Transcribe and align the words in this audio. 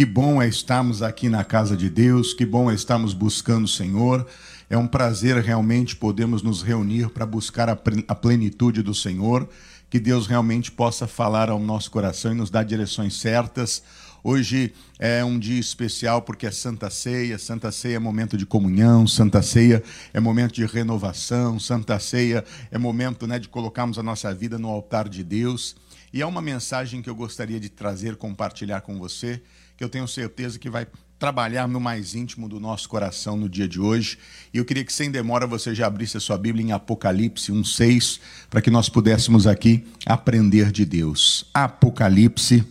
Que 0.00 0.06
bom 0.06 0.40
é 0.40 0.48
estarmos 0.48 1.02
aqui 1.02 1.28
na 1.28 1.44
casa 1.44 1.76
de 1.76 1.90
Deus, 1.90 2.32
que 2.32 2.46
bom 2.46 2.70
é 2.70 2.74
estarmos 2.74 3.12
buscando 3.12 3.66
o 3.66 3.68
Senhor. 3.68 4.26
É 4.70 4.78
um 4.78 4.86
prazer 4.86 5.36
realmente 5.42 5.94
podermos 5.94 6.42
nos 6.42 6.62
reunir 6.62 7.10
para 7.10 7.26
buscar 7.26 7.68
a 7.68 8.14
plenitude 8.14 8.80
do 8.80 8.94
Senhor, 8.94 9.46
que 9.90 10.00
Deus 10.00 10.26
realmente 10.26 10.72
possa 10.72 11.06
falar 11.06 11.50
ao 11.50 11.58
nosso 11.58 11.90
coração 11.90 12.32
e 12.32 12.34
nos 12.34 12.48
dar 12.48 12.62
direções 12.62 13.14
certas. 13.20 13.82
Hoje 14.24 14.72
é 14.98 15.22
um 15.22 15.38
dia 15.38 15.60
especial 15.60 16.22
porque 16.22 16.46
é 16.46 16.50
Santa 16.50 16.88
Ceia. 16.88 17.38
Santa 17.38 17.70
Ceia 17.70 17.96
é 17.96 17.98
momento 17.98 18.38
de 18.38 18.46
comunhão, 18.46 19.06
Santa 19.06 19.42
Ceia 19.42 19.82
é 20.14 20.18
momento 20.18 20.54
de 20.54 20.64
renovação, 20.64 21.60
Santa 21.60 21.98
Ceia 21.98 22.42
é 22.70 22.78
momento 22.78 23.26
né, 23.26 23.38
de 23.38 23.50
colocarmos 23.50 23.98
a 23.98 24.02
nossa 24.02 24.32
vida 24.32 24.58
no 24.58 24.68
altar 24.68 25.10
de 25.10 25.22
Deus. 25.22 25.76
E 26.10 26.22
é 26.22 26.26
uma 26.26 26.40
mensagem 26.40 27.02
que 27.02 27.10
eu 27.10 27.14
gostaria 27.14 27.60
de 27.60 27.68
trazer, 27.68 28.16
compartilhar 28.16 28.80
com 28.80 28.98
você, 28.98 29.42
que 29.80 29.84
eu 29.84 29.88
tenho 29.88 30.06
certeza 30.06 30.58
que 30.58 30.68
vai 30.68 30.86
trabalhar 31.18 31.66
no 31.66 31.80
mais 31.80 32.14
íntimo 32.14 32.46
do 32.50 32.60
nosso 32.60 32.86
coração 32.86 33.34
no 33.34 33.48
dia 33.48 33.66
de 33.66 33.80
hoje. 33.80 34.18
E 34.52 34.58
eu 34.58 34.64
queria 34.66 34.84
que, 34.84 34.92
sem 34.92 35.10
demora, 35.10 35.46
você 35.46 35.74
já 35.74 35.86
abrisse 35.86 36.18
a 36.18 36.20
sua 36.20 36.36
Bíblia 36.36 36.66
em 36.66 36.72
Apocalipse 36.72 37.50
1,6, 37.50 38.20
para 38.50 38.60
que 38.60 38.70
nós 38.70 38.90
pudéssemos 38.90 39.46
aqui 39.46 39.86
aprender 40.04 40.70
de 40.70 40.84
Deus. 40.84 41.46
Apocalipse, 41.54 42.62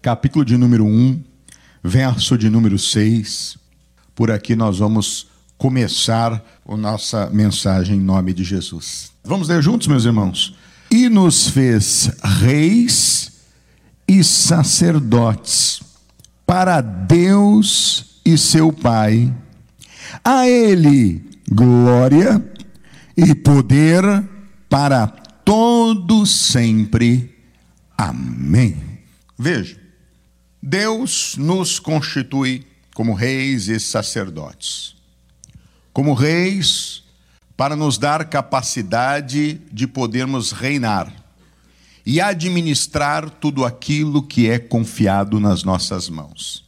capítulo 0.00 0.42
de 0.42 0.56
número 0.56 0.86
1, 0.86 1.22
verso 1.84 2.38
de 2.38 2.48
número 2.48 2.78
6. 2.78 3.58
Por 4.14 4.30
aqui 4.30 4.56
nós 4.56 4.78
vamos 4.78 5.26
começar 5.58 6.42
a 6.66 6.76
nossa 6.78 7.28
mensagem 7.28 7.98
em 7.98 8.00
nome 8.00 8.32
de 8.32 8.42
Jesus. 8.42 9.12
Vamos 9.22 9.48
ler 9.48 9.62
juntos, 9.62 9.86
meus 9.86 10.06
irmãos? 10.06 10.56
E 10.90 11.10
nos 11.10 11.50
fez 11.50 12.10
reis 12.40 13.32
e 14.08 14.24
sacerdotes 14.24 15.84
para 16.46 16.80
Deus 16.80 18.20
e 18.24 18.38
seu 18.38 18.72
Pai. 18.72 19.34
A 20.24 20.48
Ele 20.48 21.22
glória 21.50 22.42
e 23.16 23.34
poder 23.34 24.02
para 24.68 25.06
todos 25.06 26.30
sempre. 26.30 27.34
Amém. 27.98 29.00
Veja, 29.38 29.76
Deus 30.62 31.36
nos 31.36 31.78
constitui 31.78 32.66
como 32.94 33.14
reis 33.14 33.68
e 33.68 33.78
sacerdotes. 33.80 34.94
Como 35.92 36.14
reis, 36.14 37.02
para 37.56 37.74
nos 37.74 37.98
dar 37.98 38.28
capacidade 38.28 39.60
de 39.72 39.86
podermos 39.86 40.52
reinar 40.52 41.25
e 42.06 42.20
administrar 42.20 43.28
tudo 43.28 43.64
aquilo 43.64 44.22
que 44.22 44.48
é 44.48 44.60
confiado 44.60 45.40
nas 45.40 45.64
nossas 45.64 46.08
mãos. 46.08 46.64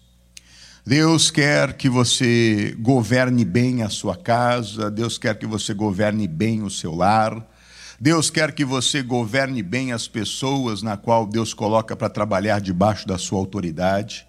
Deus 0.85 1.31
quer 1.31 1.75
que 1.75 1.89
você 1.89 2.75
governe 2.81 3.45
bem 3.45 3.83
a 3.83 3.89
sua 3.89 4.17
casa, 4.17 4.91
Deus 4.91 5.17
quer 5.17 5.39
que 5.39 5.47
você 5.47 5.73
governe 5.73 6.27
bem 6.27 6.63
o 6.63 6.71
seu 6.71 6.93
lar, 6.93 7.47
Deus 8.01 8.31
quer 8.31 8.53
que 8.53 8.65
você 8.65 9.01
governe 9.01 9.63
bem 9.63 9.93
as 9.93 10.09
pessoas 10.09 10.83
na 10.83 10.97
qual 10.97 11.25
Deus 11.25 11.55
coloca 11.55 11.95
para 11.95 12.09
trabalhar 12.09 12.61
debaixo 12.61 13.07
da 13.07 13.19
sua 13.19 13.39
autoridade. 13.39 14.27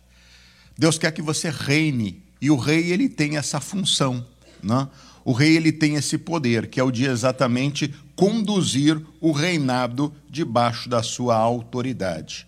Deus 0.77 0.99
quer 0.99 1.11
que 1.11 1.21
você 1.21 1.49
reine, 1.49 2.21
e 2.39 2.51
o 2.51 2.55
rei 2.55 2.91
ele 2.91 3.09
tem 3.09 3.37
essa 3.37 3.59
função, 3.59 4.23
não? 4.61 4.83
Né? 4.83 4.89
O 5.25 5.33
rei 5.33 5.55
ele 5.55 5.71
tem 5.71 5.95
esse 5.95 6.17
poder, 6.17 6.67
que 6.67 6.79
é 6.79 6.83
o 6.83 6.89
de 6.89 7.05
exatamente 7.05 7.93
conduzir 8.19 9.01
o 9.21 9.31
reinado 9.31 10.13
debaixo 10.29 10.89
da 10.89 11.01
sua 11.01 11.37
autoridade. 11.37 12.45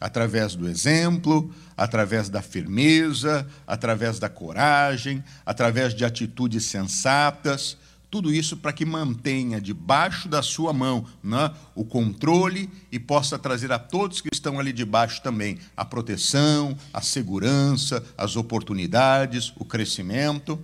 Através 0.00 0.54
do 0.54 0.68
exemplo, 0.68 1.52
através 1.76 2.28
da 2.28 2.40
firmeza, 2.40 3.44
através 3.66 4.20
da 4.20 4.28
coragem, 4.28 5.24
através 5.44 5.92
de 5.92 6.04
atitudes 6.04 6.66
sensatas, 6.66 7.76
tudo 8.08 8.32
isso 8.32 8.58
para 8.58 8.72
que 8.72 8.84
mantenha 8.84 9.60
debaixo 9.60 10.28
da 10.28 10.40
sua 10.40 10.72
mão 10.72 11.04
né, 11.20 11.52
o 11.74 11.84
controle 11.84 12.70
e 12.92 13.00
possa 13.00 13.36
trazer 13.36 13.72
a 13.72 13.78
todos 13.78 14.20
que 14.20 14.28
estão 14.32 14.60
ali 14.60 14.72
debaixo 14.72 15.20
também 15.20 15.58
a 15.76 15.84
proteção, 15.84 16.78
a 16.94 17.02
segurança, 17.02 18.04
as 18.16 18.36
oportunidades, 18.36 19.52
o 19.56 19.64
crescimento. 19.64 20.62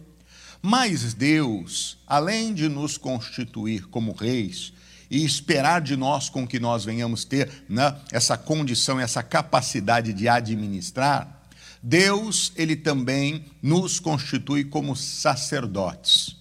Mas 0.67 1.13
Deus, 1.13 1.99
além 2.07 2.55
de 2.55 2.71
nos 2.71 2.97
constituir 2.97 3.85
como 3.89 4.13
reis 4.13 4.73
e 5.11 5.23
esperar 5.23 5.83
de 5.83 5.95
nós 5.95 6.31
com 6.31 6.47
que 6.47 6.59
nós 6.59 6.87
venhamos 6.87 7.23
ter 7.23 7.67
né, 7.69 7.95
essa 8.11 8.39
condição, 8.39 8.99
essa 8.99 9.23
capacidade 9.23 10.15
de 10.15 10.27
administrar, 10.27 11.43
Deus, 11.83 12.51
ele 12.57 12.77
também 12.77 13.45
nos 13.63 14.01
constitui 14.01 14.65
como 14.65 14.97
sacerdotes. 14.97 16.35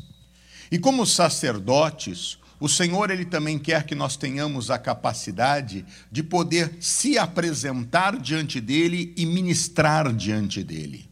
E 0.72 0.80
como 0.80 1.06
sacerdotes, 1.06 2.38
o 2.62 2.70
Senhor 2.70 3.12
ele 3.12 3.26
também 3.26 3.60
quer 3.60 3.84
que 3.84 3.94
nós 3.94 4.16
tenhamos 4.16 4.72
a 4.72 4.78
capacidade 4.78 5.86
de 6.10 6.24
poder 6.24 6.78
se 6.80 7.18
apresentar 7.18 8.18
diante 8.18 8.62
dele 8.62 9.14
e 9.18 9.26
ministrar 9.26 10.14
diante 10.14 10.64
dele. 10.64 11.12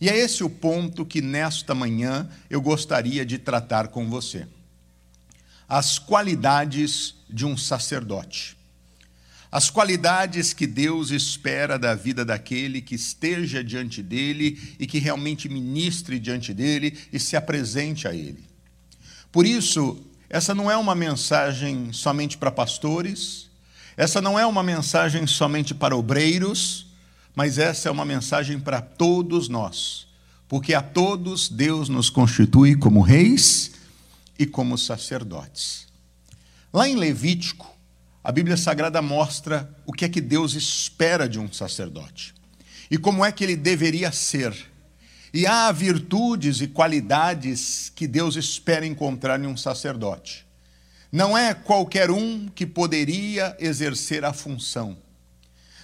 E 0.00 0.08
é 0.08 0.16
esse 0.16 0.44
o 0.44 0.50
ponto 0.50 1.04
que 1.04 1.20
nesta 1.20 1.74
manhã 1.74 2.28
eu 2.48 2.60
gostaria 2.60 3.26
de 3.26 3.38
tratar 3.38 3.88
com 3.88 4.08
você. 4.08 4.46
As 5.68 5.98
qualidades 5.98 7.16
de 7.28 7.44
um 7.44 7.56
sacerdote. 7.56 8.56
As 9.50 9.70
qualidades 9.70 10.52
que 10.52 10.66
Deus 10.66 11.10
espera 11.10 11.78
da 11.78 11.94
vida 11.94 12.24
daquele 12.24 12.82
que 12.82 12.94
esteja 12.94 13.64
diante 13.64 14.02
dele 14.02 14.76
e 14.78 14.86
que 14.86 14.98
realmente 14.98 15.48
ministre 15.48 16.18
diante 16.20 16.52
dele 16.52 16.96
e 17.12 17.18
se 17.18 17.34
apresente 17.34 18.06
a 18.06 18.14
ele. 18.14 18.44
Por 19.32 19.46
isso, 19.46 20.04
essa 20.28 20.54
não 20.54 20.70
é 20.70 20.76
uma 20.76 20.94
mensagem 20.94 21.92
somente 21.92 22.36
para 22.36 22.50
pastores, 22.50 23.48
essa 23.96 24.20
não 24.20 24.38
é 24.38 24.46
uma 24.46 24.62
mensagem 24.62 25.26
somente 25.26 25.74
para 25.74 25.96
obreiros, 25.96 26.87
mas 27.38 27.56
essa 27.56 27.88
é 27.88 27.92
uma 27.92 28.04
mensagem 28.04 28.58
para 28.58 28.80
todos 28.80 29.48
nós, 29.48 30.08
porque 30.48 30.74
a 30.74 30.82
todos 30.82 31.48
Deus 31.48 31.88
nos 31.88 32.10
constitui 32.10 32.74
como 32.74 33.00
reis 33.00 33.70
e 34.36 34.44
como 34.44 34.76
sacerdotes. 34.76 35.86
Lá 36.72 36.88
em 36.88 36.96
Levítico, 36.96 37.72
a 38.24 38.32
Bíblia 38.32 38.56
Sagrada 38.56 39.00
mostra 39.00 39.72
o 39.86 39.92
que 39.92 40.04
é 40.04 40.08
que 40.08 40.20
Deus 40.20 40.54
espera 40.54 41.28
de 41.28 41.38
um 41.38 41.48
sacerdote 41.52 42.34
e 42.90 42.98
como 42.98 43.24
é 43.24 43.30
que 43.30 43.44
ele 43.44 43.54
deveria 43.54 44.10
ser. 44.10 44.52
E 45.32 45.46
há 45.46 45.70
virtudes 45.70 46.60
e 46.60 46.66
qualidades 46.66 47.92
que 47.94 48.08
Deus 48.08 48.34
espera 48.34 48.84
encontrar 48.84 49.40
em 49.40 49.46
um 49.46 49.56
sacerdote. 49.56 50.44
Não 51.12 51.38
é 51.38 51.54
qualquer 51.54 52.10
um 52.10 52.48
que 52.48 52.66
poderia 52.66 53.56
exercer 53.60 54.24
a 54.24 54.32
função. 54.32 54.98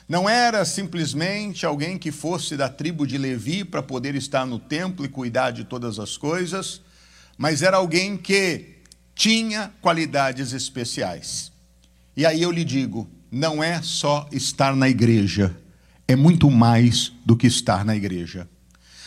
Não 0.09 0.29
era 0.29 0.65
simplesmente 0.65 1.65
alguém 1.65 1.97
que 1.97 2.13
fosse 2.13 2.57
da 2.57 2.69
tribo 2.69 3.07
de 3.07 3.17
Levi 3.17 3.65
para 3.65 3.83
poder 3.83 4.15
estar 4.15 4.45
no 4.45 4.59
templo 4.59 5.05
e 5.05 5.09
cuidar 5.09 5.51
de 5.51 5.65
todas 5.65 5.99
as 5.99 6.17
coisas, 6.17 6.83
mas 7.39 7.63
era 7.63 7.79
alguém 7.79 8.17
que 8.17 8.75
tinha 9.15 9.73
qualidades 9.81 10.53
especiais. 10.53 11.51
E 12.17 12.27
aí 12.27 12.43
eu 12.43 12.51
lhe 12.51 12.65
digo: 12.65 13.09
não 13.31 13.63
é 13.63 13.81
só 13.81 14.29
estar 14.31 14.77
na 14.77 14.89
igreja, 14.89 15.57
é 16.07 16.15
muito 16.15 16.51
mais 16.51 17.13
do 17.25 17.37
que 17.37 17.47
estar 17.47 17.85
na 17.85 17.97
igreja. 17.97 18.49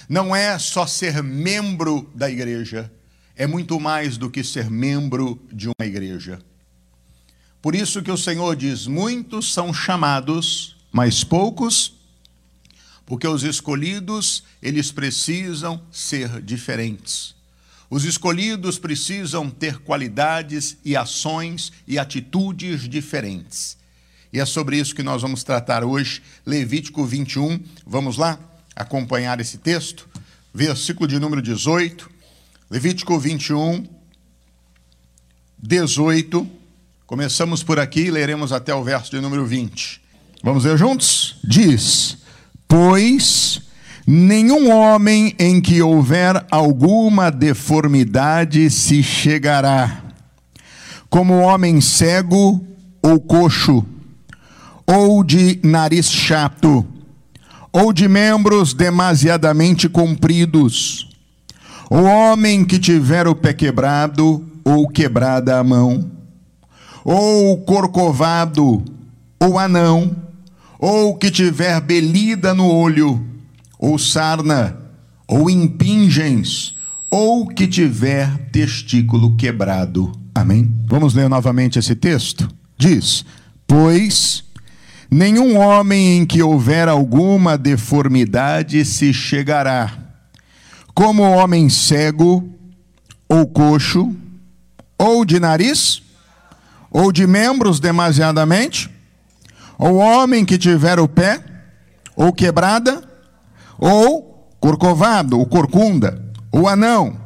Não 0.09 0.35
é 0.35 0.58
só 0.58 0.88
ser 0.88 1.22
membro 1.22 2.09
da 2.16 2.29
igreja, 2.29 2.91
é 3.35 3.46
muito 3.46 3.79
mais 3.79 4.18
do 4.18 4.29
que 4.29 4.44
ser 4.44 4.69
membro 4.69 5.40
de 5.52 5.68
uma 5.68 5.85
igreja. 5.85 6.40
Por 7.62 7.75
isso 7.75 8.02
que 8.02 8.12
o 8.12 8.18
Senhor 8.18 8.56
diz: 8.56 8.88
muitos 8.88 9.53
são 9.53 9.74
chamados, 9.74 10.76
mas 10.91 11.23
poucos, 11.23 11.93
porque 13.05 13.27
os 13.27 13.43
escolhidos, 13.43 14.43
eles 14.61 14.91
precisam 14.91 15.81
ser 15.91 16.41
diferentes. 16.41 17.35
Os 17.89 18.03
escolhidos 18.03 18.78
precisam 18.78 19.49
ter 19.49 19.79
qualidades 19.79 20.78
e 20.84 20.95
ações 20.95 21.72
e 21.87 21.97
atitudes 21.97 22.87
diferentes. 22.87 23.78
E 24.31 24.39
é 24.39 24.45
sobre 24.45 24.78
isso 24.78 24.93
que 24.93 25.03
nós 25.03 25.22
vamos 25.22 25.43
tratar 25.43 25.85
hoje, 25.85 26.22
Levítico 26.45 27.05
21. 27.05 27.61
Vamos 27.85 28.17
lá 28.17 28.37
acompanhar 28.75 29.40
esse 29.40 29.57
texto? 29.57 30.07
Versículo 30.53 31.07
de 31.07 31.17
número 31.17 31.41
18. 31.41 32.09
Levítico 32.69 33.17
21, 33.17 33.87
18. 35.57 36.49
Começamos 37.05 37.63
por 37.63 37.79
aqui 37.79 38.01
e 38.01 38.11
leremos 38.11 38.51
até 38.51 38.75
o 38.75 38.83
verso 38.83 39.11
de 39.11 39.22
número 39.22 39.45
20. 39.45 40.01
Vamos 40.43 40.66
ler 40.66 40.78
juntos? 40.78 41.37
Diz: 41.43 42.17
Pois 42.67 43.61
nenhum 44.05 44.72
homem 44.72 45.35
em 45.39 45.59
que 45.59 45.81
houver 45.81 46.45
alguma 46.51 47.29
deformidade 47.29 48.69
se 48.69 49.01
chegará, 49.01 50.03
como 51.09 51.39
homem 51.39 51.81
cego 51.81 52.66
ou 53.01 53.19
coxo, 53.19 53.85
ou 54.85 55.23
de 55.23 55.59
nariz 55.63 56.09
chato, 56.11 56.85
ou 57.73 57.91
de 57.91 58.07
membros 58.07 58.73
demasiadamente 58.73 59.90
compridos. 59.90 61.09
O 61.90 62.01
homem 62.01 62.63
que 62.63 62.78
tiver 62.78 63.28
o 63.28 63.35
pé 63.35 63.53
quebrado 63.53 64.45
ou 64.63 64.87
quebrada 64.87 65.57
a 65.57 65.63
mão, 65.63 66.11
ou 67.03 67.57
corcovado 67.61 68.83
ou 69.40 69.57
anão, 69.57 70.27
ou 70.79 71.18
que 71.18 71.32
tiver 71.32 71.79
belida 71.82 72.53
no 72.53 72.68
olho, 72.68 73.26
ou 73.79 73.97
sarna, 73.97 74.78
ou 75.28 75.50
impingens, 75.50 76.76
ou 77.09 77.47
que 77.47 77.68
tiver 77.68 78.50
testículo 78.52 79.35
quebrado. 79.35 80.12
Amém? 80.34 80.72
Vamos 80.85 81.14
ler 81.14 81.29
novamente 81.29 81.79
esse 81.79 81.96
texto? 81.96 82.47
Diz: 82.78 83.26
Pois 83.66 84.44
nenhum 85.09 85.58
homem 85.58 86.20
em 86.20 86.26
que 86.26 86.44
houver 86.44 86.88
alguma 86.88 87.58
deformidade 87.58 88.84
se 88.85 89.14
chegará, 89.14 89.91
como 90.94 91.24
homem 91.24 91.70
cego, 91.70 92.47
ou 93.28 93.47
coxo, 93.47 94.16
ou 94.97 95.26
de 95.26 95.40
nariz, 95.40 96.02
ou 96.91 97.12
de 97.12 97.26
membros 97.28 97.79
demasiadamente, 97.79 98.90
ou 99.78 99.97
homem 99.97 100.44
que 100.44 100.58
tiver 100.58 101.00
o 101.00 101.08
pé, 101.08 101.44
ou 102.16 102.34
quebrada, 102.34 103.03
ou 103.78 104.56
corcovado, 104.59 105.38
ou 105.38 105.46
corcunda, 105.46 106.24
ou 106.52 106.68
anão, 106.68 107.20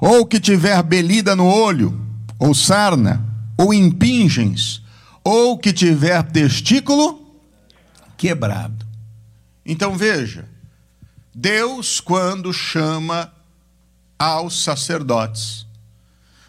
ou 0.00 0.26
que 0.26 0.40
tiver 0.40 0.82
belida 0.82 1.36
no 1.36 1.46
olho, 1.46 2.00
ou 2.38 2.54
sarna, 2.54 3.24
ou 3.56 3.72
impingens, 3.72 4.82
ou 5.22 5.56
que 5.56 5.72
tiver 5.72 6.22
testículo 6.24 7.20
quebrado. 8.16 8.84
Então 9.64 9.96
veja, 9.96 10.48
Deus, 11.32 12.00
quando 12.00 12.52
chama 12.52 13.32
aos 14.18 14.64
sacerdotes, 14.64 15.66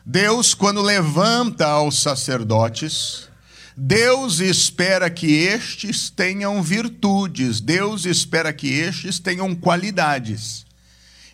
Deus, 0.06 0.54
quando 0.54 0.82
levanta 0.82 1.68
aos 1.68 2.02
sacerdotes, 2.02 3.30
Deus 3.75 4.40
espera 4.40 5.10
que 5.10 5.25
estes 5.25 6.10
tenham 6.10 6.62
virtudes, 6.62 7.60
Deus 7.60 8.06
espera 8.06 8.54
que 8.54 8.68
estes 8.68 9.20
tenham 9.20 9.56
qualidades. 9.56 10.66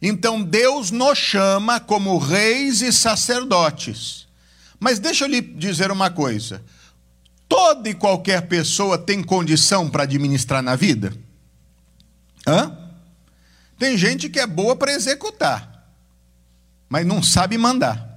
Então 0.02 0.42
Deus 0.42 0.92
nos 0.92 1.18
chama 1.18 1.80
como 1.80 2.18
reis 2.18 2.82
e 2.82 2.94
sacerdotes. 2.94 4.28
Mas 4.80 4.98
deixa 5.00 5.26
eu 5.26 5.30
lhe 5.30 5.42
dizer 5.42 5.92
uma 5.92 6.10
coisa: 6.10 6.64
toda 7.50 7.90
e 7.90 7.94
qualquer 7.94 8.48
pessoa 8.48 8.98
tem 8.98 9.22
condição 9.22 9.90
para 9.90 10.04
administrar 10.04 10.64
na 10.64 10.76
vida? 10.76 11.14
Hã? 12.48 12.78
Tem 13.78 13.98
gente 13.98 14.30
que 14.30 14.40
é 14.40 14.48
boa 14.48 14.76
para 14.76 14.94
executar, 14.94 15.90
mas 16.88 17.06
não 17.06 17.22
sabe 17.22 17.58
mandar. 17.58 18.09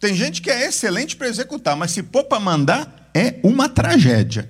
Tem 0.00 0.14
gente 0.14 0.40
que 0.40 0.50
é 0.50 0.66
excelente 0.66 1.14
para 1.14 1.28
executar, 1.28 1.76
mas 1.76 1.90
se 1.90 2.02
pôr 2.02 2.24
para 2.24 2.40
mandar, 2.40 3.10
é 3.14 3.38
uma 3.42 3.68
tragédia. 3.68 4.48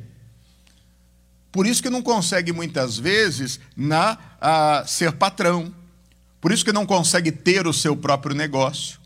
Por 1.50 1.67
isso 1.67 1.82
que 1.82 1.91
não 1.91 2.00
consegue 2.00 2.52
muitas 2.52 2.97
vezes 2.97 3.58
na 3.76 4.17
a, 4.41 4.85
ser 4.87 5.11
patrão. 5.12 5.75
Por 6.41 6.52
isso 6.52 6.64
que 6.64 6.73
não 6.73 6.87
consegue 6.87 7.32
ter 7.32 7.67
o 7.67 7.73
seu 7.73 7.97
próprio 7.97 8.35
negócio. 8.35 9.00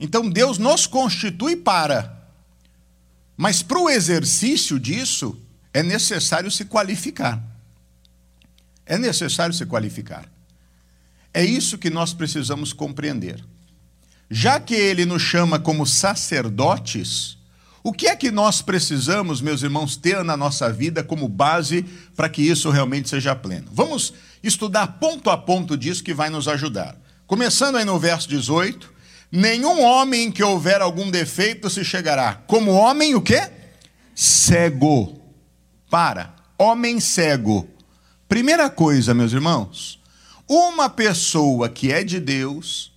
Então 0.00 0.28
Deus 0.28 0.58
nos 0.58 0.84
constitui 0.84 1.54
para. 1.54 2.20
Mas 3.36 3.62
para 3.62 3.78
o 3.78 3.88
exercício 3.88 4.80
disso 4.80 5.40
é 5.72 5.80
necessário 5.82 6.50
se 6.50 6.64
qualificar. 6.64 7.40
É 8.84 8.98
necessário 8.98 9.54
se 9.54 9.64
qualificar. 9.64 10.28
É 11.32 11.44
isso 11.44 11.78
que 11.78 11.88
nós 11.88 12.12
precisamos 12.12 12.72
compreender. 12.72 13.42
Já 14.34 14.58
que 14.58 14.74
ele 14.74 15.04
nos 15.04 15.20
chama 15.20 15.58
como 15.58 15.84
sacerdotes, 15.84 17.36
o 17.82 17.92
que 17.92 18.06
é 18.06 18.16
que 18.16 18.30
nós 18.30 18.62
precisamos, 18.62 19.42
meus 19.42 19.62
irmãos, 19.62 19.94
ter 19.94 20.24
na 20.24 20.38
nossa 20.38 20.72
vida 20.72 21.04
como 21.04 21.28
base 21.28 21.84
para 22.16 22.30
que 22.30 22.40
isso 22.40 22.70
realmente 22.70 23.10
seja 23.10 23.34
pleno? 23.34 23.68
Vamos 23.70 24.14
estudar 24.42 24.86
ponto 24.98 25.28
a 25.28 25.36
ponto 25.36 25.76
disso 25.76 26.02
que 26.02 26.14
vai 26.14 26.30
nos 26.30 26.48
ajudar. 26.48 26.96
Começando 27.26 27.76
aí 27.76 27.84
no 27.84 27.98
verso 27.98 28.26
18: 28.26 28.90
Nenhum 29.30 29.82
homem 29.82 30.32
que 30.32 30.42
houver 30.42 30.80
algum 30.80 31.10
defeito 31.10 31.68
se 31.68 31.84
chegará. 31.84 32.40
Como 32.46 32.72
homem, 32.72 33.14
o 33.14 33.20
quê? 33.20 33.50
Cego. 34.14 35.20
Para. 35.90 36.34
Homem 36.56 37.00
cego. 37.00 37.68
Primeira 38.26 38.70
coisa, 38.70 39.12
meus 39.12 39.34
irmãos, 39.34 40.00
uma 40.48 40.88
pessoa 40.88 41.68
que 41.68 41.92
é 41.92 42.02
de 42.02 42.18
Deus, 42.18 42.91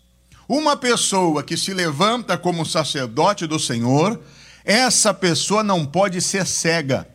uma 0.47 0.77
pessoa 0.77 1.43
que 1.43 1.57
se 1.57 1.73
levanta 1.73 2.37
como 2.37 2.65
sacerdote 2.65 3.47
do 3.47 3.59
Senhor, 3.59 4.21
essa 4.63 5.13
pessoa 5.13 5.63
não 5.63 5.85
pode 5.85 6.21
ser 6.21 6.45
cega. 6.45 7.07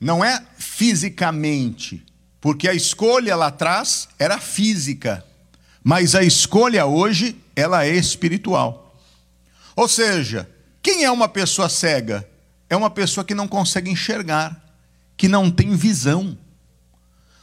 Não 0.00 0.24
é 0.24 0.44
fisicamente, 0.58 2.04
porque 2.40 2.68
a 2.68 2.74
escolha 2.74 3.36
lá 3.36 3.46
atrás 3.46 4.08
era 4.18 4.38
física, 4.38 5.24
mas 5.82 6.14
a 6.14 6.24
escolha 6.24 6.86
hoje 6.86 7.36
ela 7.54 7.84
é 7.84 7.94
espiritual. 7.94 9.00
Ou 9.76 9.86
seja, 9.86 10.48
quem 10.82 11.04
é 11.04 11.10
uma 11.10 11.28
pessoa 11.28 11.68
cega? 11.68 12.28
É 12.68 12.76
uma 12.76 12.90
pessoa 12.90 13.24
que 13.24 13.34
não 13.34 13.46
consegue 13.46 13.90
enxergar, 13.90 14.60
que 15.16 15.28
não 15.28 15.50
tem 15.50 15.76
visão. 15.76 16.36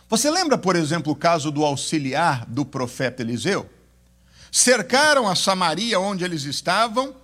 Você 0.09 0.29
lembra, 0.29 0.57
por 0.57 0.75
exemplo, 0.75 1.13
o 1.13 1.15
caso 1.15 1.51
do 1.51 1.63
auxiliar 1.63 2.45
do 2.45 2.65
profeta 2.65 3.21
Eliseu? 3.21 3.69
Cercaram 4.51 5.27
a 5.27 5.35
Samaria 5.35 5.99
onde 5.99 6.23
eles 6.23 6.43
estavam. 6.43 7.15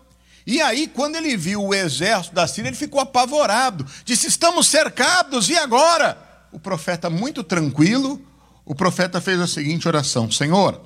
E 0.45 0.61
aí, 0.61 0.87
quando 0.87 1.15
ele 1.15 1.35
viu 1.35 1.63
o 1.63 1.73
exército 1.73 2.35
da 2.35 2.47
Síria, 2.47 2.69
ele 2.69 2.77
ficou 2.77 3.01
apavorado. 3.01 3.85
Disse: 4.03 4.27
Estamos 4.27 4.67
cercados, 4.67 5.49
e 5.49 5.57
agora? 5.57 6.17
O 6.51 6.59
profeta, 6.59 7.09
muito 7.09 7.43
tranquilo, 7.43 8.21
o 8.63 8.73
profeta 8.75 9.19
fez 9.19 9.39
a 9.39 9.47
seguinte 9.47 9.87
oração: 9.87 10.29
Senhor, 10.31 10.81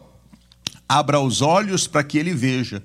abra 0.87 1.19
os 1.19 1.41
olhos 1.41 1.87
para 1.87 2.03
que 2.03 2.17
ele 2.17 2.33
veja. 2.33 2.83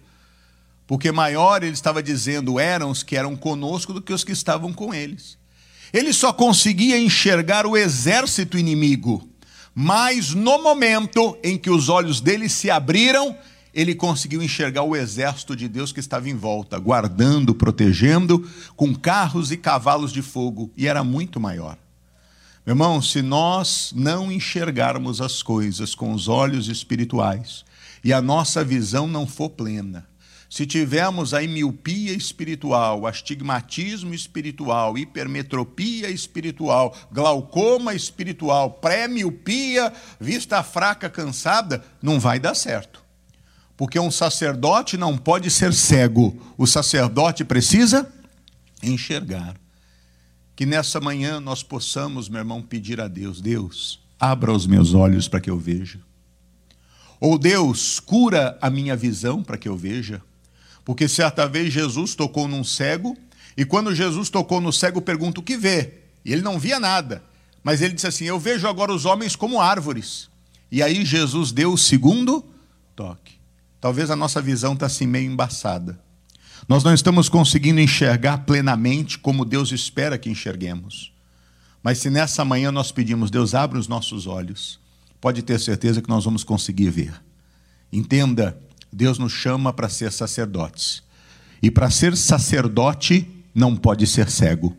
Porque 0.87 1.11
maior, 1.11 1.63
ele 1.63 1.73
estava 1.73 2.03
dizendo, 2.03 2.61
eram 2.61 2.91
os 2.91 3.03
que 3.03 3.17
eram 3.17 3.35
conosco 3.35 3.93
do 3.93 4.03
que 4.03 4.13
os 4.13 4.23
que 4.23 4.33
estavam 4.33 4.73
com 4.73 4.93
eles. 4.93 5.39
Ele 5.93 6.13
só 6.13 6.33
conseguia 6.33 6.99
enxergar 6.99 7.67
o 7.67 7.77
exército 7.77 8.59
inimigo. 8.59 9.29
Mas 9.75 10.33
no 10.33 10.63
momento 10.63 11.37
em 11.43 11.59
que 11.59 11.69
os 11.69 11.89
olhos 11.89 12.21
dele 12.21 12.49
se 12.49 12.71
abriram, 12.71 13.37
ele 13.75 13.95
conseguiu 13.95 14.41
enxergar 14.41 14.85
o 14.85 14.95
exército 14.95 15.57
de 15.57 15.69
Deus 15.69 15.91
que 15.91 15.99
estava 15.99 16.29
em 16.29 16.37
volta, 16.37 16.79
guardando, 16.79 17.55
protegendo, 17.55 18.49
com 18.77 18.95
carros 18.95 19.51
e 19.51 19.57
cavalos 19.57 20.13
de 20.13 20.23
fogo, 20.23 20.71
e 20.77 20.87
era 20.87 21.03
muito 21.03 21.41
maior. 21.41 21.77
Meu 22.65 22.73
irmão, 22.75 23.03
se 23.03 23.21
nós 23.21 23.93
não 23.95 24.31
enxergarmos 24.31 25.21
as 25.21 25.43
coisas 25.43 25.95
com 25.95 26.13
os 26.13 26.29
olhos 26.29 26.69
espirituais 26.69 27.65
e 28.03 28.13
a 28.13 28.23
nossa 28.23 28.65
visão 28.65 29.07
não 29.07 29.27
for 29.27 29.51
plena, 29.51 30.07
se 30.55 30.65
tivermos 30.65 31.35
a 31.35 31.41
miopia 31.41 32.13
espiritual, 32.13 33.09
astigmatismo 33.09 34.15
espiritual, 34.15 34.97
hipermetropia 34.97 36.09
espiritual, 36.11 36.97
glaucoma 37.11 37.93
espiritual, 37.93 38.71
pré-miopia, 38.71 39.93
vista 40.21 40.63
fraca, 40.63 41.11
cansada, 41.11 41.85
não 42.01 42.21
vai 42.21 42.39
dar 42.39 42.55
certo. 42.55 43.03
Porque 43.77 43.99
um 43.99 44.13
sacerdote 44.13 44.97
não 44.97 45.19
pode 45.19 45.51
ser 45.51 45.75
cego, 45.75 46.41
o 46.57 46.69
sacerdote 46.69 47.45
precisa 47.45 48.09
enxergar. 48.81 49.57
Que 50.55 50.65
nessa 50.65 51.01
manhã 51.01 51.41
nós 51.41 51.65
possamos, 51.65 52.29
meu 52.29 52.39
irmão, 52.39 52.63
pedir 52.63 53.01
a 53.01 53.09
Deus: 53.09 53.41
Deus, 53.41 53.99
abra 54.21 54.53
os 54.53 54.69
meus 54.69 54.95
olhos 54.95 55.27
para 55.27 55.41
que 55.41 55.51
eu 55.51 55.59
veja. 55.59 55.99
Ou 57.19 57.37
Deus, 57.37 57.99
cura 57.99 58.57
a 58.63 58.71
minha 58.71 58.95
visão 58.95 59.43
para 59.43 59.59
que 59.59 59.69
eu 59.69 59.77
veja. 59.77 60.23
Porque 60.85 61.09
certa 61.09 61.49
vez 61.49 61.73
Jesus 61.73 62.15
tocou 62.15 62.47
num 62.47 62.63
cego, 62.63 63.17
e 63.57 63.65
quando 63.65 63.95
Jesus 63.95 64.29
tocou 64.29 64.61
no 64.61 64.73
cego, 64.73 65.01
pergunta 65.01 65.41
o 65.41 65.43
que 65.43 65.57
vê. 65.57 65.95
E 66.25 66.33
ele 66.33 66.43
não 66.43 66.59
via 66.59 66.81
nada. 66.81 67.23
Mas 67.63 67.81
ele 67.81 67.95
disse 67.95 68.07
assim: 68.07 68.25
Eu 68.25 68.39
vejo 68.39 68.69
agora 68.69 68.93
os 68.93 69.05
homens 69.05 69.35
como 69.37 69.61
árvores. 69.61 70.29
E 70.71 70.83
aí 70.83 71.05
Jesus 71.05 71.53
deu 71.53 71.73
o 71.73 71.79
segundo 71.79 72.45
toque. 72.97 73.35
Talvez 73.81 74.11
a 74.11 74.17
nossa 74.17 74.41
visão 74.41 74.75
está 74.75 74.87
assim 74.87 75.07
meio 75.07 75.31
embaçada. 75.31 76.01
Nós 76.69 76.83
não 76.83 76.95
estamos 76.95 77.29
conseguindo 77.29 77.81
enxergar 77.81 78.39
plenamente 78.39 79.19
como 79.19 79.45
Deus 79.45 79.71
espera 79.73 80.19
que 80.19 80.31
enxerguemos. 80.31 81.13
Mas 81.83 81.99
se 81.99 82.09
nessa 82.09 82.45
manhã 82.45 82.73
nós 82.73 82.91
pedimos, 82.91 83.31
Deus, 83.31 83.55
abre 83.55 83.79
os 83.79 83.87
nossos 83.87 84.27
olhos, 84.27 84.81
pode 85.21 85.43
ter 85.43 85.61
certeza 85.61 86.01
que 86.01 86.09
nós 86.09 86.25
vamos 86.25 86.43
conseguir 86.43 86.89
ver. 86.89 87.13
Entenda 87.93 88.59
Deus 88.95 89.19
nos 89.19 89.33
chama 89.33 89.73
para 89.73 89.89
ser 89.89 90.13
sacerdotes. 90.13 91.03
E 91.61 91.69
para 91.69 91.91
ser 91.91 92.17
sacerdote, 92.17 93.29
não 93.53 93.75
pode 93.75 94.07
ser 94.07 94.31
cego. 94.31 94.77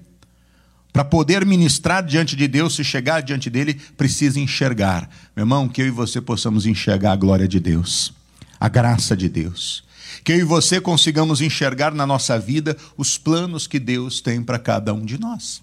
Para 0.93 1.03
poder 1.03 1.45
ministrar 1.45 2.01
diante 2.01 2.33
de 2.33 2.47
Deus, 2.47 2.75
se 2.75 2.83
chegar 2.83 3.21
diante 3.21 3.49
dele, 3.49 3.73
precisa 3.97 4.39
enxergar. 4.39 5.09
Meu 5.35 5.43
irmão, 5.43 5.67
que 5.67 5.81
eu 5.81 5.87
e 5.87 5.91
você 5.91 6.21
possamos 6.21 6.65
enxergar 6.65 7.11
a 7.11 7.15
glória 7.17 7.45
de 7.45 7.59
Deus, 7.59 8.13
a 8.57 8.69
graça 8.69 9.17
de 9.17 9.27
Deus. 9.27 9.83
Que 10.23 10.31
eu 10.31 10.37
e 10.37 10.43
você 10.43 10.79
consigamos 10.79 11.41
enxergar 11.41 11.93
na 11.93 12.07
nossa 12.07 12.39
vida 12.39 12.77
os 12.95 13.17
planos 13.17 13.67
que 13.67 13.79
Deus 13.79 14.21
tem 14.21 14.41
para 14.41 14.57
cada 14.57 14.93
um 14.93 15.03
de 15.03 15.19
nós. 15.19 15.61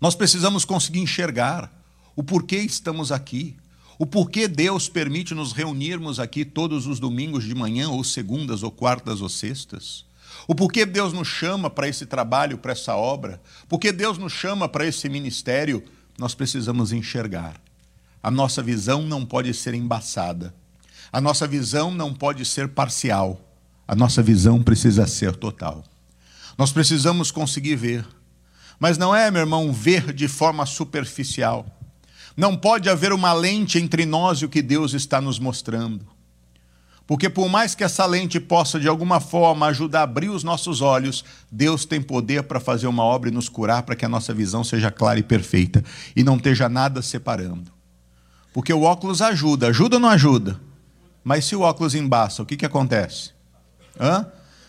Nós 0.00 0.16
precisamos 0.16 0.64
conseguir 0.64 0.98
enxergar 0.98 1.70
o 2.16 2.22
porquê 2.24 2.56
estamos 2.56 3.12
aqui, 3.12 3.56
o 3.98 4.06
porquê 4.06 4.48
Deus 4.48 4.88
permite 4.88 5.34
nos 5.34 5.52
reunirmos 5.52 6.18
aqui 6.18 6.44
todos 6.44 6.86
os 6.86 6.98
domingos 6.98 7.44
de 7.44 7.54
manhã, 7.54 7.88
ou 7.90 8.02
segundas, 8.02 8.62
ou 8.62 8.70
quartas, 8.70 9.20
ou 9.20 9.28
sextas. 9.28 10.04
O 10.48 10.54
porquê 10.54 10.84
Deus 10.84 11.12
nos 11.12 11.28
chama 11.28 11.70
para 11.70 11.88
esse 11.88 12.04
trabalho, 12.04 12.58
para 12.58 12.72
essa 12.72 12.96
obra, 12.96 13.40
porque 13.68 13.92
Deus 13.92 14.18
nos 14.18 14.32
chama 14.32 14.68
para 14.68 14.86
esse 14.86 15.08
ministério, 15.08 15.82
nós 16.18 16.34
precisamos 16.34 16.92
enxergar. 16.92 17.60
A 18.22 18.30
nossa 18.30 18.62
visão 18.62 19.02
não 19.02 19.24
pode 19.24 19.52
ser 19.54 19.74
embaçada. 19.74 20.54
A 21.12 21.20
nossa 21.20 21.46
visão 21.46 21.90
não 21.90 22.12
pode 22.12 22.44
ser 22.44 22.68
parcial. 22.68 23.40
A 23.86 23.94
nossa 23.94 24.22
visão 24.22 24.62
precisa 24.62 25.06
ser 25.06 25.36
total. 25.36 25.84
Nós 26.56 26.72
precisamos 26.72 27.30
conseguir 27.30 27.76
ver. 27.76 28.06
Mas 28.78 28.98
não 28.98 29.14
é, 29.14 29.30
meu 29.30 29.42
irmão, 29.42 29.72
ver 29.72 30.12
de 30.12 30.26
forma 30.26 30.66
superficial. 30.66 31.66
Não 32.36 32.56
pode 32.56 32.88
haver 32.88 33.12
uma 33.12 33.32
lente 33.32 33.78
entre 33.78 34.04
nós 34.04 34.38
e 34.38 34.44
o 34.44 34.48
que 34.48 34.60
Deus 34.60 34.92
está 34.92 35.20
nos 35.20 35.38
mostrando. 35.38 36.14
Porque 37.06 37.28
por 37.28 37.48
mais 37.48 37.74
que 37.74 37.84
essa 37.84 38.06
lente 38.06 38.40
possa 38.40 38.80
de 38.80 38.88
alguma 38.88 39.20
forma 39.20 39.66
ajudar 39.66 40.00
a 40.00 40.04
abrir 40.04 40.30
os 40.30 40.42
nossos 40.42 40.80
olhos, 40.80 41.24
Deus 41.52 41.84
tem 41.84 42.00
poder 42.00 42.44
para 42.44 42.58
fazer 42.58 42.86
uma 42.86 43.02
obra 43.02 43.28
e 43.28 43.32
nos 43.32 43.48
curar 43.48 43.82
para 43.82 43.94
que 43.94 44.06
a 44.06 44.08
nossa 44.08 44.32
visão 44.32 44.64
seja 44.64 44.90
clara 44.90 45.18
e 45.18 45.22
perfeita 45.22 45.84
e 46.16 46.24
não 46.24 46.36
esteja 46.36 46.68
nada 46.68 47.02
separando. 47.02 47.70
Porque 48.54 48.72
o 48.72 48.82
óculos 48.82 49.20
ajuda, 49.20 49.68
ajuda 49.68 49.96
ou 49.96 50.00
não 50.00 50.08
ajuda? 50.08 50.58
Mas 51.22 51.44
se 51.44 51.54
o 51.54 51.60
óculos 51.60 51.94
embaça, 51.94 52.42
o 52.42 52.46
que, 52.46 52.56
que 52.56 52.66
acontece? 52.66 53.32
Hã? 54.00 54.26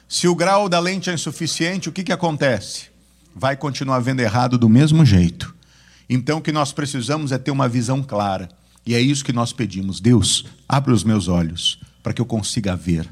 Se 0.08 0.28
o 0.28 0.36
grau 0.36 0.68
da 0.68 0.80
lente 0.80 1.10
é 1.10 1.14
insuficiente, 1.14 1.88
o 1.88 1.92
que, 1.92 2.04
que 2.04 2.12
acontece? 2.12 2.88
Vai 3.34 3.56
continuar 3.56 4.00
vendo 4.00 4.20
errado 4.20 4.58
do 4.58 4.70
mesmo 4.70 5.06
jeito. 5.06 5.55
Então, 6.10 6.38
o 6.38 6.42
que 6.42 6.52
nós 6.52 6.72
precisamos 6.72 7.32
é 7.32 7.38
ter 7.38 7.52
uma 7.52 7.68
visão 7.68 8.04
clara. 8.04 8.50
E 8.86 8.94
é 8.94 9.02
isso 9.02 9.26
que 9.26 9.34
nós 9.34 9.52
pedimos. 9.52 10.00
Deus, 10.00 10.46
abre 10.70 10.94
os 10.94 11.04
meus 11.04 11.28
olhos 11.28 11.80
para 12.04 12.14
que 12.14 12.22
eu 12.22 12.26
consiga 12.26 12.76
ver, 12.76 13.10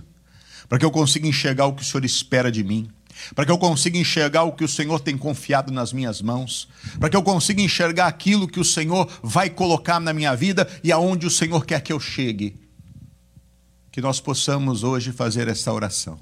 para 0.70 0.78
que 0.78 0.86
eu 0.86 0.92
consiga 0.92 1.28
enxergar 1.28 1.66
o 1.66 1.74
que 1.74 1.82
o 1.82 1.86
Senhor 1.86 2.06
espera 2.06 2.52
de 2.52 2.64
mim, 2.64 2.88
para 3.34 3.46
que 3.46 3.52
eu 3.52 3.58
consiga 3.58 3.98
enxergar 3.98 4.44
o 4.44 4.52
que 4.52 4.64
o 4.64 4.68
Senhor 4.68 5.00
tem 5.00 5.18
confiado 5.18 5.72
nas 5.72 5.92
minhas 5.92 6.22
mãos, 6.22 6.68
para 7.00 7.10
que 7.10 7.16
eu 7.16 7.24
consiga 7.24 7.62
enxergar 7.62 8.08
aquilo 8.08 8.48
que 8.48 8.60
o 8.60 8.66
Senhor 8.66 9.10
vai 9.24 9.50
colocar 9.50 10.00
na 10.00 10.14
minha 10.14 10.36
vida 10.36 10.68
e 10.84 10.92
aonde 10.92 11.26
o 11.26 11.32
Senhor 11.32 11.66
quer 11.66 11.82
que 11.82 11.92
eu 11.92 12.00
chegue. 12.00 12.56
Que 13.92 14.02
nós 14.02 14.20
possamos 14.20 14.84
hoje 14.84 15.12
fazer 15.12 15.48
essa 15.48 15.72
oração. 15.72 16.20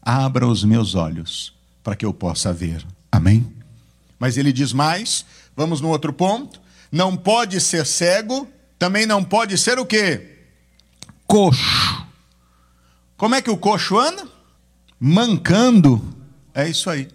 Abra 0.00 0.46
os 0.46 0.64
meus 0.64 0.94
olhos 0.94 1.54
para 1.82 1.96
que 1.96 2.04
eu 2.04 2.12
possa 2.12 2.52
ver. 2.52 2.86
Amém? 3.10 3.52
Mas 4.18 4.36
ele 4.36 4.52
diz 4.52 4.72
mais, 4.72 5.24
Vamos 5.56 5.80
no 5.80 5.88
outro 5.88 6.12
ponto. 6.12 6.60
Não 6.90 7.16
pode 7.16 7.60
ser 7.60 7.86
cego, 7.86 8.48
também 8.78 9.06
não 9.06 9.22
pode 9.24 9.56
ser 9.56 9.78
o 9.78 9.86
quê? 9.86 10.38
Coxo. 11.26 12.06
Como 13.16 13.34
é 13.34 13.40
que 13.40 13.50
o 13.50 13.56
coxo 13.56 13.98
anda? 13.98 14.26
Mancando. 14.98 16.02
É 16.54 16.68
isso 16.68 16.90
aí. 16.90 17.08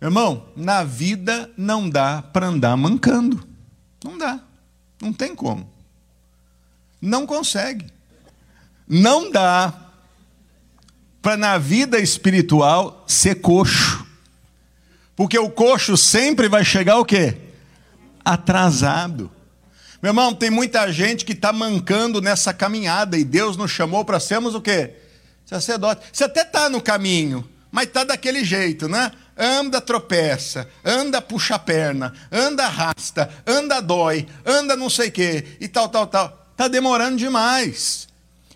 Irmão, 0.00 0.48
na 0.56 0.82
vida 0.82 1.50
não 1.56 1.88
dá 1.88 2.20
para 2.20 2.48
andar 2.48 2.76
mancando. 2.76 3.46
Não 4.04 4.18
dá. 4.18 4.40
Não 5.00 5.12
tem 5.12 5.34
como. 5.34 5.70
Não 7.00 7.26
consegue. 7.26 7.86
Não 8.86 9.30
dá 9.30 9.72
para 11.22 11.36
na 11.36 11.56
vida 11.56 12.00
espiritual 12.00 13.04
ser 13.06 13.36
coxo. 13.36 14.01
Porque 15.14 15.38
o 15.38 15.50
coxo 15.50 15.96
sempre 15.96 16.48
vai 16.48 16.64
chegar 16.64 16.98
o 16.98 17.04
quê? 17.04 17.36
Atrasado. 18.24 19.30
Meu 20.02 20.10
irmão, 20.10 20.34
tem 20.34 20.50
muita 20.50 20.90
gente 20.90 21.24
que 21.24 21.32
está 21.32 21.52
mancando 21.52 22.20
nessa 22.20 22.52
caminhada 22.52 23.16
e 23.16 23.24
Deus 23.24 23.56
nos 23.56 23.70
chamou 23.70 24.04
para 24.04 24.18
sermos 24.18 24.54
o 24.54 24.60
quê? 24.60 24.94
Sacerdote. 25.46 26.06
Você 26.12 26.24
até 26.24 26.42
está 26.42 26.68
no 26.68 26.80
caminho, 26.80 27.48
mas 27.70 27.86
está 27.86 28.02
daquele 28.02 28.44
jeito, 28.44 28.88
né? 28.88 29.12
Anda, 29.38 29.80
tropeça, 29.80 30.68
anda, 30.84 31.22
puxa 31.22 31.54
a 31.54 31.58
perna, 31.58 32.12
anda, 32.30 32.64
arrasta, 32.64 33.30
anda, 33.46 33.80
dói, 33.80 34.26
anda, 34.44 34.76
não 34.76 34.90
sei 34.90 35.08
o 35.08 35.12
quê, 35.12 35.56
e 35.60 35.68
tal, 35.68 35.88
tal, 35.88 36.06
tal. 36.06 36.46
Está 36.52 36.68
demorando 36.68 37.16
demais. 37.16 38.08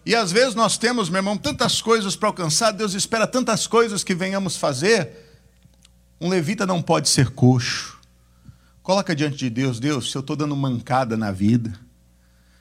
E 0.04 0.14
às 0.14 0.30
vezes 0.30 0.54
nós 0.54 0.76
temos, 0.76 1.08
meu 1.08 1.18
irmão, 1.18 1.36
tantas 1.36 1.80
coisas 1.80 2.14
para 2.14 2.28
alcançar, 2.28 2.72
Deus 2.72 2.94
espera 2.94 3.26
tantas 3.26 3.66
coisas 3.66 4.04
que 4.04 4.14
venhamos 4.14 4.56
fazer 4.56 5.25
um 6.20 6.28
levita 6.28 6.66
não 6.66 6.80
pode 6.80 7.08
ser 7.08 7.30
coxo. 7.30 7.98
Coloca 8.82 9.14
diante 9.14 9.36
de 9.36 9.50
Deus, 9.50 9.80
Deus, 9.80 10.10
se 10.10 10.16
eu 10.16 10.20
estou 10.20 10.36
dando 10.36 10.56
mancada 10.56 11.16
na 11.16 11.32
vida, 11.32 11.78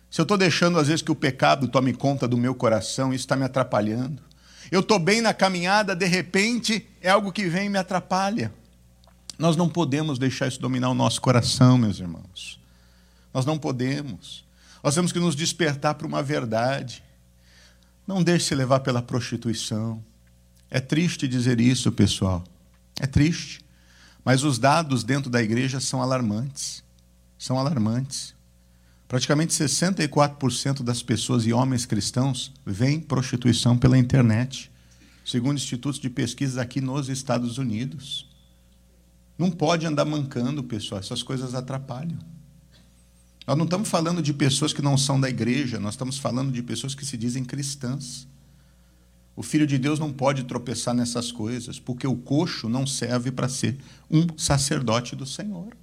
se 0.10 0.20
eu 0.20 0.24
estou 0.24 0.38
deixando 0.38 0.80
às 0.80 0.88
vezes 0.88 1.02
que 1.02 1.12
o 1.12 1.16
pecado 1.16 1.68
tome 1.68 1.94
conta 1.94 2.28
do 2.28 2.38
meu 2.38 2.56
coração, 2.56 3.14
isso 3.14 3.24
está 3.24 3.36
me 3.36 3.44
atrapalhando. 3.44 4.22
Eu 4.72 4.80
estou 4.80 4.98
bem 4.98 5.22
na 5.22 5.34
caminhada, 5.34 5.96
de 5.96 6.06
repente 6.06 6.88
é 7.02 7.10
algo 7.10 7.32
que 7.32 7.48
vem 7.48 7.68
e 7.68 7.70
me 7.70 7.78
atrapalha. 7.78 8.52
Nós 9.38 9.56
não 9.56 9.70
podemos 9.70 10.18
deixar 10.18 10.48
isso 10.48 10.60
dominar 10.60 10.90
o 10.90 10.94
nosso 10.94 11.22
coração, 11.22 11.78
meus 11.78 12.00
irmãos. 12.00 12.60
Nós 13.34 13.46
não 13.46 13.58
podemos. 13.58 14.46
Nós 14.82 14.96
temos 14.96 15.12
que 15.12 15.20
nos 15.20 15.36
despertar 15.36 15.96
para 15.96 16.08
uma 16.08 16.24
verdade. 16.24 17.04
Não 18.08 18.24
deixe 18.24 18.46
se 18.46 18.56
levar 18.56 18.80
pela 18.80 19.02
prostituição. 19.02 20.04
É 20.72 20.80
triste 20.80 21.28
dizer 21.28 21.60
isso, 21.60 21.92
pessoal. 21.92 22.44
É 23.00 23.08
triste. 23.08 23.64
Mas 24.24 24.44
os 24.44 24.58
dados 24.58 25.04
dentro 25.04 25.30
da 25.30 25.42
igreja 25.42 25.80
são 25.80 26.02
alarmantes. 26.02 26.84
São 27.38 27.60
alarmantes. 27.60 28.34
Praticamente 29.08 29.54
64% 29.54 30.82
das 30.82 31.04
pessoas 31.04 31.46
e 31.46 31.54
homens 31.54 31.86
cristãos 31.86 32.52
veem 32.66 33.00
prostituição 33.00 33.78
pela 33.78 33.98
internet, 33.98 34.72
segundo 35.24 35.58
institutos 35.58 36.00
de 36.00 36.10
pesquisa 36.10 36.62
aqui 36.62 36.82
nos 36.82 37.08
Estados 37.08 37.60
Unidos. 37.60 38.28
Não 39.38 39.52
pode 39.52 39.86
andar 39.86 40.06
mancando, 40.06 40.64
pessoal, 40.64 41.00
essas 41.00 41.22
coisas 41.22 41.54
atrapalham. 41.54 42.18
Nós 43.46 43.58
não 43.58 43.66
estamos 43.66 43.90
falando 43.90 44.24
de 44.24 44.34
pessoas 44.34 44.74
que 44.74 44.82
não 44.82 44.98
são 44.98 45.20
da 45.20 45.30
igreja, 45.30 45.80
nós 45.80 45.94
estamos 45.94 46.18
falando 46.18 46.52
de 46.52 46.64
pessoas 46.64 46.96
que 46.96 47.06
se 47.06 47.16
dizem 47.16 47.46
cristãs. 47.46 48.28
O 49.36 49.44
filho 49.44 49.68
de 49.68 49.78
Deus 49.78 50.00
não 50.00 50.14
pode 50.14 50.46
tropeçar 50.46 50.94
nessas 50.94 51.32
coisas, 51.32 51.78
porque 51.78 52.08
o 52.08 52.16
coxo 52.16 52.70
não 52.70 52.88
serve 52.88 53.32
para 53.32 53.50
ser 53.50 53.78
um 54.10 54.26
sacerdote 54.38 55.16
do 55.16 55.26
Senhor. 55.26 55.76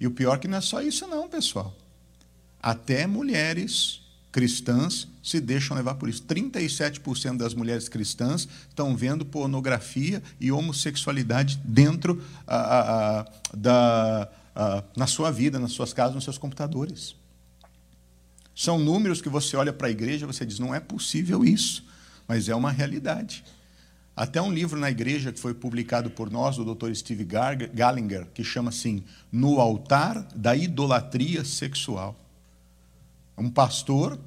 E 0.00 0.06
o 0.06 0.10
pior 0.10 0.34
é 0.34 0.38
que 0.38 0.48
não 0.48 0.58
é 0.58 0.60
só 0.60 0.82
isso, 0.82 1.06
não, 1.06 1.28
pessoal. 1.28 1.74
Até 2.60 3.06
mulheres 3.06 4.00
cristãs 4.32 5.06
se 5.22 5.40
deixam 5.40 5.76
levar 5.76 5.94
por 5.94 6.08
isso. 6.08 6.22
37% 6.24 7.36
das 7.36 7.54
mulheres 7.54 7.88
cristãs 7.88 8.48
estão 8.68 8.96
vendo 8.96 9.24
pornografia 9.24 10.20
e 10.40 10.50
homossexualidade 10.50 11.60
dentro 11.64 12.20
da, 13.56 14.28
na 14.96 15.06
sua 15.06 15.30
vida, 15.30 15.58
nas 15.60 15.72
suas 15.72 15.92
casas, 15.92 16.16
nos 16.16 16.24
seus 16.24 16.38
computadores. 16.38 17.14
São 18.56 18.76
números 18.76 19.22
que 19.22 19.28
você 19.28 19.56
olha 19.56 19.72
para 19.72 19.86
a 19.86 19.90
igreja 19.90 20.24
e 20.24 20.26
você 20.26 20.44
diz: 20.44 20.58
não 20.58 20.74
é 20.74 20.80
possível 20.80 21.44
isso 21.44 21.86
mas 22.28 22.48
é 22.50 22.54
uma 22.54 22.70
realidade. 22.70 23.42
Até 24.14 24.42
um 24.42 24.52
livro 24.52 24.78
na 24.78 24.90
igreja 24.90 25.32
que 25.32 25.40
foi 25.40 25.54
publicado 25.54 26.10
por 26.10 26.30
nós, 26.30 26.56
do 26.56 26.74
Dr. 26.74 26.92
Steve 26.92 27.24
Gallinger, 27.72 28.26
que 28.34 28.44
chama 28.44 28.68
assim: 28.68 29.04
No 29.32 29.60
Altar 29.60 30.26
da 30.34 30.54
Idolatria 30.54 31.44
Sexual. 31.44 32.18
Um 33.36 33.48
pastor 33.48 34.18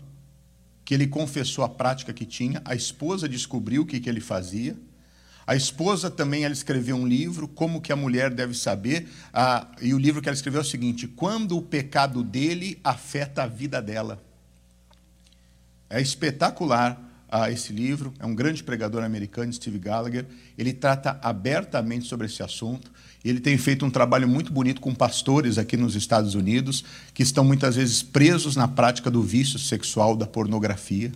que 0.86 0.94
ele 0.94 1.08
confessou 1.08 1.64
a 1.64 1.70
prática 1.70 2.14
que 2.14 2.26
tinha, 2.26 2.62
a 2.64 2.74
esposa 2.74 3.28
descobriu 3.28 3.84
o 3.84 3.86
que, 3.86 4.00
que 4.00 4.10
ele 4.10 4.22
fazia. 4.22 4.78
A 5.46 5.56
esposa 5.56 6.10
também 6.10 6.46
ela 6.46 6.54
escreveu 6.54 6.96
um 6.96 7.06
livro, 7.06 7.48
Como 7.48 7.82
que 7.82 7.92
a 7.92 7.96
Mulher 7.96 8.34
Deve 8.34 8.54
Saber, 8.54 9.10
ah, 9.34 9.68
e 9.82 9.94
o 9.94 9.98
livro 9.98 10.22
que 10.22 10.30
ela 10.30 10.36
escreveu 10.36 10.62
é 10.62 10.64
o 10.64 10.68
seguinte: 10.68 11.06
Quando 11.06 11.58
o 11.58 11.62
pecado 11.62 12.24
dele 12.24 12.80
afeta 12.82 13.44
a 13.44 13.48
vida 13.48 13.82
dela. 13.82 14.24
É 15.90 16.00
espetacular 16.00 17.11
a 17.32 17.50
esse 17.50 17.72
livro. 17.72 18.14
É 18.20 18.26
um 18.26 18.36
grande 18.36 18.62
pregador 18.62 19.04
americano, 19.04 19.54
Steve 19.54 19.80
Gallagher. 19.80 20.26
Ele 20.58 20.74
trata 20.74 21.18
abertamente 21.24 22.06
sobre 22.06 22.28
esse 22.28 22.44
assunto. 22.44 22.92
Ele 23.24 23.40
tem 23.40 23.58
feito 23.58 23.86
um 23.86 23.90
trabalho 23.90 24.28
muito 24.28 24.52
bonito 24.52 24.82
com 24.82 24.94
pastores 24.94 25.58
aqui 25.58 25.78
nos 25.78 25.96
Estados 25.96 26.36
Unidos, 26.36 26.84
que 27.14 27.24
estão 27.24 27.46
muitas 27.46 27.76
vezes 27.78 28.04
presos 28.04 28.56
na 28.56 28.68
prática 28.68 29.10
do 29.10 29.22
vício 29.22 29.58
sexual, 29.58 30.16
da 30.16 30.28
pornografia. 30.28 31.12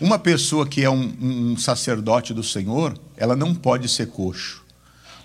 Uma 0.00 0.18
pessoa 0.18 0.66
que 0.66 0.82
é 0.82 0.90
um, 0.90 1.14
um 1.20 1.56
sacerdote 1.56 2.34
do 2.34 2.42
Senhor, 2.42 2.98
ela 3.16 3.36
não 3.36 3.54
pode 3.54 3.88
ser 3.88 4.08
coxo. 4.08 4.64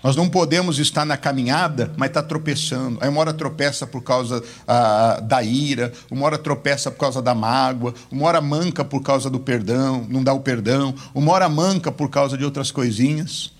Nós 0.04 0.14
não 0.14 0.28
podemos 0.28 0.78
estar 0.78 1.06
na 1.06 1.16
caminhada, 1.16 1.90
mas 1.96 2.10
está 2.10 2.22
tropeçando. 2.22 2.98
Aí 3.00 3.08
uma 3.08 3.20
hora 3.20 3.32
tropeça 3.32 3.86
por 3.86 4.02
causa 4.02 4.44
ah, 4.68 5.18
da 5.22 5.42
ira, 5.42 5.94
uma 6.10 6.26
hora 6.26 6.36
tropeça 6.36 6.90
por 6.90 6.98
causa 6.98 7.22
da 7.22 7.34
mágoa, 7.34 7.94
uma 8.12 8.26
hora 8.26 8.38
manca 8.38 8.84
por 8.84 9.00
causa 9.00 9.30
do 9.30 9.40
perdão, 9.40 10.06
não 10.10 10.22
dá 10.22 10.34
o 10.34 10.40
perdão, 10.40 10.94
uma 11.14 11.32
hora 11.32 11.48
manca 11.48 11.90
por 11.90 12.10
causa 12.10 12.36
de 12.36 12.44
outras 12.44 12.70
coisinhas. 12.70 13.50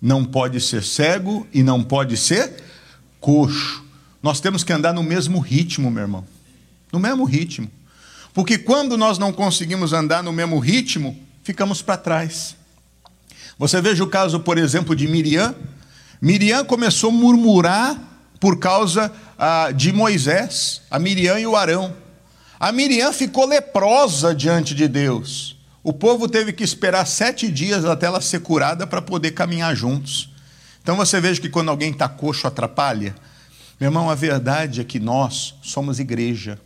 Não 0.00 0.24
pode 0.24 0.58
ser 0.62 0.82
cego 0.82 1.46
e 1.52 1.62
não 1.62 1.84
pode 1.84 2.16
ser 2.16 2.50
coxo. 3.20 3.84
Nós 4.22 4.40
temos 4.40 4.64
que 4.64 4.72
andar 4.72 4.94
no 4.94 5.02
mesmo 5.02 5.40
ritmo, 5.40 5.90
meu 5.90 6.04
irmão. 6.04 6.24
No 6.90 6.98
mesmo 6.98 7.24
ritmo. 7.24 7.70
Porque 8.32 8.56
quando 8.56 8.96
nós 8.96 9.18
não 9.18 9.30
conseguimos 9.30 9.92
andar 9.92 10.22
no 10.22 10.32
mesmo 10.32 10.58
ritmo, 10.58 11.20
ficamos 11.44 11.82
para 11.82 11.98
trás. 11.98 12.56
Você 13.60 13.78
veja 13.82 14.02
o 14.02 14.06
caso, 14.06 14.40
por 14.40 14.56
exemplo, 14.56 14.96
de 14.96 15.06
Miriam. 15.06 15.54
Miriam 16.18 16.64
começou 16.64 17.10
a 17.10 17.12
murmurar 17.12 17.94
por 18.40 18.58
causa 18.58 19.12
ah, 19.38 19.70
de 19.70 19.92
Moisés, 19.92 20.80
a 20.90 20.98
Miriam 20.98 21.38
e 21.38 21.46
o 21.46 21.54
Arão. 21.54 21.94
A 22.58 22.72
Miriam 22.72 23.12
ficou 23.12 23.46
leprosa 23.46 24.34
diante 24.34 24.74
de 24.74 24.88
Deus. 24.88 25.58
O 25.82 25.92
povo 25.92 26.26
teve 26.26 26.54
que 26.54 26.64
esperar 26.64 27.06
sete 27.06 27.50
dias 27.50 27.84
até 27.84 28.06
ela 28.06 28.22
ser 28.22 28.40
curada 28.40 28.86
para 28.86 29.02
poder 29.02 29.32
caminhar 29.32 29.76
juntos. 29.76 30.30
Então 30.82 30.96
você 30.96 31.20
veja 31.20 31.38
que 31.38 31.50
quando 31.50 31.68
alguém 31.68 31.90
está 31.90 32.08
coxo 32.08 32.46
atrapalha. 32.46 33.14
Meu 33.78 33.88
irmão, 33.88 34.08
a 34.08 34.14
verdade 34.14 34.80
é 34.80 34.84
que 34.84 34.98
nós 34.98 35.54
somos 35.60 36.00
igreja. 36.00 36.58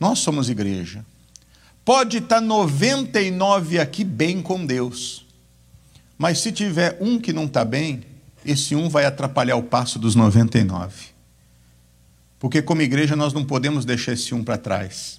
Nós 0.00 0.20
somos 0.20 0.48
igreja. 0.48 1.04
Pode 1.84 2.18
estar 2.18 2.40
99 2.40 3.78
aqui 3.78 4.02
bem 4.02 4.40
com 4.40 4.64
Deus, 4.64 5.26
mas 6.20 6.40
se 6.40 6.52
tiver 6.52 6.98
um 7.00 7.18
que 7.18 7.32
não 7.32 7.46
está 7.46 7.64
bem, 7.64 8.02
esse 8.44 8.76
um 8.76 8.90
vai 8.90 9.06
atrapalhar 9.06 9.56
o 9.56 9.62
passo 9.62 9.98
dos 9.98 10.14
99. 10.14 11.06
Porque, 12.38 12.60
como 12.60 12.82
igreja, 12.82 13.16
nós 13.16 13.32
não 13.32 13.42
podemos 13.42 13.86
deixar 13.86 14.12
esse 14.12 14.34
um 14.34 14.44
para 14.44 14.58
trás. 14.58 15.18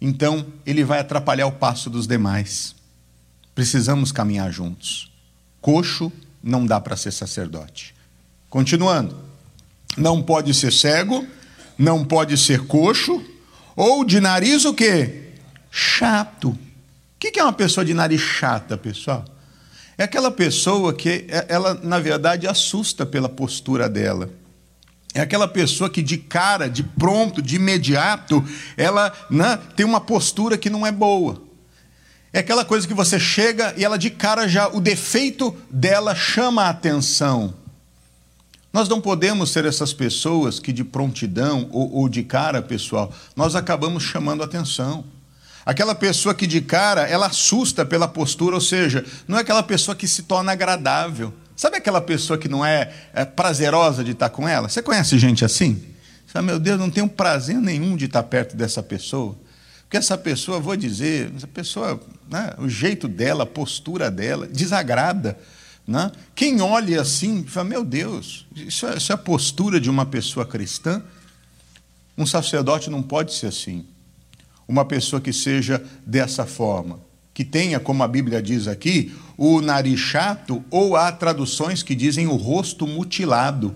Então, 0.00 0.46
ele 0.64 0.84
vai 0.84 1.00
atrapalhar 1.00 1.48
o 1.48 1.52
passo 1.52 1.90
dos 1.90 2.06
demais. 2.06 2.72
Precisamos 3.52 4.12
caminhar 4.12 4.52
juntos. 4.52 5.10
Coxo 5.60 6.12
não 6.40 6.64
dá 6.64 6.80
para 6.80 6.96
ser 6.96 7.10
sacerdote. 7.10 7.92
Continuando. 8.48 9.16
Não 9.96 10.22
pode 10.22 10.54
ser 10.54 10.72
cego, 10.72 11.26
não 11.76 12.04
pode 12.04 12.38
ser 12.38 12.64
coxo, 12.68 13.20
ou 13.74 14.04
de 14.04 14.20
nariz 14.20 14.64
o 14.64 14.72
quê? 14.72 15.32
Chato. 15.68 16.50
O 16.50 16.58
que 17.18 17.40
é 17.40 17.42
uma 17.42 17.52
pessoa 17.52 17.84
de 17.84 17.92
nariz 17.92 18.20
chata, 18.20 18.78
pessoal? 18.78 19.24
É 20.00 20.04
aquela 20.04 20.30
pessoa 20.30 20.94
que 20.94 21.26
é, 21.28 21.44
ela, 21.46 21.74
na 21.74 21.98
verdade, 21.98 22.46
assusta 22.46 23.04
pela 23.04 23.28
postura 23.28 23.86
dela. 23.86 24.30
É 25.12 25.20
aquela 25.20 25.46
pessoa 25.46 25.90
que 25.90 26.00
de 26.00 26.16
cara, 26.16 26.70
de 26.70 26.82
pronto, 26.82 27.42
de 27.42 27.56
imediato, 27.56 28.42
ela 28.78 29.12
né, 29.28 29.58
tem 29.76 29.84
uma 29.84 30.00
postura 30.00 30.56
que 30.56 30.70
não 30.70 30.86
é 30.86 30.90
boa. 30.90 31.42
É 32.32 32.38
aquela 32.38 32.64
coisa 32.64 32.88
que 32.88 32.94
você 32.94 33.20
chega 33.20 33.74
e 33.76 33.84
ela 33.84 33.98
de 33.98 34.08
cara 34.08 34.48
já, 34.48 34.68
o 34.68 34.80
defeito 34.80 35.54
dela 35.70 36.14
chama 36.14 36.62
a 36.62 36.70
atenção. 36.70 37.52
Nós 38.72 38.88
não 38.88 39.02
podemos 39.02 39.50
ser 39.50 39.66
essas 39.66 39.92
pessoas 39.92 40.58
que 40.58 40.72
de 40.72 40.82
prontidão 40.82 41.68
ou, 41.70 41.92
ou 41.92 42.08
de 42.08 42.22
cara, 42.22 42.62
pessoal, 42.62 43.12
nós 43.36 43.54
acabamos 43.54 44.02
chamando 44.02 44.42
atenção. 44.42 45.04
Aquela 45.64 45.94
pessoa 45.94 46.34
que 46.34 46.46
de 46.46 46.60
cara, 46.60 47.02
ela 47.02 47.26
assusta 47.26 47.84
pela 47.84 48.08
postura, 48.08 48.54
ou 48.54 48.60
seja, 48.60 49.04
não 49.28 49.36
é 49.38 49.42
aquela 49.42 49.62
pessoa 49.62 49.94
que 49.94 50.08
se 50.08 50.22
torna 50.22 50.52
agradável. 50.52 51.32
Sabe 51.54 51.76
aquela 51.76 52.00
pessoa 52.00 52.38
que 52.38 52.48
não 52.48 52.64
é, 52.64 52.90
é 53.12 53.24
prazerosa 53.24 54.02
de 54.02 54.12
estar 54.12 54.30
com 54.30 54.48
ela? 54.48 54.68
Você 54.68 54.80
conhece 54.80 55.18
gente 55.18 55.44
assim? 55.44 55.74
Você 56.26 56.32
fala, 56.32 56.46
meu 56.46 56.58
Deus, 56.58 56.78
não 56.78 56.88
tenho 56.90 57.08
prazer 57.08 57.56
nenhum 57.56 57.96
de 57.96 58.06
estar 58.06 58.22
perto 58.22 58.56
dessa 58.56 58.82
pessoa. 58.82 59.36
Porque 59.82 59.96
essa 59.96 60.16
pessoa, 60.16 60.60
vou 60.60 60.76
dizer, 60.76 61.32
essa 61.36 61.48
pessoa, 61.48 62.00
né, 62.30 62.54
o 62.58 62.68
jeito 62.68 63.06
dela, 63.08 63.42
a 63.42 63.46
postura 63.46 64.10
dela, 64.10 64.46
desagrada. 64.46 65.36
Né? 65.86 66.10
Quem 66.34 66.62
olha 66.62 67.00
assim, 67.00 67.44
fala, 67.44 67.68
meu 67.68 67.84
Deus, 67.84 68.46
isso 68.54 68.86
é, 68.86 68.96
isso 68.96 69.12
é 69.12 69.14
a 69.14 69.18
postura 69.18 69.80
de 69.80 69.90
uma 69.90 70.06
pessoa 70.06 70.46
cristã? 70.46 71.02
Um 72.16 72.24
sacerdote 72.24 72.88
não 72.88 73.02
pode 73.02 73.34
ser 73.34 73.48
assim. 73.48 73.84
Uma 74.70 74.84
pessoa 74.84 75.20
que 75.20 75.32
seja 75.32 75.82
dessa 76.06 76.46
forma. 76.46 77.00
Que 77.34 77.44
tenha, 77.44 77.80
como 77.80 78.02
a 78.02 78.08
Bíblia 78.08 78.40
diz 78.40 78.68
aqui, 78.68 79.12
o 79.36 79.60
nariz 79.60 79.98
chato, 79.98 80.64
ou 80.70 80.94
há 80.94 81.10
traduções 81.10 81.82
que 81.82 81.94
dizem 81.94 82.26
o 82.26 82.36
rosto 82.36 82.86
mutilado. 82.86 83.74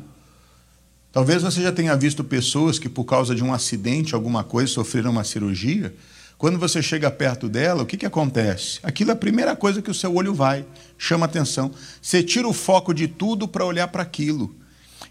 Talvez 1.11 1.43
você 1.43 1.63
já 1.63 1.73
tenha 1.73 1.97
visto 1.97 2.23
pessoas 2.23 2.79
que, 2.79 2.89
por 2.89 3.05
causa 3.05 3.35
de 3.35 3.43
um 3.43 3.53
acidente, 3.53 4.15
alguma 4.15 4.45
coisa, 4.45 4.73
sofreram 4.73 5.11
uma 5.11 5.25
cirurgia 5.25 5.93
quando 6.37 6.59
você 6.59 6.83
chega 6.83 7.11
perto 7.11 7.49
dela, 7.49 7.83
o 7.83 7.87
que, 7.87 7.97
que 7.97 8.07
acontece? 8.07 8.79
Aquilo 8.83 9.11
é 9.11 9.13
a 9.15 9.17
primeira 9.17 9.55
coisa 9.55 9.81
que 9.81 9.91
o 9.91 9.95
seu 9.95 10.15
olho 10.15 10.35
vai, 10.35 10.67
chama 10.99 11.27
atenção. 11.27 11.71
Você 12.03 12.23
tira 12.23 12.47
o 12.47 12.53
foco 12.53 12.93
de 12.93 13.07
tudo 13.07 13.47
para 13.47 13.65
olhar 13.65 13.89
para 13.89 14.03
aquilo. 14.03 14.55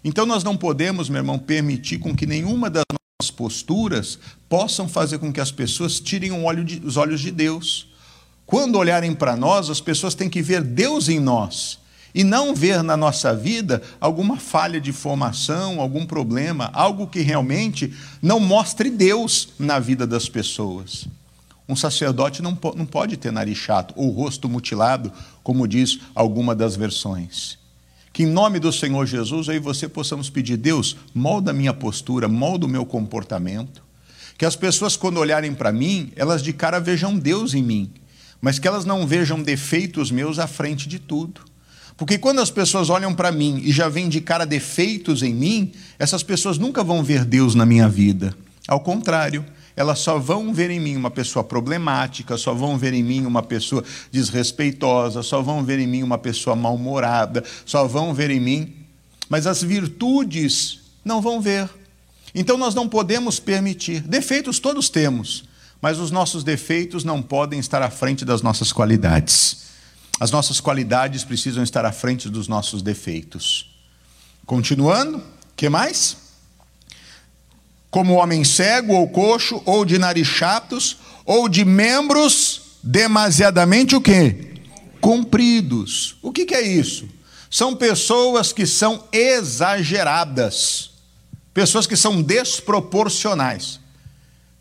Então 0.04 0.26
nós 0.26 0.44
não 0.44 0.56
podemos, 0.56 1.08
meu 1.08 1.20
irmão, 1.20 1.38
permitir 1.38 1.98
com 1.98 2.14
que 2.14 2.26
nenhuma 2.26 2.68
das 2.68 2.84
posturas 3.30 4.18
possam 4.48 4.88
fazer 4.88 5.18
com 5.18 5.32
que 5.32 5.40
as 5.40 5.50
pessoas 5.50 6.00
tirem 6.00 6.30
os 6.84 6.96
olhos 6.96 7.20
de 7.20 7.30
Deus. 7.30 7.88
Quando 8.46 8.76
olharem 8.76 9.14
para 9.14 9.36
nós, 9.36 9.70
as 9.70 9.80
pessoas 9.80 10.14
têm 10.14 10.28
que 10.28 10.42
ver 10.42 10.62
Deus 10.62 11.08
em 11.08 11.18
nós 11.18 11.78
e 12.14 12.22
não 12.22 12.54
ver 12.54 12.82
na 12.82 12.96
nossa 12.96 13.34
vida 13.34 13.82
alguma 14.00 14.36
falha 14.36 14.80
de 14.80 14.92
formação, 14.92 15.80
algum 15.80 16.06
problema, 16.06 16.70
algo 16.72 17.08
que 17.08 17.20
realmente 17.20 17.92
não 18.22 18.38
mostre 18.38 18.88
Deus 18.88 19.48
na 19.58 19.78
vida 19.78 20.06
das 20.06 20.28
pessoas. 20.28 21.08
Um 21.68 21.74
sacerdote 21.74 22.42
não, 22.42 22.56
não 22.76 22.86
pode 22.86 23.16
ter 23.16 23.32
nariz 23.32 23.58
chato 23.58 23.94
ou 23.96 24.10
rosto 24.10 24.48
mutilado, 24.48 25.10
como 25.42 25.66
diz 25.66 25.98
alguma 26.14 26.54
das 26.54 26.76
versões. 26.76 27.58
Que 28.14 28.22
em 28.22 28.26
nome 28.26 28.60
do 28.60 28.72
Senhor 28.72 29.04
Jesus, 29.06 29.48
e 29.48 29.58
você 29.58 29.88
possamos 29.88 30.30
pedir, 30.30 30.56
Deus, 30.56 30.96
molda 31.12 31.50
a 31.50 31.54
minha 31.54 31.74
postura, 31.74 32.28
molda 32.28 32.64
o 32.64 32.68
meu 32.68 32.86
comportamento. 32.86 33.82
Que 34.38 34.44
as 34.46 34.54
pessoas, 34.54 34.96
quando 34.96 35.18
olharem 35.18 35.52
para 35.52 35.72
mim, 35.72 36.12
elas 36.14 36.40
de 36.40 36.52
cara 36.52 36.78
vejam 36.78 37.18
Deus 37.18 37.54
em 37.54 37.62
mim, 37.62 37.90
mas 38.40 38.56
que 38.60 38.68
elas 38.68 38.84
não 38.84 39.04
vejam 39.04 39.42
defeitos 39.42 40.12
meus 40.12 40.38
à 40.38 40.46
frente 40.46 40.88
de 40.88 41.00
tudo. 41.00 41.40
Porque 41.96 42.16
quando 42.16 42.40
as 42.40 42.52
pessoas 42.52 42.88
olham 42.88 43.12
para 43.12 43.32
mim 43.32 43.60
e 43.64 43.72
já 43.72 43.88
veem 43.88 44.08
de 44.08 44.20
cara 44.20 44.46
defeitos 44.46 45.20
em 45.20 45.34
mim, 45.34 45.72
essas 45.98 46.22
pessoas 46.22 46.56
nunca 46.56 46.84
vão 46.84 47.02
ver 47.02 47.24
Deus 47.24 47.56
na 47.56 47.66
minha 47.66 47.88
vida. 47.88 48.32
Ao 48.68 48.78
contrário, 48.78 49.44
elas 49.76 49.98
só 49.98 50.18
vão 50.18 50.54
ver 50.54 50.70
em 50.70 50.78
mim 50.78 50.96
uma 50.96 51.10
pessoa 51.10 51.42
problemática, 51.42 52.36
só 52.36 52.54
vão 52.54 52.78
ver 52.78 52.92
em 52.92 53.02
mim 53.02 53.26
uma 53.26 53.42
pessoa 53.42 53.82
desrespeitosa, 54.10 55.22
só 55.22 55.42
vão 55.42 55.64
ver 55.64 55.78
em 55.80 55.86
mim 55.86 56.02
uma 56.02 56.18
pessoa 56.18 56.54
mal-humorada, 56.54 57.42
só 57.66 57.86
vão 57.86 58.14
ver 58.14 58.30
em 58.30 58.40
mim, 58.40 58.72
mas 59.28 59.46
as 59.46 59.62
virtudes 59.62 60.80
não 61.04 61.20
vão 61.20 61.40
ver. 61.40 61.68
Então 62.34 62.56
nós 62.56 62.74
não 62.74 62.88
podemos 62.88 63.40
permitir. 63.40 64.00
Defeitos 64.00 64.58
todos 64.58 64.88
temos, 64.88 65.44
mas 65.80 65.98
os 65.98 66.10
nossos 66.10 66.44
defeitos 66.44 67.02
não 67.02 67.20
podem 67.20 67.58
estar 67.58 67.82
à 67.82 67.90
frente 67.90 68.24
das 68.24 68.42
nossas 68.42 68.72
qualidades. 68.72 69.64
As 70.20 70.30
nossas 70.30 70.60
qualidades 70.60 71.24
precisam 71.24 71.64
estar 71.64 71.84
à 71.84 71.90
frente 71.90 72.30
dos 72.30 72.46
nossos 72.46 72.80
defeitos. 72.80 73.74
Continuando, 74.46 75.20
que 75.56 75.68
mais? 75.68 76.23
Como 77.94 78.14
homem 78.14 78.42
cego 78.42 78.94
ou 78.94 79.08
coxo, 79.08 79.62
ou 79.64 79.84
de 79.84 79.98
nariz 79.98 80.26
chatos, 80.26 80.96
ou 81.24 81.48
de 81.48 81.64
membros 81.64 82.80
demasiadamente 82.82 83.94
o 83.94 84.00
quê? 84.00 84.56
Compridos. 85.00 86.16
O 86.20 86.32
que, 86.32 86.44
que 86.44 86.56
é 86.56 86.60
isso? 86.60 87.08
São 87.48 87.76
pessoas 87.76 88.52
que 88.52 88.66
são 88.66 89.04
exageradas, 89.12 90.90
pessoas 91.52 91.86
que 91.86 91.94
são 91.94 92.20
desproporcionais. 92.20 93.78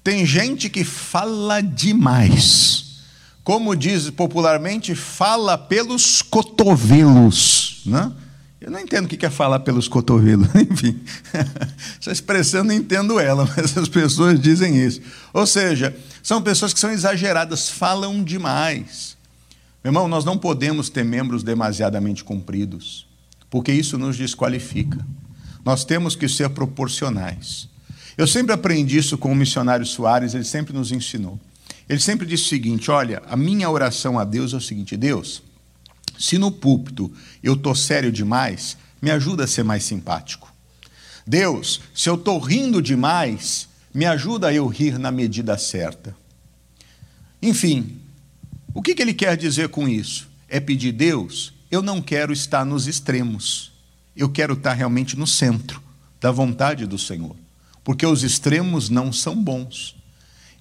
Tem 0.03 0.27
gente 0.27 0.69
que 0.69 0.83
fala 0.83 1.59
demais 1.59 2.83
como 3.43 3.75
diz 3.75 4.09
popularmente, 4.09 4.95
fala 4.95 5.57
pelos 5.57 6.21
cotovelos. 6.21 7.81
Né? 7.85 8.11
Eu 8.63 8.71
não 8.71 8.79
entendo 8.79 9.05
o 9.05 9.07
que 9.09 9.25
é 9.25 9.29
falar 9.29 9.59
pelos 9.59 9.89
cotovelos, 9.89 10.47
enfim. 10.55 10.97
Essa 11.99 12.13
expressão 12.13 12.61
eu 12.61 12.63
não 12.63 12.73
entendo 12.73 13.19
ela, 13.19 13.45
mas 13.57 13.77
as 13.77 13.89
pessoas 13.89 14.39
dizem 14.39 14.81
isso. 14.81 15.01
Ou 15.33 15.45
seja, 15.45 15.93
são 16.23 16.41
pessoas 16.41 16.73
que 16.73 16.79
são 16.79 16.89
exageradas, 16.89 17.67
falam 17.67 18.23
demais. 18.23 19.17
Meu 19.83 19.89
irmão, 19.89 20.07
nós 20.07 20.23
não 20.23 20.37
podemos 20.37 20.89
ter 20.89 21.03
membros 21.03 21.43
demasiadamente 21.43 22.23
compridos, 22.23 23.05
porque 23.49 23.73
isso 23.73 23.97
nos 23.97 24.15
desqualifica. 24.15 25.05
Nós 25.65 25.83
temos 25.83 26.15
que 26.15 26.29
ser 26.29 26.49
proporcionais. 26.51 27.67
Eu 28.17 28.25
sempre 28.25 28.53
aprendi 28.53 28.97
isso 28.97 29.17
com 29.17 29.29
o 29.29 29.35
missionário 29.35 29.85
Soares, 29.85 30.33
ele 30.33 30.45
sempre 30.45 30.71
nos 30.71 30.93
ensinou. 30.93 31.37
Ele 31.89 31.99
sempre 31.99 32.25
disse 32.25 32.45
o 32.45 32.47
seguinte: 32.47 32.89
olha, 32.89 33.21
a 33.27 33.35
minha 33.35 33.69
oração 33.69 34.17
a 34.17 34.23
Deus 34.23 34.53
é 34.53 34.55
o 34.55 34.61
seguinte: 34.61 34.95
Deus, 34.95 35.43
se 36.17 36.37
no 36.37 36.51
púlpito 36.51 37.11
eu 37.41 37.53
estou 37.53 37.75
sério 37.75 38.11
demais, 38.11 38.77
me 39.01 39.11
ajuda 39.11 39.43
a 39.43 39.47
ser 39.47 39.63
mais 39.63 39.83
simpático. 39.83 40.53
Deus, 41.25 41.81
se 41.93 42.09
eu 42.09 42.15
estou 42.15 42.39
rindo 42.39 42.81
demais, 42.81 43.67
me 43.93 44.05
ajuda 44.05 44.47
a 44.47 44.53
eu 44.53 44.67
rir 44.67 44.97
na 44.97 45.11
medida 45.11 45.57
certa. 45.57 46.15
Enfim, 47.41 47.97
o 48.73 48.81
que, 48.81 48.95
que 48.95 49.01
ele 49.01 49.13
quer 49.13 49.37
dizer 49.37 49.69
com 49.69 49.87
isso? 49.87 50.27
É 50.47 50.59
pedir, 50.59 50.91
Deus, 50.91 51.53
eu 51.69 51.81
não 51.81 52.01
quero 52.01 52.33
estar 52.33 52.65
nos 52.65 52.87
extremos, 52.87 53.71
eu 54.15 54.29
quero 54.29 54.53
estar 54.53 54.73
realmente 54.73 55.17
no 55.17 55.27
centro 55.27 55.81
da 56.19 56.31
vontade 56.31 56.85
do 56.85 56.97
Senhor, 56.97 57.35
porque 57.83 58.05
os 58.05 58.23
extremos 58.23 58.89
não 58.89 59.11
são 59.11 59.35
bons. 59.35 59.95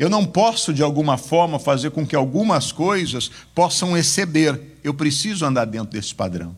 Eu 0.02 0.10
não 0.10 0.26
posso, 0.26 0.74
de 0.74 0.82
alguma 0.82 1.16
forma, 1.16 1.60
fazer 1.60 1.92
com 1.92 2.04
que 2.04 2.16
algumas 2.16 2.72
coisas 2.72 3.30
possam 3.54 3.96
exceder. 3.96 4.60
Eu 4.82 4.92
preciso 4.92 5.46
andar 5.46 5.64
dentro 5.64 5.92
desse 5.92 6.12
padrão. 6.12 6.56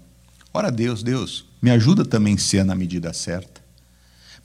Ora, 0.50 0.72
Deus, 0.72 1.02
Deus, 1.02 1.44
me 1.60 1.70
ajuda 1.70 2.06
também 2.06 2.36
a 2.36 2.38
ser 2.38 2.64
na 2.64 2.74
medida 2.74 3.12
certa. 3.12 3.60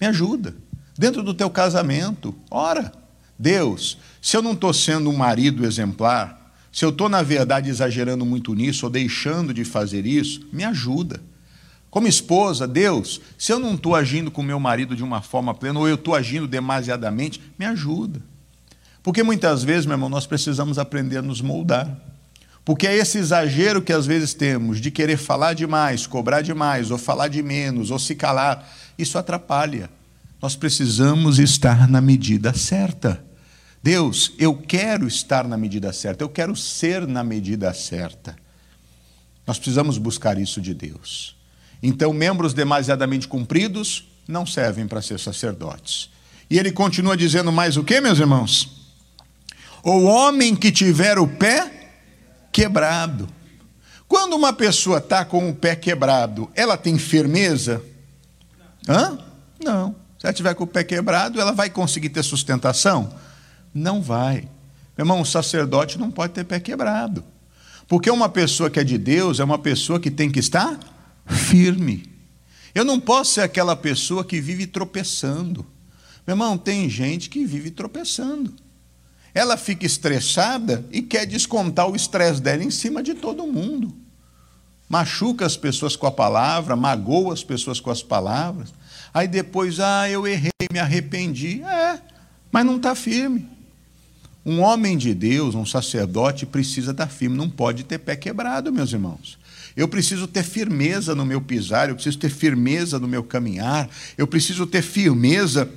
Me 0.02 0.06
ajuda. 0.06 0.54
Dentro 0.98 1.24
do 1.24 1.34
teu 1.34 1.50
casamento, 1.50 2.36
ora, 2.52 2.92
Deus, 3.40 3.98
se 4.22 4.36
eu 4.36 4.42
não 4.42 4.52
estou 4.52 4.74
sendo 4.74 5.10
um 5.10 5.16
marido 5.16 5.66
exemplar, 5.66 6.54
se 6.70 6.84
eu 6.84 6.90
estou, 6.90 7.08
na 7.08 7.22
verdade, 7.22 7.70
exagerando 7.70 8.26
muito 8.26 8.54
nisso 8.54 8.86
ou 8.86 8.92
deixando 8.92 9.54
de 9.54 9.64
fazer 9.64 10.06
isso, 10.06 10.46
me 10.52 10.66
ajuda. 10.66 11.22
Como 11.90 12.06
esposa, 12.06 12.68
Deus, 12.68 13.22
se 13.38 13.54
eu 13.54 13.60
não 13.60 13.76
estou 13.76 13.96
agindo 13.96 14.30
com 14.30 14.44
meu 14.44 14.60
marido 14.60 14.94
de 14.94 15.06
uma 15.06 15.22
forma 15.22 15.54
plena, 15.54 15.80
ou 15.80 15.88
eu 15.88 15.96
estou 15.96 16.14
agindo 16.14 16.50
demasiadamente, 16.50 17.42
me 17.58 17.66
ajuda. 17.66 18.28
Porque 19.02 19.24
muitas 19.24 19.64
vezes, 19.64 19.86
meu 19.86 19.96
irmão, 19.96 20.10
nós 20.10 20.26
precisamos 20.26 20.78
aprender 20.78 21.18
a 21.18 21.22
nos 21.22 21.42
moldar. 21.42 21.90
Porque 22.66 22.86
é 22.86 22.96
esse 22.96 23.18
exagero 23.18 23.82
que 23.82 23.94
às 23.94 24.06
vezes 24.06 24.34
temos 24.34 24.80
de 24.80 24.92
querer 24.92 25.18
falar 25.18 25.54
demais, 25.54 26.06
cobrar 26.06 26.42
demais, 26.42 26.92
ou 26.92 26.98
falar 26.98 27.28
de 27.28 27.42
menos, 27.42 27.90
ou 27.90 27.98
se 27.98 28.14
calar, 28.14 28.70
isso 28.98 29.18
atrapalha. 29.18 29.90
Nós 30.42 30.56
precisamos 30.56 31.40
estar 31.40 31.88
na 31.88 32.00
medida 32.00 32.54
certa. 32.54 33.24
Deus, 33.82 34.34
eu 34.38 34.56
quero 34.56 35.08
estar 35.08 35.48
na 35.48 35.58
medida 35.58 35.92
certa, 35.92 36.24
eu 36.24 36.30
quero 36.30 36.56
ser 36.56 37.08
na 37.08 37.24
medida 37.24 37.74
certa. 37.74 38.36
Nós 39.48 39.58
precisamos 39.58 39.98
buscar 39.98 40.38
isso 40.38 40.62
de 40.62 40.74
Deus. 40.74 41.36
Então, 41.82 42.14
membros 42.14 42.54
demasiadamente 42.54 43.28
cumpridos 43.28 44.08
não 44.28 44.46
servem 44.46 44.86
para 44.86 45.02
ser 45.02 45.20
sacerdotes. 45.20 46.10
E 46.50 46.60
ele 46.60 46.72
continua 46.72 47.18
dizendo 47.18 47.52
mais 47.52 47.78
o 47.78 47.84
que, 47.84 48.00
meus 48.00 48.20
irmãos? 48.20 48.79
O 49.84 50.04
homem 50.04 50.56
que 50.56 50.72
tiver 50.72 51.18
o 51.18 51.28
pé 51.28 51.92
quebrado. 52.52 53.30
Quando 54.08 54.36
uma 54.36 54.52
pessoa 54.52 54.98
está 54.98 55.24
com 55.24 55.50
o 55.50 55.56
pé 55.56 55.76
quebrado, 55.76 56.50
ela 56.56 56.76
tem 56.76 56.98
firmeza? 56.98 57.82
Hã? 58.88 59.20
Não. 59.64 59.96
Se 60.18 60.26
ela 60.26 60.34
tiver 60.34 60.54
com 60.56 60.64
o 60.64 60.68
pé 60.68 60.84
quebrado, 60.84 61.40
ela 61.40 61.52
vai 61.52 61.70
conseguir 61.70 62.10
ter 62.10 62.24
sustentação? 62.24 63.14
Não 63.74 64.02
vai. 64.02 64.50
Meu 64.98 65.06
irmão, 65.06 65.22
o 65.22 65.26
sacerdote 65.26 65.98
não 65.98 66.12
pode 66.12 66.34
ter 66.34 66.44
pé 66.44 66.60
quebrado. 66.60 67.24
Porque 67.88 68.10
uma 68.10 68.28
pessoa 68.28 68.70
que 68.70 68.80
é 68.80 68.84
de 68.84 68.98
Deus 68.98 69.40
é 69.40 69.44
uma 69.44 69.58
pessoa 69.58 70.00
que 70.00 70.12
tem 70.12 70.30
que 70.30 70.40
estar 70.40 70.78
firme. 71.26 72.10
Eu 72.74 72.84
não 72.84 73.00
posso 73.00 73.34
ser 73.36 73.42
aquela 73.42 73.76
pessoa 73.76 74.26
que 74.26 74.42
vive 74.42 74.68
tropeçando. 74.68 75.66
Meu 76.26 76.34
irmão, 76.34 76.58
tem 76.58 76.90
gente 76.90 77.30
que 77.30 77.46
vive 77.46 77.72
tropeçando. 77.72 78.54
Ela 79.34 79.58
fica 79.58 79.86
estressada 79.86 80.86
e 80.92 81.02
quer 81.02 81.26
descontar 81.26 81.90
o 81.90 81.96
estresse 81.96 82.42
dela 82.42 82.64
em 82.64 82.72
cima 82.72 83.04
de 83.04 83.14
todo 83.14 83.46
mundo. 83.46 83.94
Machuca 84.88 85.46
as 85.46 85.56
pessoas 85.56 85.96
com 85.96 86.08
a 86.08 86.12
palavra, 86.12 86.76
magoa 86.76 87.34
as 87.34 87.44
pessoas 87.44 87.80
com 87.80 87.92
as 87.92 88.02
palavras. 88.02 88.74
Aí 89.14 89.28
depois, 89.28 89.80
ah, 89.80 90.10
eu 90.10 90.26
errei, 90.26 90.52
me 90.72 90.80
arrependi. 90.80 91.62
É, 91.62 92.02
mas 92.52 92.66
não 92.66 92.78
está 92.78 92.96
firme. 92.96 93.48
Um 94.46 94.62
homem 94.62 94.98
de 94.98 95.14
Deus, 95.14 95.54
um 95.54 95.66
sacerdote, 95.66 96.46
precisa 96.46 96.92
estar 96.92 97.08
firme, 97.08 97.38
não 97.38 97.50
pode 97.50 97.84
ter 97.84 98.00
pé 98.00 98.16
quebrado, 98.16 98.72
meus 98.72 98.92
irmãos. 98.92 99.38
Eu 99.76 99.88
preciso 99.88 100.28
ter 100.28 100.44
firmeza 100.44 101.14
no 101.14 101.26
meu 101.26 101.40
pisar, 101.40 101.90
eu 101.90 101.96
preciso 101.96 102.18
ter 102.18 102.30
firmeza 102.30 102.98
no 102.98 103.08
meu 103.08 103.24
caminhar, 103.24 103.88
eu 104.18 104.26
preciso 104.26 104.66
ter 104.66 104.82
firmeza 104.82 105.70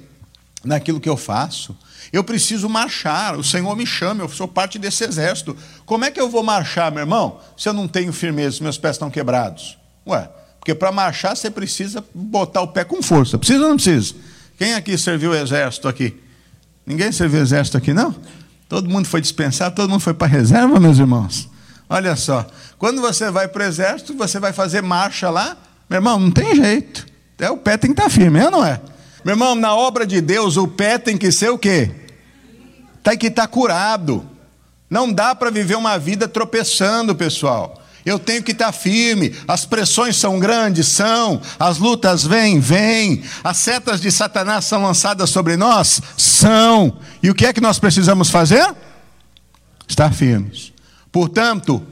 naquilo 0.64 1.00
que 1.00 1.08
eu 1.08 1.16
faço. 1.16 1.76
Eu 2.12 2.22
preciso 2.22 2.68
marchar, 2.68 3.38
o 3.38 3.44
Senhor 3.44 3.74
me 3.74 3.86
chama, 3.86 4.22
eu 4.22 4.28
sou 4.28 4.46
parte 4.46 4.78
desse 4.78 5.04
exército. 5.04 5.56
Como 5.86 6.04
é 6.04 6.10
que 6.10 6.20
eu 6.20 6.28
vou 6.28 6.42
marchar, 6.42 6.90
meu 6.90 7.00
irmão, 7.00 7.40
se 7.56 7.68
eu 7.68 7.72
não 7.72 7.88
tenho 7.88 8.12
firmeza, 8.12 8.62
meus 8.62 8.76
pés 8.76 8.96
estão 8.96 9.10
quebrados? 9.10 9.78
Ué, 10.06 10.28
porque 10.58 10.74
para 10.74 10.92
marchar 10.92 11.36
você 11.36 11.50
precisa 11.50 12.04
botar 12.14 12.60
o 12.60 12.68
pé 12.68 12.84
com 12.84 13.02
força. 13.02 13.38
Precisa 13.38 13.62
ou 13.62 13.68
não 13.70 13.76
precisa? 13.76 14.14
Quem 14.58 14.74
aqui 14.74 14.96
serviu 14.98 15.30
o 15.30 15.34
exército 15.34 15.88
aqui? 15.88 16.16
Ninguém 16.86 17.12
serviu 17.12 17.40
o 17.40 17.42
exército 17.42 17.78
aqui, 17.78 17.92
não? 17.94 18.14
Todo 18.68 18.88
mundo 18.88 19.06
foi 19.06 19.20
dispensado, 19.20 19.74
todo 19.74 19.88
mundo 19.88 20.00
foi 20.00 20.14
para 20.14 20.26
a 20.26 20.30
reserva, 20.30 20.78
meus 20.78 20.98
irmãos. 20.98 21.48
Olha 21.88 22.16
só, 22.16 22.46
quando 22.78 23.00
você 23.00 23.30
vai 23.30 23.48
para 23.48 23.64
o 23.64 23.66
exército, 23.66 24.14
você 24.14 24.38
vai 24.38 24.52
fazer 24.52 24.82
marcha 24.82 25.30
lá, 25.30 25.56
meu 25.88 25.98
irmão, 25.98 26.18
não 26.18 26.30
tem 26.30 26.54
jeito. 26.54 27.06
É, 27.38 27.50
o 27.50 27.56
pé 27.56 27.76
tem 27.76 27.92
que 27.92 28.00
estar 28.00 28.08
tá 28.08 28.10
firme, 28.10 28.38
é 28.38 28.44
ou 28.44 28.50
não 28.50 28.64
é? 28.64 28.80
Meu 29.24 29.34
irmão, 29.34 29.54
na 29.54 29.74
obra 29.74 30.06
de 30.06 30.20
Deus, 30.20 30.56
o 30.56 30.66
pé 30.66 30.98
tem 30.98 31.16
que 31.16 31.30
ser 31.30 31.50
o 31.50 31.58
quê? 31.58 31.90
Tem 33.02 33.16
que 33.16 33.28
estar 33.28 33.42
tá 33.42 33.48
curado. 33.48 34.28
Não 34.90 35.12
dá 35.12 35.34
para 35.34 35.50
viver 35.50 35.76
uma 35.76 35.98
vida 35.98 36.28
tropeçando, 36.28 37.14
pessoal. 37.14 37.82
Eu 38.04 38.18
tenho 38.18 38.42
que 38.42 38.52
estar 38.52 38.66
tá 38.66 38.72
firme. 38.72 39.34
As 39.46 39.64
pressões 39.64 40.16
são 40.16 40.38
grandes, 40.38 40.88
são. 40.88 41.40
As 41.58 41.78
lutas 41.78 42.24
vêm, 42.24 42.58
vêm. 42.58 43.22
As 43.44 43.58
setas 43.58 44.00
de 44.00 44.10
Satanás 44.10 44.64
são 44.64 44.82
lançadas 44.82 45.30
sobre 45.30 45.56
nós, 45.56 46.02
são. 46.16 46.98
E 47.22 47.30
o 47.30 47.34
que 47.34 47.46
é 47.46 47.52
que 47.52 47.60
nós 47.60 47.78
precisamos 47.78 48.28
fazer? 48.28 48.74
Estar 49.88 50.12
firmes. 50.12 50.72
Portanto, 51.10 51.82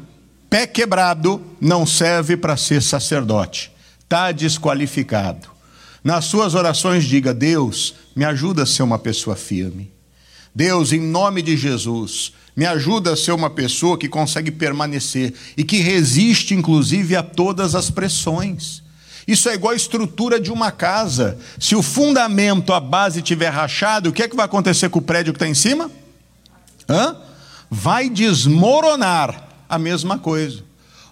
pé 0.48 0.66
quebrado 0.66 1.40
não 1.60 1.86
serve 1.86 2.36
para 2.36 2.56
ser 2.56 2.82
sacerdote. 2.82 3.70
Está 4.00 4.32
desqualificado. 4.32 5.59
Nas 6.02 6.24
suas 6.24 6.54
orações, 6.54 7.04
diga: 7.04 7.34
Deus, 7.34 7.94
me 8.14 8.24
ajuda 8.24 8.62
a 8.62 8.66
ser 8.66 8.82
uma 8.82 8.98
pessoa 8.98 9.36
firme. 9.36 9.92
Deus, 10.54 10.92
em 10.92 11.00
nome 11.00 11.42
de 11.42 11.56
Jesus, 11.56 12.32
me 12.56 12.66
ajuda 12.66 13.12
a 13.12 13.16
ser 13.16 13.32
uma 13.32 13.50
pessoa 13.50 13.96
que 13.96 14.08
consegue 14.08 14.50
permanecer 14.50 15.34
e 15.56 15.62
que 15.62 15.78
resiste, 15.78 16.54
inclusive, 16.54 17.14
a 17.14 17.22
todas 17.22 17.74
as 17.74 17.90
pressões. 17.90 18.82
Isso 19.26 19.48
é 19.48 19.54
igual 19.54 19.72
a 19.72 19.76
estrutura 19.76 20.40
de 20.40 20.50
uma 20.50 20.72
casa. 20.72 21.38
Se 21.58 21.76
o 21.76 21.82
fundamento, 21.82 22.72
a 22.72 22.80
base 22.80 23.20
estiver 23.20 23.50
rachado, 23.50 24.10
o 24.10 24.12
que 24.12 24.22
é 24.22 24.28
que 24.28 24.34
vai 24.34 24.44
acontecer 24.44 24.88
com 24.88 24.98
o 24.98 25.02
prédio 25.02 25.32
que 25.32 25.36
está 25.36 25.46
em 25.46 25.54
cima? 25.54 25.90
Hã? 26.88 27.16
Vai 27.70 28.08
desmoronar. 28.10 29.48
A 29.68 29.78
mesma 29.78 30.18
coisa. 30.18 30.64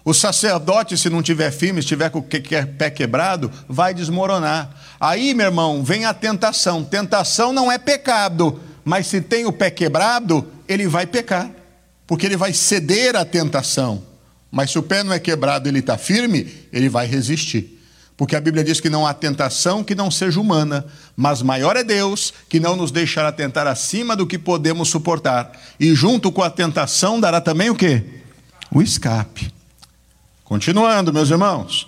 O 0.09 0.13
sacerdote, 0.15 0.97
se 0.97 1.07
não 1.07 1.21
tiver 1.21 1.51
firme, 1.51 1.83
se 1.83 1.89
tiver 1.89 2.09
com 2.09 2.17
o 2.17 2.23
pé 2.23 2.89
quebrado, 2.89 3.51
vai 3.67 3.93
desmoronar. 3.93 4.67
Aí, 4.99 5.35
meu 5.35 5.45
irmão, 5.45 5.83
vem 5.83 6.03
a 6.03 6.15
tentação. 6.15 6.83
Tentação 6.83 7.53
não 7.53 7.71
é 7.71 7.77
pecado, 7.77 8.59
mas 8.83 9.05
se 9.05 9.21
tem 9.21 9.45
o 9.45 9.53
pé 9.53 9.69
quebrado, 9.69 10.47
ele 10.67 10.87
vai 10.87 11.05
pecar, 11.05 11.51
porque 12.07 12.25
ele 12.25 12.35
vai 12.35 12.53
ceder 12.53 13.15
à 13.15 13.23
tentação. 13.23 14.01
Mas 14.49 14.71
se 14.71 14.79
o 14.79 14.81
pé 14.81 15.03
não 15.03 15.13
é 15.13 15.19
quebrado, 15.19 15.69
ele 15.69 15.77
está 15.77 15.95
firme, 15.95 16.51
ele 16.73 16.89
vai 16.89 17.05
resistir. 17.05 17.79
Porque 18.17 18.35
a 18.35 18.41
Bíblia 18.41 18.63
diz 18.63 18.79
que 18.79 18.89
não 18.89 19.05
há 19.05 19.13
tentação 19.13 19.83
que 19.83 19.93
não 19.93 20.09
seja 20.09 20.39
humana, 20.39 20.87
mas 21.15 21.43
maior 21.43 21.77
é 21.77 21.83
Deus, 21.83 22.33
que 22.49 22.59
não 22.59 22.75
nos 22.75 22.89
deixará 22.89 23.31
tentar 23.31 23.67
acima 23.67 24.15
do 24.15 24.25
que 24.25 24.39
podemos 24.39 24.89
suportar. 24.89 25.51
E 25.79 25.93
junto 25.93 26.31
com 26.31 26.41
a 26.41 26.49
tentação 26.49 27.19
dará 27.19 27.39
também 27.39 27.69
o 27.69 27.75
quê? 27.75 28.03
O 28.71 28.81
escape. 28.81 29.58
Continuando, 30.49 31.13
meus 31.13 31.29
irmãos. 31.29 31.87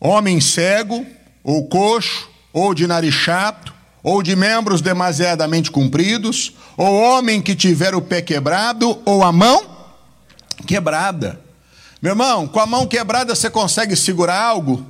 Homem 0.00 0.40
cego, 0.40 1.06
ou 1.44 1.68
coxo, 1.68 2.28
ou 2.52 2.74
de 2.74 2.88
nariz 2.88 3.14
chato, 3.14 3.72
ou 4.02 4.20
de 4.20 4.34
membros 4.34 4.80
demasiadamente 4.80 5.70
compridos, 5.70 6.54
ou 6.76 6.92
homem 6.92 7.40
que 7.40 7.54
tiver 7.54 7.94
o 7.94 8.02
pé 8.02 8.20
quebrado, 8.20 9.00
ou 9.04 9.22
a 9.22 9.30
mão 9.30 9.64
quebrada. 10.66 11.40
Meu 12.02 12.10
irmão, 12.10 12.48
com 12.48 12.58
a 12.58 12.66
mão 12.66 12.84
quebrada 12.84 13.32
você 13.32 13.48
consegue 13.48 13.94
segurar 13.94 14.42
algo? 14.42 14.84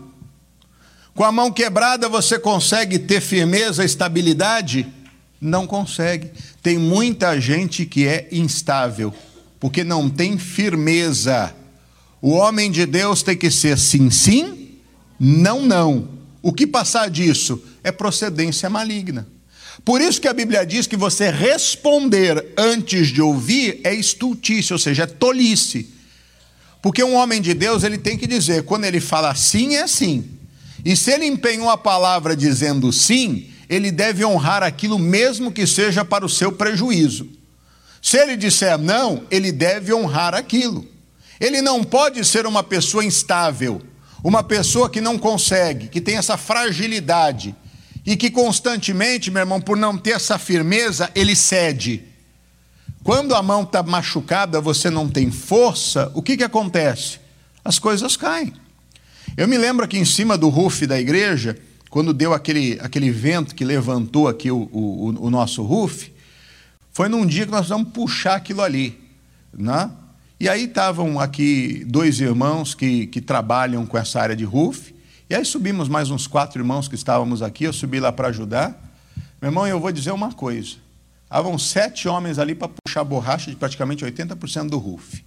Com 1.14 1.24
a 1.24 1.30
mão 1.30 1.52
quebrada 1.52 2.08
você 2.08 2.38
consegue 2.38 2.98
ter 2.98 3.20
firmeza, 3.20 3.84
estabilidade? 3.84 4.90
Não 5.38 5.66
consegue. 5.66 6.32
Tem 6.62 6.78
muita 6.78 7.38
gente 7.38 7.84
que 7.84 8.08
é 8.08 8.28
instável, 8.32 9.12
porque 9.60 9.84
não 9.84 10.08
tem 10.08 10.38
firmeza. 10.38 11.54
O 12.26 12.30
homem 12.30 12.72
de 12.72 12.84
Deus 12.84 13.22
tem 13.22 13.36
que 13.36 13.52
ser 13.52 13.78
sim, 13.78 14.10
sim, 14.10 14.70
não, 15.16 15.64
não. 15.64 16.08
O 16.42 16.52
que 16.52 16.66
passar 16.66 17.08
disso 17.08 17.62
é 17.84 17.92
procedência 17.92 18.68
maligna. 18.68 19.28
Por 19.84 20.00
isso 20.00 20.20
que 20.20 20.26
a 20.26 20.32
Bíblia 20.32 20.66
diz 20.66 20.88
que 20.88 20.96
você 20.96 21.30
responder 21.30 22.52
antes 22.58 23.12
de 23.12 23.22
ouvir 23.22 23.80
é 23.84 23.94
estultícia, 23.94 24.74
ou 24.74 24.78
seja, 24.80 25.04
é 25.04 25.06
tolice. 25.06 25.88
Porque 26.82 27.04
um 27.04 27.14
homem 27.14 27.40
de 27.40 27.54
Deus, 27.54 27.84
ele 27.84 27.96
tem 27.96 28.18
que 28.18 28.26
dizer, 28.26 28.64
quando 28.64 28.86
ele 28.86 28.98
fala 28.98 29.32
sim, 29.36 29.76
é 29.76 29.86
sim. 29.86 30.28
E 30.84 30.96
se 30.96 31.12
ele 31.12 31.26
empenhou 31.26 31.70
a 31.70 31.78
palavra 31.78 32.34
dizendo 32.36 32.92
sim, 32.92 33.50
ele 33.68 33.92
deve 33.92 34.24
honrar 34.24 34.64
aquilo 34.64 34.98
mesmo 34.98 35.52
que 35.52 35.64
seja 35.64 36.04
para 36.04 36.26
o 36.26 36.28
seu 36.28 36.50
prejuízo. 36.50 37.28
Se 38.02 38.18
ele 38.18 38.36
disser 38.36 38.76
não, 38.76 39.22
ele 39.30 39.52
deve 39.52 39.94
honrar 39.94 40.34
aquilo. 40.34 40.95
Ele 41.40 41.60
não 41.60 41.84
pode 41.84 42.24
ser 42.24 42.46
uma 42.46 42.62
pessoa 42.62 43.04
instável, 43.04 43.82
uma 44.24 44.42
pessoa 44.42 44.88
que 44.88 45.00
não 45.00 45.18
consegue, 45.18 45.88
que 45.88 46.00
tem 46.00 46.16
essa 46.16 46.36
fragilidade 46.36 47.54
e 48.04 48.16
que 48.16 48.30
constantemente, 48.30 49.30
meu 49.30 49.40
irmão, 49.40 49.60
por 49.60 49.76
não 49.76 49.98
ter 49.98 50.10
essa 50.12 50.38
firmeza, 50.38 51.10
ele 51.14 51.34
cede. 51.34 52.04
Quando 53.02 53.34
a 53.34 53.42
mão 53.42 53.62
está 53.62 53.82
machucada, 53.82 54.60
você 54.60 54.90
não 54.90 55.08
tem 55.08 55.30
força, 55.30 56.10
o 56.14 56.22
que, 56.22 56.36
que 56.36 56.44
acontece? 56.44 57.18
As 57.64 57.78
coisas 57.78 58.16
caem. 58.16 58.52
Eu 59.36 59.46
me 59.46 59.58
lembro 59.58 59.84
aqui 59.84 59.98
em 59.98 60.04
cima 60.04 60.38
do 60.38 60.48
roof 60.48 60.86
da 60.86 60.98
igreja, 60.98 61.58
quando 61.90 62.12
deu 62.12 62.32
aquele, 62.32 62.78
aquele 62.80 63.10
vento 63.10 63.54
que 63.54 63.64
levantou 63.64 64.28
aqui 64.28 64.50
o, 64.50 64.68
o, 64.72 65.26
o 65.26 65.30
nosso 65.30 65.62
roof, 65.62 66.10
foi 66.92 67.08
num 67.08 67.26
dia 67.26 67.44
que 67.44 67.52
nós 67.52 67.68
vamos 67.68 67.90
puxar 67.92 68.36
aquilo 68.36 68.62
ali. 68.62 68.98
Né? 69.52 69.90
E 70.38 70.50
aí 70.50 70.64
estavam 70.64 71.18
aqui 71.18 71.82
dois 71.86 72.20
irmãos 72.20 72.74
que, 72.74 73.06
que 73.06 73.22
trabalham 73.22 73.86
com 73.86 73.96
essa 73.96 74.20
área 74.20 74.36
de 74.36 74.44
roof, 74.44 74.94
e 75.30 75.34
aí 75.34 75.42
subimos 75.46 75.88
mais 75.88 76.10
uns 76.10 76.26
quatro 76.26 76.60
irmãos 76.60 76.88
que 76.88 76.94
estávamos 76.94 77.40
aqui, 77.40 77.64
eu 77.64 77.72
subi 77.72 77.98
lá 77.98 78.12
para 78.12 78.28
ajudar. 78.28 78.78
Meu 79.40 79.48
irmão, 79.48 79.66
eu 79.66 79.80
vou 79.80 79.90
dizer 79.90 80.10
uma 80.10 80.32
coisa. 80.32 80.76
Estavam 81.24 81.58
sete 81.58 82.06
homens 82.06 82.38
ali 82.38 82.54
para 82.54 82.68
puxar 82.68 83.02
borracha 83.02 83.50
de 83.50 83.56
praticamente 83.56 84.04
80% 84.04 84.68
do 84.68 84.76
roof. 84.76 85.24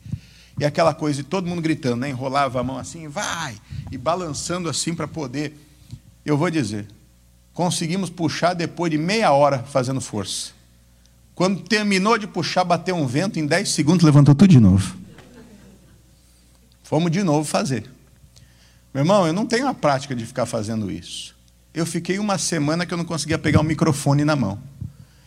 E 0.59 0.63
aquela 0.63 0.93
coisa, 0.93 1.21
e 1.21 1.23
todo 1.23 1.47
mundo 1.47 1.61
gritando, 1.61 1.97
né? 1.97 2.09
enrolava 2.09 2.59
a 2.59 2.63
mão 2.63 2.77
assim, 2.77 3.07
vai, 3.07 3.59
e 3.91 3.97
balançando 3.97 4.69
assim 4.69 4.93
para 4.93 5.07
poder. 5.07 5.57
Eu 6.23 6.37
vou 6.37 6.51
dizer, 6.51 6.85
conseguimos 7.51 8.11
puxar 8.11 8.53
depois 8.53 8.91
de 8.91 8.97
meia 8.97 9.31
hora 9.31 9.59
fazendo 9.63 9.99
força. 9.99 10.51
Quando 11.39 11.61
terminou 11.61 12.17
de 12.17 12.27
puxar, 12.27 12.65
bateu 12.65 12.93
um 12.93 13.07
vento, 13.07 13.39
em 13.39 13.45
10 13.45 13.69
segundos 13.69 14.03
levantou 14.03 14.35
tudo 14.35 14.49
de 14.49 14.59
novo. 14.59 14.97
Fomos 16.83 17.09
de 17.09 17.23
novo 17.23 17.45
fazer. 17.45 17.89
Meu 18.93 19.03
irmão, 19.03 19.25
eu 19.25 19.31
não 19.31 19.45
tenho 19.45 19.65
a 19.65 19.73
prática 19.73 20.13
de 20.13 20.25
ficar 20.25 20.45
fazendo 20.45 20.91
isso. 20.91 21.33
Eu 21.73 21.85
fiquei 21.85 22.19
uma 22.19 22.37
semana 22.37 22.85
que 22.85 22.93
eu 22.93 22.97
não 22.97 23.05
conseguia 23.05 23.39
pegar 23.39 23.61
o 23.61 23.63
microfone 23.63 24.25
na 24.25 24.35
mão. 24.35 24.61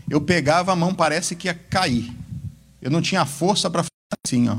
Eu 0.06 0.20
pegava 0.20 0.70
a 0.70 0.76
mão, 0.76 0.92
parece 0.92 1.34
que 1.34 1.48
ia 1.48 1.54
cair. 1.54 2.14
Eu 2.82 2.90
não 2.90 3.00
tinha 3.00 3.24
força 3.24 3.70
para 3.70 3.82
fazer 3.82 4.20
assim, 4.26 4.50
ó. 4.50 4.58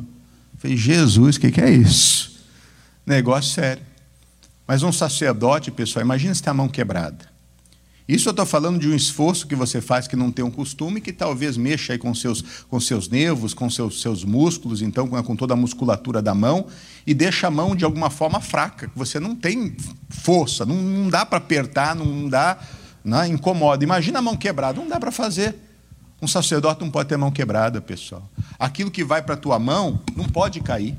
Falei, 0.57 0.75
Jesus, 0.75 1.35
o 1.35 1.39
que, 1.39 1.51
que 1.51 1.61
é 1.61 1.69
isso? 1.69 2.35
Negócio 3.05 3.51
sério. 3.51 3.83
Mas 4.65 4.81
um 4.81 4.91
sacerdote, 4.91 5.69
pessoal, 5.69 6.03
imagina 6.03 6.33
se 6.33 6.41
tem 6.41 6.49
a 6.49 6.55
mão 6.55 6.67
quebrada. 6.67 7.31
Isso 8.07 8.27
eu 8.27 8.31
estou 8.31 8.45
falando 8.45 8.79
de 8.79 8.89
um 8.89 8.95
esforço 8.95 9.47
que 9.47 9.55
você 9.55 9.79
faz 9.79 10.07
que 10.07 10.15
não 10.15 10.29
tem 10.29 10.43
um 10.43 10.51
costume, 10.51 10.99
que 10.99 11.13
talvez 11.13 11.55
mexa 11.55 11.93
aí 11.93 11.99
com 11.99 12.13
seus, 12.13 12.41
com 12.69 12.79
seus 12.79 13.07
nervos, 13.07 13.53
com 13.53 13.69
seus, 13.69 14.01
seus 14.01 14.25
músculos, 14.25 14.81
então 14.81 15.07
com, 15.07 15.35
toda 15.35 15.53
a 15.53 15.57
musculatura 15.57 16.21
da 16.21 16.35
mão, 16.35 16.67
e 17.07 17.13
deixa 17.13 17.47
a 17.47 17.51
mão 17.51 17.75
de 17.75 17.85
alguma 17.85 18.09
forma 18.09 18.41
fraca. 18.41 18.91
Você 18.93 19.21
não 19.21 19.35
tem 19.35 19.75
força, 20.09 20.65
não, 20.65 20.75
não 20.75 21.09
dá 21.09 21.25
para 21.25 21.37
apertar, 21.37 21.95
não 21.95 22.27
dá, 22.27 22.57
não, 23.03 23.19
né, 23.19 23.27
incomoda. 23.29 23.85
Imagina 23.85 24.19
a 24.19 24.21
mão 24.21 24.35
quebrada, 24.35 24.81
não 24.81 24.89
dá 24.89 24.99
para 24.99 25.11
fazer. 25.11 25.55
Um 26.21 26.27
sacerdote 26.27 26.81
não 26.81 26.91
pode 26.91 27.07
ter 27.07 27.17
mão 27.17 27.31
quebrada, 27.31 27.79
pessoal. 27.79 28.29
Aquilo 28.59 28.91
que 28.91 29.03
vai 29.03 29.21
para 29.21 29.35
a 29.35 29.37
tua 29.37 29.57
mão 29.59 30.01
não 30.15 30.25
pode 30.25 30.59
cair. 30.59 30.97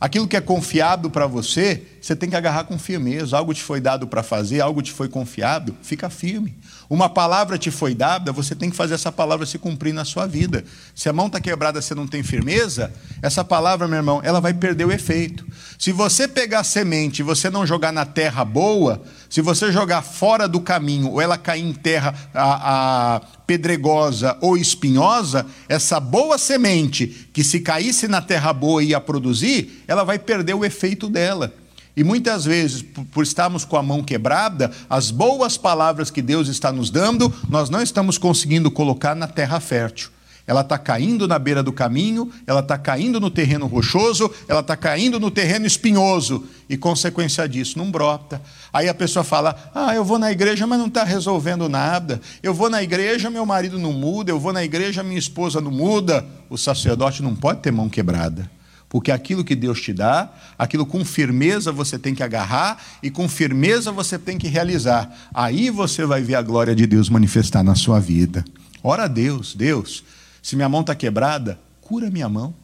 Aquilo 0.00 0.26
que 0.28 0.36
é 0.36 0.40
confiado 0.40 1.10
para 1.10 1.26
você, 1.26 1.82
você 2.06 2.14
tem 2.14 2.30
que 2.30 2.36
agarrar 2.36 2.62
com 2.62 2.78
firmeza. 2.78 3.36
Algo 3.36 3.52
te 3.52 3.60
foi 3.60 3.80
dado 3.80 4.06
para 4.06 4.22
fazer, 4.22 4.60
algo 4.60 4.80
te 4.80 4.92
foi 4.92 5.08
confiado, 5.08 5.74
fica 5.82 6.08
firme. 6.08 6.56
Uma 6.88 7.08
palavra 7.08 7.58
te 7.58 7.68
foi 7.68 7.96
dada, 7.96 8.30
você 8.30 8.54
tem 8.54 8.70
que 8.70 8.76
fazer 8.76 8.94
essa 8.94 9.10
palavra 9.10 9.44
se 9.44 9.58
cumprir 9.58 9.92
na 9.92 10.04
sua 10.04 10.24
vida. 10.24 10.64
Se 10.94 11.08
a 11.08 11.12
mão 11.12 11.26
está 11.26 11.40
quebrada, 11.40 11.82
você 11.82 11.96
não 11.96 12.06
tem 12.06 12.22
firmeza, 12.22 12.92
essa 13.20 13.44
palavra, 13.44 13.88
meu 13.88 13.96
irmão, 13.96 14.20
ela 14.22 14.40
vai 14.40 14.54
perder 14.54 14.84
o 14.84 14.92
efeito. 14.92 15.44
Se 15.76 15.90
você 15.90 16.28
pegar 16.28 16.62
semente 16.62 17.18
e 17.18 17.22
você 17.24 17.50
não 17.50 17.66
jogar 17.66 17.90
na 17.90 18.06
terra 18.06 18.44
boa, 18.44 19.02
se 19.28 19.40
você 19.40 19.72
jogar 19.72 20.02
fora 20.02 20.46
do 20.46 20.60
caminho 20.60 21.10
ou 21.10 21.20
ela 21.20 21.36
cair 21.36 21.64
em 21.64 21.72
terra 21.72 22.14
a, 22.32 23.16
a 23.16 23.20
pedregosa 23.48 24.36
ou 24.40 24.56
espinhosa, 24.56 25.44
essa 25.68 25.98
boa 25.98 26.38
semente 26.38 27.28
que 27.32 27.42
se 27.42 27.58
caísse 27.58 28.06
na 28.06 28.22
terra 28.22 28.52
boa 28.52 28.80
ia 28.80 29.00
produzir, 29.00 29.82
ela 29.88 30.04
vai 30.04 30.20
perder 30.20 30.54
o 30.54 30.64
efeito 30.64 31.08
dela. 31.08 31.52
E 31.96 32.04
muitas 32.04 32.44
vezes, 32.44 32.84
por 33.10 33.22
estarmos 33.22 33.64
com 33.64 33.76
a 33.76 33.82
mão 33.82 34.02
quebrada, 34.02 34.70
as 34.88 35.10
boas 35.10 35.56
palavras 35.56 36.10
que 36.10 36.20
Deus 36.20 36.46
está 36.46 36.70
nos 36.70 36.90
dando, 36.90 37.32
nós 37.48 37.70
não 37.70 37.82
estamos 37.82 38.18
conseguindo 38.18 38.70
colocar 38.70 39.14
na 39.14 39.26
terra 39.26 39.58
fértil. 39.60 40.10
Ela 40.46 40.60
está 40.60 40.78
caindo 40.78 41.26
na 41.26 41.38
beira 41.38 41.60
do 41.62 41.72
caminho, 41.72 42.30
ela 42.46 42.60
está 42.60 42.78
caindo 42.78 43.18
no 43.18 43.30
terreno 43.30 43.66
rochoso, 43.66 44.30
ela 44.46 44.60
está 44.60 44.76
caindo 44.76 45.18
no 45.18 45.30
terreno 45.30 45.66
espinhoso. 45.66 46.44
E, 46.68 46.76
consequência 46.76 47.48
disso, 47.48 47.78
não 47.78 47.90
brota. 47.90 48.40
Aí 48.72 48.88
a 48.88 48.94
pessoa 48.94 49.24
fala: 49.24 49.72
Ah, 49.74 49.94
eu 49.94 50.04
vou 50.04 50.18
na 50.18 50.30
igreja, 50.30 50.66
mas 50.66 50.78
não 50.78 50.86
está 50.86 51.02
resolvendo 51.02 51.68
nada. 51.68 52.20
Eu 52.42 52.54
vou 52.54 52.70
na 52.70 52.80
igreja, 52.82 53.28
meu 53.28 53.44
marido 53.44 53.78
não 53.78 53.92
muda. 53.92 54.30
Eu 54.30 54.38
vou 54.38 54.52
na 54.52 54.62
igreja, 54.62 55.02
minha 55.02 55.18
esposa 55.18 55.60
não 55.60 55.72
muda. 55.72 56.24
O 56.48 56.56
sacerdote 56.56 57.22
não 57.22 57.34
pode 57.34 57.60
ter 57.60 57.72
mão 57.72 57.88
quebrada. 57.88 58.48
Porque 58.88 59.10
aquilo 59.10 59.44
que 59.44 59.54
Deus 59.54 59.80
te 59.80 59.92
dá, 59.92 60.32
aquilo 60.58 60.86
com 60.86 61.04
firmeza 61.04 61.72
você 61.72 61.98
tem 61.98 62.14
que 62.14 62.22
agarrar 62.22 62.82
e 63.02 63.10
com 63.10 63.28
firmeza 63.28 63.90
você 63.90 64.18
tem 64.18 64.38
que 64.38 64.48
realizar. 64.48 65.12
Aí 65.34 65.70
você 65.70 66.06
vai 66.06 66.22
ver 66.22 66.36
a 66.36 66.42
glória 66.42 66.74
de 66.74 66.86
Deus 66.86 67.08
manifestar 67.08 67.62
na 67.62 67.74
sua 67.74 67.98
vida. 67.98 68.44
Ora 68.82 69.04
a 69.04 69.08
Deus, 69.08 69.54
Deus, 69.54 70.04
se 70.42 70.54
minha 70.54 70.68
mão 70.68 70.82
está 70.82 70.94
quebrada, 70.94 71.58
cura 71.80 72.10
minha 72.10 72.28
mão. 72.28 72.54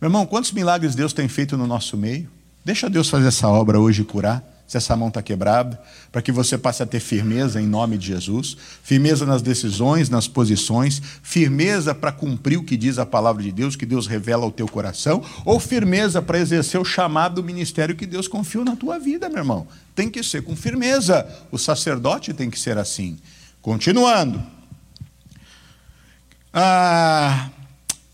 Meu 0.00 0.08
irmão, 0.08 0.24
quantos 0.24 0.52
milagres 0.52 0.94
Deus 0.94 1.12
tem 1.12 1.28
feito 1.28 1.56
no 1.56 1.66
nosso 1.66 1.96
meio? 1.96 2.28
Deixa 2.64 2.88
Deus 2.88 3.10
fazer 3.10 3.28
essa 3.28 3.48
obra 3.48 3.78
hoje 3.78 4.02
e 4.02 4.04
curar 4.04 4.49
se 4.70 4.76
essa 4.76 4.94
mão 4.94 5.08
está 5.08 5.20
quebrada, 5.20 5.82
para 6.12 6.22
que 6.22 6.30
você 6.30 6.56
passe 6.56 6.80
a 6.80 6.86
ter 6.86 7.00
firmeza 7.00 7.60
em 7.60 7.66
nome 7.66 7.98
de 7.98 8.06
Jesus, 8.06 8.56
firmeza 8.84 9.26
nas 9.26 9.42
decisões, 9.42 10.08
nas 10.08 10.28
posições, 10.28 11.02
firmeza 11.24 11.92
para 11.92 12.12
cumprir 12.12 12.56
o 12.56 12.62
que 12.62 12.76
diz 12.76 12.96
a 12.96 13.04
palavra 13.04 13.42
de 13.42 13.50
Deus, 13.50 13.74
que 13.74 13.84
Deus 13.84 14.06
revela 14.06 14.44
ao 14.44 14.52
teu 14.52 14.68
coração, 14.68 15.24
ou 15.44 15.58
firmeza 15.58 16.22
para 16.22 16.38
exercer 16.38 16.80
o 16.80 16.84
chamado 16.84 17.34
do 17.34 17.42
ministério 17.42 17.96
que 17.96 18.06
Deus 18.06 18.28
confiou 18.28 18.64
na 18.64 18.76
tua 18.76 18.96
vida, 19.00 19.28
meu 19.28 19.38
irmão. 19.38 19.66
Tem 19.92 20.08
que 20.08 20.22
ser 20.22 20.44
com 20.44 20.54
firmeza. 20.54 21.26
O 21.50 21.58
sacerdote 21.58 22.32
tem 22.32 22.48
que 22.48 22.60
ser 22.60 22.78
assim. 22.78 23.18
Continuando. 23.60 24.40
Ah, 26.54 27.50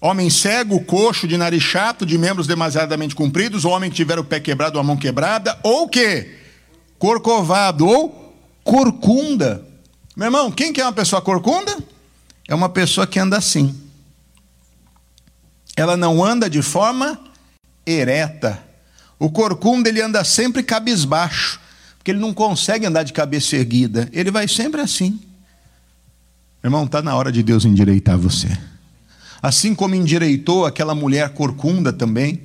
Homem 0.01 0.29
cego, 0.29 0.79
coxo, 0.85 1.27
de 1.27 1.39
nariz 1.39 1.63
chato, 1.63 2.05
de 2.05 2.19
membros 2.19 2.47
demasiadamente 2.47 3.15
compridos, 3.15 3.65
homem 3.65 3.91
que 3.91 3.97
tiver 3.97 4.19
o 4.19 4.25
pé 4.25 4.39
quebrado 4.39 4.77
ou 4.77 4.81
a 4.81 4.85
mão 4.85 4.97
quebrada, 4.97 5.59
ou 5.63 5.85
o 5.85 5.89
quê? 5.89 6.36
Corcovado 6.99 7.87
ou 7.87 8.35
corcunda. 8.65 9.65
Meu 10.17 10.27
irmão, 10.27 10.51
quem 10.51 10.73
que 10.73 10.81
é 10.81 10.85
uma 10.85 10.93
pessoa 10.93 11.21
corcunda? 11.21 11.77
É 12.49 12.55
uma 12.55 12.69
pessoa 12.69 13.07
que 13.07 13.19
anda 13.19 13.37
assim. 13.37 13.75
Ela 15.77 15.97
não 15.97 16.25
anda 16.25 16.49
de 16.49 16.63
forma 16.63 17.21
ereta. 17.85 18.63
O 19.19 19.31
corcunda 19.31 19.89
ele 19.89 20.01
anda 20.01 20.25
sempre 20.25 20.63
cabisbaixo, 20.63 21.61
porque 21.99 22.11
ele 22.11 22.19
não 22.19 22.33
consegue 22.33 22.87
andar 22.87 23.03
de 23.03 23.13
cabeça 23.13 23.57
erguida. 23.57 24.09
Ele 24.13 24.31
vai 24.31 24.49
sempre 24.49 24.81
assim. 24.81 25.21
Meu 26.63 26.71
irmão, 26.71 26.85
está 26.85 27.03
na 27.03 27.15
hora 27.15 27.31
de 27.31 27.43
Deus 27.43 27.65
endireitar 27.65 28.19
você. 28.19 28.49
Assim 29.43 29.75
como 29.75 29.95
endireitou 29.95 30.67
aquela 30.67 30.95
mulher 30.95 31.29
corcunda 31.31 31.93
também, 31.93 32.43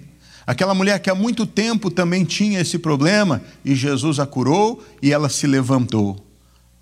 Aquela 0.52 0.74
mulher 0.74 1.00
que 1.00 1.10
há 1.10 1.16
muito 1.16 1.46
tempo 1.46 1.90
também 1.90 2.26
tinha 2.26 2.60
esse 2.60 2.78
problema 2.78 3.42
e 3.64 3.74
Jesus 3.74 4.20
a 4.20 4.26
curou 4.26 4.84
e 5.02 5.14
ela 5.14 5.30
se 5.30 5.48
levantou. 5.48 6.28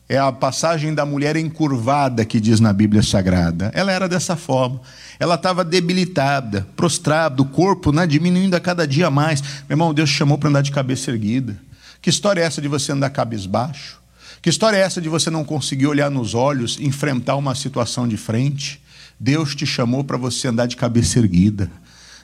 É 0.10 0.18
a 0.18 0.32
passagem 0.32 0.92
da 0.92 1.06
mulher 1.06 1.36
encurvada 1.36 2.26
que 2.26 2.40
diz 2.40 2.60
na 2.60 2.74
Bíblia 2.74 3.04
Sagrada. 3.04 3.70
Ela 3.76 3.92
era 3.92 4.10
dessa 4.10 4.36
forma. 4.36 4.82
Ela 5.20 5.36
estava 5.36 5.64
debilitada, 5.64 6.68
prostrada, 6.76 7.44
o 7.44 7.46
corpo 7.46 7.92
né, 7.92 8.08
diminuindo 8.08 8.56
a 8.56 8.60
cada 8.60 8.88
dia 8.88 9.12
mais. 9.12 9.40
Meu 9.40 9.76
irmão, 9.76 9.94
Deus 9.94 10.10
chamou 10.10 10.40
para 10.40 10.50
andar 10.50 10.64
de 10.64 10.72
cabeça 10.72 11.12
erguida. 11.12 11.56
Que 12.02 12.10
história 12.10 12.42
é 12.42 12.46
essa 12.46 12.60
de 12.60 12.68
você 12.68 12.92
andar 12.92 13.12
cabisbaixo? 13.12 14.00
Que 14.42 14.50
história 14.50 14.78
é 14.78 14.82
essa 14.82 15.00
de 15.00 15.10
você 15.10 15.30
não 15.30 15.46
conseguir 15.46 15.86
olhar 15.86 16.10
nos 16.10 16.34
olhos, 16.34 16.80
enfrentar 16.80 17.36
uma 17.36 17.54
situação 17.54 18.08
de 18.08 18.18
frente? 18.18 18.82
Deus 19.20 19.54
te 19.54 19.68
chamou 19.68 20.04
para 20.04 20.18
você 20.18 20.48
andar 20.48 20.66
de 20.66 20.76
cabeça 20.76 21.20
erguida. 21.20 21.70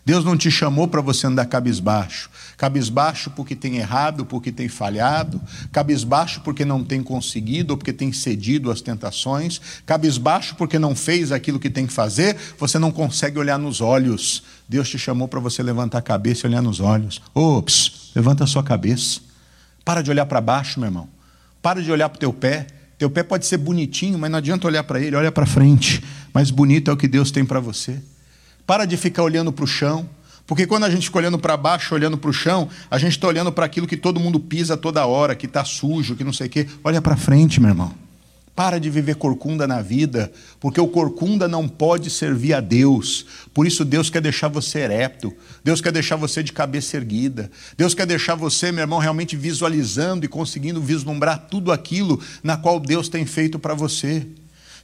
Deus 0.05 0.23
não 0.23 0.37
te 0.37 0.51
chamou 0.51 0.87
para 0.87 1.01
você 1.01 1.25
andar 1.25 1.47
cabisbaixo. 1.47 2.29
Cabisbaixo 2.57 3.31
porque 3.31 3.55
tem 3.55 3.77
errado, 3.77 4.23
porque 4.23 4.51
tem 4.51 4.69
falhado. 4.69 5.41
Cabisbaixo 5.71 6.41
porque 6.41 6.63
não 6.63 6.83
tem 6.83 7.01
conseguido 7.01 7.73
ou 7.73 7.77
porque 7.77 7.91
tem 7.91 8.13
cedido 8.13 8.69
às 8.69 8.81
tentações. 8.81 9.59
Cabisbaixo 9.83 10.55
porque 10.55 10.77
não 10.77 10.95
fez 10.95 11.31
aquilo 11.31 11.59
que 11.59 11.71
tem 11.71 11.87
que 11.87 11.93
fazer. 11.93 12.37
Você 12.59 12.77
não 12.77 12.91
consegue 12.91 13.39
olhar 13.39 13.57
nos 13.57 13.81
olhos. 13.81 14.43
Deus 14.69 14.87
te 14.87 14.99
chamou 14.99 15.27
para 15.27 15.39
você 15.39 15.63
levantar 15.63 15.97
a 15.97 16.03
cabeça 16.03 16.45
e 16.45 16.49
olhar 16.51 16.61
nos 16.61 16.79
olhos. 16.79 17.19
Ops, 17.33 18.11
levanta 18.15 18.43
a 18.43 18.47
sua 18.47 18.63
cabeça. 18.63 19.19
Para 19.83 20.03
de 20.03 20.11
olhar 20.11 20.27
para 20.27 20.39
baixo, 20.39 20.79
meu 20.79 20.87
irmão. 20.87 21.09
Para 21.63 21.81
de 21.81 21.91
olhar 21.91 22.09
para 22.09 22.17
o 22.17 22.19
teu 22.19 22.31
pé. 22.31 22.67
Teu 22.99 23.09
pé 23.09 23.23
pode 23.23 23.47
ser 23.47 23.57
bonitinho, 23.57 24.19
mas 24.19 24.29
não 24.29 24.37
adianta 24.37 24.67
olhar 24.67 24.83
para 24.83 24.99
ele, 24.99 25.15
olha 25.15 25.31
para 25.31 25.47
frente. 25.47 26.03
Mais 26.31 26.51
bonito 26.51 26.91
é 26.91 26.93
o 26.93 26.97
que 26.97 27.07
Deus 27.07 27.31
tem 27.31 27.43
para 27.43 27.59
você. 27.59 27.99
Para 28.65 28.85
de 28.85 28.97
ficar 28.97 29.23
olhando 29.23 29.51
para 29.51 29.63
o 29.63 29.67
chão. 29.67 30.09
Porque 30.47 30.67
quando 30.67 30.83
a 30.83 30.89
gente 30.89 31.07
fica 31.07 31.17
olhando 31.17 31.39
para 31.39 31.57
baixo, 31.57 31.95
olhando 31.95 32.17
para 32.17 32.29
o 32.29 32.33
chão, 32.33 32.69
a 32.89 32.99
gente 32.99 33.13
está 33.13 33.27
olhando 33.27 33.51
para 33.51 33.65
aquilo 33.65 33.87
que 33.87 33.97
todo 33.97 34.19
mundo 34.19 34.39
pisa 34.39 34.77
toda 34.77 35.05
hora, 35.05 35.35
que 35.35 35.47
está 35.47 35.65
sujo, 35.65 36.15
que 36.15 36.23
não 36.23 36.33
sei 36.33 36.47
o 36.47 36.49
quê. 36.49 36.67
Olha 36.83 37.01
para 37.01 37.17
frente, 37.17 37.59
meu 37.59 37.69
irmão. 37.69 37.93
Para 38.55 38.79
de 38.79 38.89
viver 38.89 39.15
corcunda 39.15 39.67
na 39.67 39.81
vida, 39.81 40.31
porque 40.61 40.79
o 40.79 40.87
corcunda 40.87 41.45
não 41.45 41.67
pode 41.67 42.09
servir 42.09 42.53
a 42.53 42.61
Deus. 42.61 43.25
Por 43.53 43.67
isso 43.67 43.83
Deus 43.83 44.09
quer 44.09 44.21
deixar 44.21 44.47
você 44.47 44.79
ereto. 44.79 45.33
Deus 45.61 45.81
quer 45.81 45.91
deixar 45.91 46.15
você 46.15 46.41
de 46.41 46.53
cabeça 46.53 46.95
erguida. 46.95 47.51
Deus 47.75 47.93
quer 47.93 48.05
deixar 48.05 48.35
você, 48.35 48.71
meu 48.71 48.81
irmão, 48.81 48.99
realmente 48.99 49.35
visualizando 49.35 50.25
e 50.25 50.29
conseguindo 50.29 50.81
vislumbrar 50.81 51.47
tudo 51.49 51.71
aquilo 51.71 52.21
na 52.41 52.55
qual 52.55 52.79
Deus 52.79 53.09
tem 53.09 53.25
feito 53.25 53.59
para 53.59 53.73
você. 53.73 54.25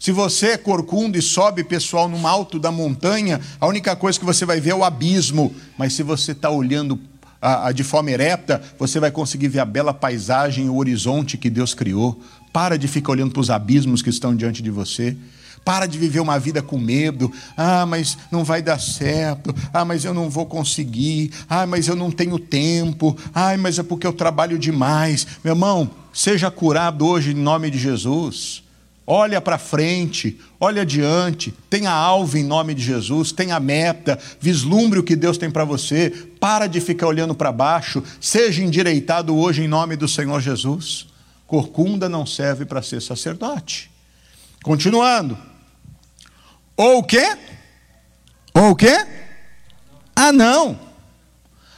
Se 0.02 0.12
você 0.12 0.48
é 0.48 0.58
corcunda 0.58 1.16
e 1.16 1.22
sobe 1.22 1.64
pessoal 1.64 2.10
no 2.10 2.26
alto 2.26 2.58
da 2.58 2.72
montanha, 2.72 3.40
a 3.60 3.68
única 3.68 3.96
coisa 3.96 4.18
que 4.18 4.26
você 4.26 4.48
vai 4.48 4.60
ver 4.60 4.72
é 4.72 4.76
o 4.76 4.84
abismo. 4.84 5.54
Mas 5.78 5.94
se 5.94 6.02
você 6.02 6.32
está 6.32 6.50
olhando 6.50 7.00
a, 7.40 7.68
a, 7.68 7.72
de 7.72 7.84
forma 7.84 8.10
ereta, 8.10 8.60
você 8.80 9.00
vai 9.00 9.12
conseguir 9.12 9.50
ver 9.50 9.60
a 9.60 9.66
bela 9.66 9.94
paisagem, 9.94 10.68
o 10.68 10.78
horizonte 10.78 11.38
que 11.38 11.52
Deus 11.52 11.76
criou. 11.76 12.20
Para 12.52 12.80
de 12.80 12.88
ficar 12.88 13.12
olhando 13.12 13.32
para 13.32 13.42
os 13.42 13.52
abismos 13.52 14.02
que 14.02 14.10
estão 14.10 14.36
diante 14.36 14.64
de 14.64 14.72
você. 14.72 15.16
Para 15.64 15.86
de 15.86 16.00
viver 16.00 16.20
uma 16.20 16.40
vida 16.40 16.64
com 16.64 16.80
medo. 16.80 17.32
Ah, 17.56 17.86
mas 17.86 18.18
não 18.32 18.44
vai 18.44 18.64
dar 18.64 18.82
certo. 18.82 19.54
Ah, 19.72 19.86
mas 19.86 20.04
eu 20.04 20.16
não 20.16 20.32
vou 20.32 20.48
conseguir. 20.48 21.32
Ah, 21.48 21.68
mas 21.68 21.88
eu 21.88 21.96
não 21.96 22.10
tenho 22.10 22.40
tempo. 22.40 23.16
Ah, 23.36 23.56
mas 23.56 23.78
é 23.78 23.84
porque 23.84 24.08
eu 24.08 24.14
trabalho 24.14 24.58
demais. 24.58 25.28
Meu 25.44 25.54
irmão, 25.54 25.92
seja 26.12 26.50
curado 26.50 27.06
hoje 27.06 27.34
em 27.34 27.36
nome 27.36 27.70
de 27.70 27.78
Jesus. 27.78 28.64
Olha 29.06 29.42
para 29.42 29.58
frente, 29.58 30.40
olha 30.60 30.84
adiante, 30.84 31.52
tenha 31.70 31.92
alvo 31.92 32.38
em 32.38 32.44
nome 32.44 32.74
de 32.76 32.84
Jesus, 32.84 33.32
tenha 33.32 33.60
meta, 33.60 34.18
vislumbre 34.40 35.00
o 35.00 35.04
que 35.04 35.16
Deus 35.16 35.38
tem 35.38 35.50
para 35.50 35.66
você, 35.66 36.12
para 36.40 36.68
de 36.68 36.80
ficar 36.80 37.08
olhando 37.08 37.34
para 37.34 37.52
baixo, 37.52 38.04
seja 38.22 38.64
endireitado 38.64 39.36
hoje 39.36 39.64
em 39.64 39.68
nome 39.68 39.96
do 39.96 40.08
Senhor 40.08 40.40
Jesus. 40.40 41.08
Corcunda 41.48 42.08
não 42.08 42.26
serve 42.26 42.64
para 42.64 42.82
ser 42.82 43.02
sacerdote. 43.02 43.92
Continuando. 44.64 45.38
Ou 46.78 47.00
o 47.00 47.04
quê? 47.04 47.36
Ou 48.54 48.72
o 48.72 48.76
quê? 48.76 49.06
Anão. 50.16 50.80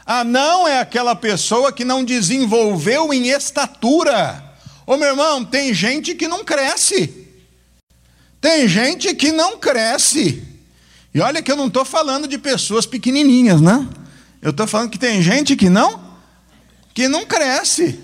Anão 0.05 0.67
é 0.67 0.79
aquela 0.79 1.15
pessoa 1.15 1.71
que 1.71 1.85
não 1.85 2.03
desenvolveu 2.03 3.13
em 3.13 3.29
estatura. 3.29 4.42
Ô 4.85 4.97
meu 4.97 5.09
irmão, 5.09 5.43
tem 5.45 5.73
gente 5.73 6.13
que 6.15 6.27
não 6.27 6.43
cresce. 6.43 7.27
Tem 8.41 8.67
gente 8.67 9.15
que 9.15 9.31
não 9.31 9.57
cresce. 9.57 10.43
E 11.13 11.21
olha 11.21 11.41
que 11.41 11.51
eu 11.51 11.55
não 11.55 11.67
estou 11.67 11.85
falando 11.85 12.27
de 12.27 12.37
pessoas 12.37 12.85
pequenininhas, 12.85 13.61
né? 13.61 13.87
Eu 14.41 14.51
estou 14.51 14.67
falando 14.67 14.89
que 14.89 14.99
tem 14.99 15.21
gente 15.21 15.55
que 15.55 15.69
não, 15.69 16.01
que 16.93 17.07
não 17.07 17.25
cresce. 17.25 17.99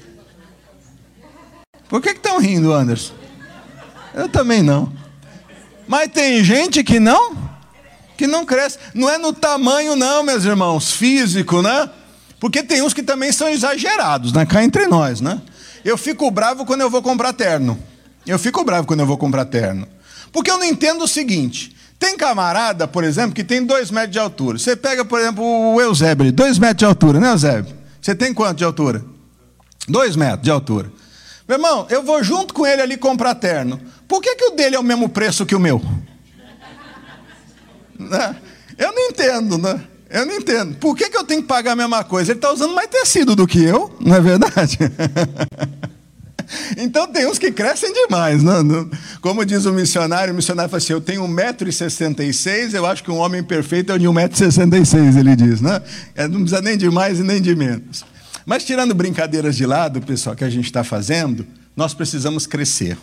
Por 1.89 2.01
que 2.01 2.11
estão 2.11 2.39
rindo, 2.39 2.71
Anderson? 2.71 3.13
Eu 4.13 4.29
também 4.29 4.61
não. 4.61 4.93
Mas 5.87 6.11
tem 6.11 6.43
gente 6.43 6.83
que 6.83 6.99
não, 6.99 7.35
que 8.15 8.27
não 8.27 8.45
cresce. 8.45 8.77
Não 8.93 9.09
é 9.09 9.17
no 9.17 9.33
tamanho, 9.33 9.95
não, 9.95 10.23
meus 10.23 10.45
irmãos, 10.45 10.91
físico, 10.91 11.61
né? 11.61 11.89
Porque 12.39 12.63
tem 12.63 12.81
uns 12.81 12.93
que 12.93 13.03
também 13.03 13.31
são 13.31 13.49
exagerados, 13.49 14.31
né? 14.31 14.45
Cá 14.45 14.63
entre 14.63 14.85
nós, 14.87 15.19
né? 15.19 15.41
Eu 15.83 15.97
fico 15.97 16.29
bravo 16.29 16.65
quando 16.65 16.81
eu 16.81 16.89
vou 16.89 17.01
comprar 17.01 17.33
terno. 17.33 17.77
Eu 18.25 18.37
fico 18.37 18.63
bravo 18.63 18.85
quando 18.85 18.99
eu 18.99 19.05
vou 19.05 19.17
comprar 19.17 19.45
terno. 19.45 19.87
Porque 20.31 20.51
eu 20.51 20.57
não 20.57 20.65
entendo 20.65 21.03
o 21.03 21.07
seguinte: 21.07 21.75
tem 21.97 22.15
camarada, 22.15 22.87
por 22.87 23.03
exemplo, 23.03 23.33
que 23.33 23.43
tem 23.43 23.65
dois 23.65 23.91
metros 23.91 24.11
de 24.11 24.19
altura. 24.19 24.57
Você 24.57 24.75
pega, 24.75 25.03
por 25.03 25.19
exemplo, 25.19 25.43
o 25.43 25.81
Eusébio, 25.81 26.31
dois 26.31 26.57
metros 26.57 26.79
de 26.79 26.85
altura, 26.85 27.19
né, 27.19 27.29
Eusébio? 27.31 27.75
Você 28.01 28.15
tem 28.15 28.33
quanto 28.33 28.57
de 28.57 28.63
altura? 28.63 29.03
Dois 29.87 30.15
metros 30.15 30.43
de 30.43 30.51
altura. 30.51 30.91
Meu 31.47 31.57
irmão, 31.57 31.87
eu 31.89 32.03
vou 32.03 32.23
junto 32.23 32.53
com 32.53 32.65
ele 32.65 32.81
ali 32.81 32.95
comprar 32.95 33.35
terno. 33.35 33.81
Por 34.07 34.21
que, 34.21 34.35
que 34.35 34.45
o 34.45 34.51
dele 34.51 34.75
é 34.75 34.79
o 34.79 34.83
mesmo 34.83 35.09
preço 35.09 35.45
que 35.45 35.55
o 35.55 35.59
meu? 35.59 35.81
Né? 37.99 38.33
Eu 38.77 38.93
não 38.93 39.09
entendo, 39.09 39.57
né? 39.57 39.81
Eu 40.09 40.25
não 40.25 40.35
entendo. 40.35 40.75
Por 40.77 40.95
que, 40.95 41.09
que 41.09 41.17
eu 41.17 41.23
tenho 41.23 41.41
que 41.41 41.47
pagar 41.47 41.73
a 41.73 41.75
mesma 41.75 42.03
coisa? 42.03 42.31
Ele 42.31 42.39
está 42.39 42.51
usando 42.51 42.73
mais 42.73 42.89
tecido 42.89 43.35
do 43.35 43.45
que 43.45 43.63
eu, 43.63 43.93
não 43.99 44.15
é 44.15 44.21
verdade? 44.21 44.77
Então 46.77 47.07
tem 47.07 47.27
uns 47.27 47.37
que 47.37 47.51
crescem 47.51 47.93
demais. 47.93 48.41
Não, 48.41 48.63
não. 48.63 48.89
Como 49.21 49.45
diz 49.45 49.65
o 49.65 49.71
missionário, 49.71 50.33
o 50.33 50.35
missionário 50.35 50.69
fala 50.69 50.79
assim: 50.79 50.93
eu 50.93 51.01
tenho 51.01 51.21
1,66m, 51.23 52.73
eu 52.73 52.85
acho 52.85 53.03
que 53.03 53.11
um 53.11 53.17
homem 53.17 53.43
perfeito 53.43 53.91
é 53.91 53.97
de 53.97 54.07
1,66m, 54.07 55.19
ele 55.19 55.35
diz. 55.35 55.61
Né? 55.61 55.81
É, 56.15 56.27
não 56.27 56.41
precisa 56.41 56.61
nem 56.61 56.77
de 56.77 56.89
mais 56.89 57.19
e 57.19 57.23
nem 57.23 57.41
de 57.41 57.55
menos. 57.55 58.03
Mas 58.45 58.63
tirando 58.63 58.95
brincadeiras 58.95 59.55
de 59.55 59.65
lado, 59.65 60.01
pessoal, 60.01 60.35
que 60.35 60.43
a 60.43 60.49
gente 60.49 60.65
está 60.65 60.83
fazendo, 60.83 61.45
nós 61.75 61.93
precisamos 61.93 62.47
crescer. 62.47 62.97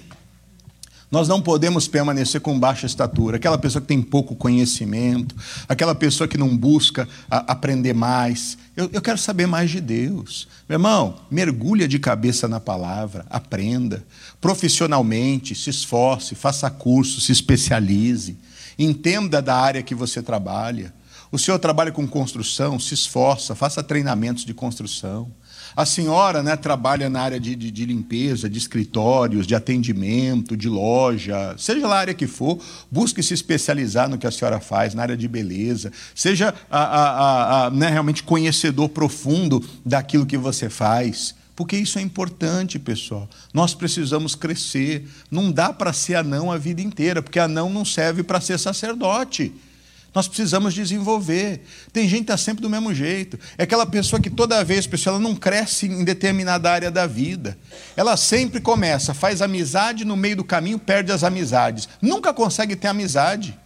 Nós 1.10 1.28
não 1.28 1.40
podemos 1.40 1.86
permanecer 1.86 2.40
com 2.40 2.58
baixa 2.58 2.84
estatura, 2.84 3.36
aquela 3.36 3.56
pessoa 3.56 3.80
que 3.80 3.86
tem 3.86 4.02
pouco 4.02 4.34
conhecimento, 4.34 5.36
aquela 5.68 5.94
pessoa 5.94 6.26
que 6.26 6.36
não 6.36 6.56
busca 6.56 7.08
aprender 7.30 7.94
mais. 7.94 8.58
Eu, 8.76 8.90
eu, 8.92 9.00
quero 9.00 9.16
saber 9.16 9.46
mais 9.46 9.70
de 9.70 9.80
Deus. 9.80 10.48
Meu 10.68 10.74
irmão, 10.76 11.20
mergulha 11.30 11.86
de 11.86 12.00
cabeça 12.00 12.48
na 12.48 12.58
palavra, 12.58 13.24
aprenda. 13.30 14.04
Profissionalmente, 14.40 15.54
se 15.54 15.70
esforce, 15.70 16.34
faça 16.34 16.68
curso, 16.70 17.20
se 17.20 17.30
especialize. 17.30 18.36
Entenda 18.76 19.40
da 19.40 19.56
área 19.56 19.82
que 19.82 19.94
você 19.94 20.20
trabalha. 20.20 20.92
O 21.30 21.38
senhor 21.38 21.58
trabalha 21.60 21.92
com 21.92 22.06
construção, 22.06 22.80
se 22.80 22.94
esforça, 22.94 23.54
faça 23.54 23.82
treinamentos 23.82 24.44
de 24.44 24.52
construção. 24.52 25.30
A 25.76 25.84
senhora 25.84 26.42
né, 26.42 26.56
trabalha 26.56 27.10
na 27.10 27.20
área 27.20 27.38
de, 27.38 27.54
de, 27.54 27.70
de, 27.70 27.84
limpeza, 27.84 28.48
de 28.48 28.56
escritórios, 28.56 29.46
de 29.46 29.54
atendimento, 29.54 30.56
de 30.56 30.70
loja, 30.70 31.54
seja 31.58 31.86
lá 31.86 31.96
a 31.96 32.00
área 32.00 32.14
que 32.14 32.26
for, 32.26 32.58
busque 32.90 33.22
se 33.22 33.34
especializar 33.34 34.08
no 34.08 34.16
que 34.16 34.26
a 34.26 34.30
senhora 34.30 34.58
faz, 34.58 34.94
na 34.94 35.02
área 35.02 35.16
de 35.18 35.28
beleza, 35.28 35.92
seja 36.14 36.54
a, 36.70 36.80
a, 36.80 37.66
a, 37.66 37.70
né, 37.70 37.90
realmente 37.90 38.22
conhecedor 38.22 38.88
profundo 38.88 39.62
daquilo 39.84 40.24
que 40.24 40.38
você 40.38 40.70
faz. 40.70 41.34
Porque 41.54 41.76
isso 41.76 41.98
é 41.98 42.02
importante, 42.02 42.78
pessoal. 42.78 43.28
Nós 43.52 43.74
precisamos 43.74 44.34
crescer. 44.34 45.06
Não 45.30 45.50
dá 45.50 45.72
para 45.72 45.92
ser 45.92 46.14
anão 46.14 46.52
a 46.52 46.56
vida 46.58 46.80
inteira, 46.80 47.22
porque 47.22 47.38
anão 47.38 47.68
não 47.68 47.84
serve 47.84 48.22
para 48.22 48.40
ser 48.40 48.58
sacerdote. 48.58 49.52
Nós 50.16 50.26
precisamos 50.26 50.72
desenvolver. 50.72 51.60
Tem 51.92 52.08
gente 52.08 52.20
que 52.20 52.32
está 52.32 52.38
sempre 52.38 52.62
do 52.62 52.70
mesmo 52.70 52.94
jeito. 52.94 53.38
É 53.58 53.64
aquela 53.64 53.84
pessoa 53.84 54.18
que 54.18 54.30
toda 54.30 54.64
vez, 54.64 54.86
pessoal, 54.86 55.16
ela 55.16 55.22
não 55.22 55.36
cresce 55.36 55.84
em 55.84 56.02
determinada 56.04 56.70
área 56.70 56.90
da 56.90 57.06
vida. 57.06 57.58
Ela 57.94 58.16
sempre 58.16 58.58
começa, 58.58 59.12
faz 59.12 59.42
amizade, 59.42 60.06
no 60.06 60.16
meio 60.16 60.36
do 60.36 60.42
caminho 60.42 60.78
perde 60.78 61.12
as 61.12 61.22
amizades. 61.22 61.86
Nunca 62.00 62.32
consegue 62.32 62.74
ter 62.74 62.88
amizade. 62.88 63.58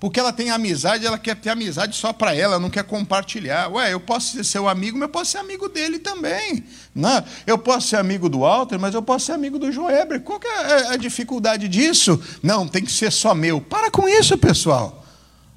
Porque 0.00 0.18
ela 0.18 0.32
tem 0.32 0.48
amizade, 0.50 1.04
ela 1.04 1.18
quer 1.18 1.36
ter 1.36 1.50
amizade 1.50 1.94
só 1.94 2.10
para 2.10 2.34
ela, 2.34 2.58
não 2.58 2.70
quer 2.70 2.84
compartilhar. 2.84 3.68
Ué, 3.68 3.92
eu 3.92 4.00
posso 4.00 4.34
ser 4.34 4.44
seu 4.44 4.66
amigo, 4.66 4.96
mas 4.96 5.08
eu 5.08 5.12
posso 5.12 5.32
ser 5.32 5.38
amigo 5.38 5.68
dele 5.68 5.98
também. 5.98 6.64
Não? 6.94 7.16
Né? 7.16 7.24
Eu 7.46 7.58
posso 7.58 7.88
ser 7.88 7.96
amigo 7.96 8.30
do 8.30 8.38
Walter, 8.40 8.78
mas 8.78 8.94
eu 8.94 9.02
posso 9.02 9.26
ser 9.26 9.32
amigo 9.32 9.58
do 9.58 9.70
Joeber. 9.70 10.20
Qual 10.20 10.40
é 10.42 10.94
a 10.94 10.96
dificuldade 10.96 11.68
disso? 11.68 12.18
Não, 12.42 12.66
tem 12.66 12.82
que 12.82 12.92
ser 12.92 13.12
só 13.12 13.34
meu. 13.34 13.60
Para 13.60 13.90
com 13.90 14.08
isso, 14.08 14.38
pessoal. 14.38 14.97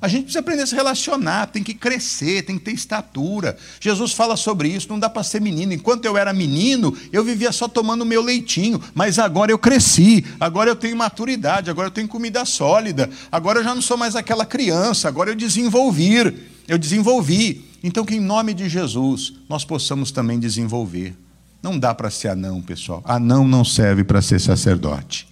A 0.01 0.07
gente 0.07 0.23
precisa 0.23 0.39
aprender 0.39 0.63
a 0.63 0.65
se 0.65 0.73
relacionar, 0.73 1.45
tem 1.47 1.61
que 1.61 1.75
crescer, 1.75 2.41
tem 2.41 2.57
que 2.57 2.65
ter 2.65 2.71
estatura. 2.71 3.55
Jesus 3.79 4.13
fala 4.13 4.35
sobre 4.35 4.67
isso, 4.67 4.89
não 4.89 4.97
dá 4.97 5.07
para 5.07 5.21
ser 5.21 5.39
menino. 5.39 5.73
Enquanto 5.73 6.05
eu 6.05 6.17
era 6.17 6.33
menino, 6.33 6.97
eu 7.13 7.23
vivia 7.23 7.51
só 7.51 7.67
tomando 7.67 8.03
meu 8.03 8.23
leitinho, 8.23 8.81
mas 8.95 9.19
agora 9.19 9.51
eu 9.51 9.59
cresci, 9.59 10.25
agora 10.39 10.71
eu 10.71 10.75
tenho 10.75 10.97
maturidade, 10.97 11.69
agora 11.69 11.87
eu 11.87 11.91
tenho 11.91 12.07
comida 12.07 12.43
sólida, 12.45 13.07
agora 13.31 13.59
eu 13.59 13.63
já 13.63 13.75
não 13.75 13.81
sou 13.81 13.95
mais 13.95 14.15
aquela 14.15 14.43
criança, 14.43 15.07
agora 15.07 15.29
eu 15.29 15.35
desenvolvi, 15.35 16.35
eu 16.67 16.79
desenvolvi. 16.79 17.69
Então 17.83 18.03
que 18.03 18.15
em 18.15 18.19
nome 18.19 18.55
de 18.55 18.67
Jesus 18.67 19.33
nós 19.47 19.63
possamos 19.63 20.11
também 20.11 20.39
desenvolver. 20.39 21.15
Não 21.61 21.77
dá 21.77 21.93
para 21.93 22.09
ser 22.09 22.29
anão, 22.29 22.59
pessoal. 22.59 23.03
Anão 23.05 23.47
não 23.47 23.63
serve 23.63 24.03
para 24.03 24.19
ser 24.19 24.41
sacerdote. 24.41 25.27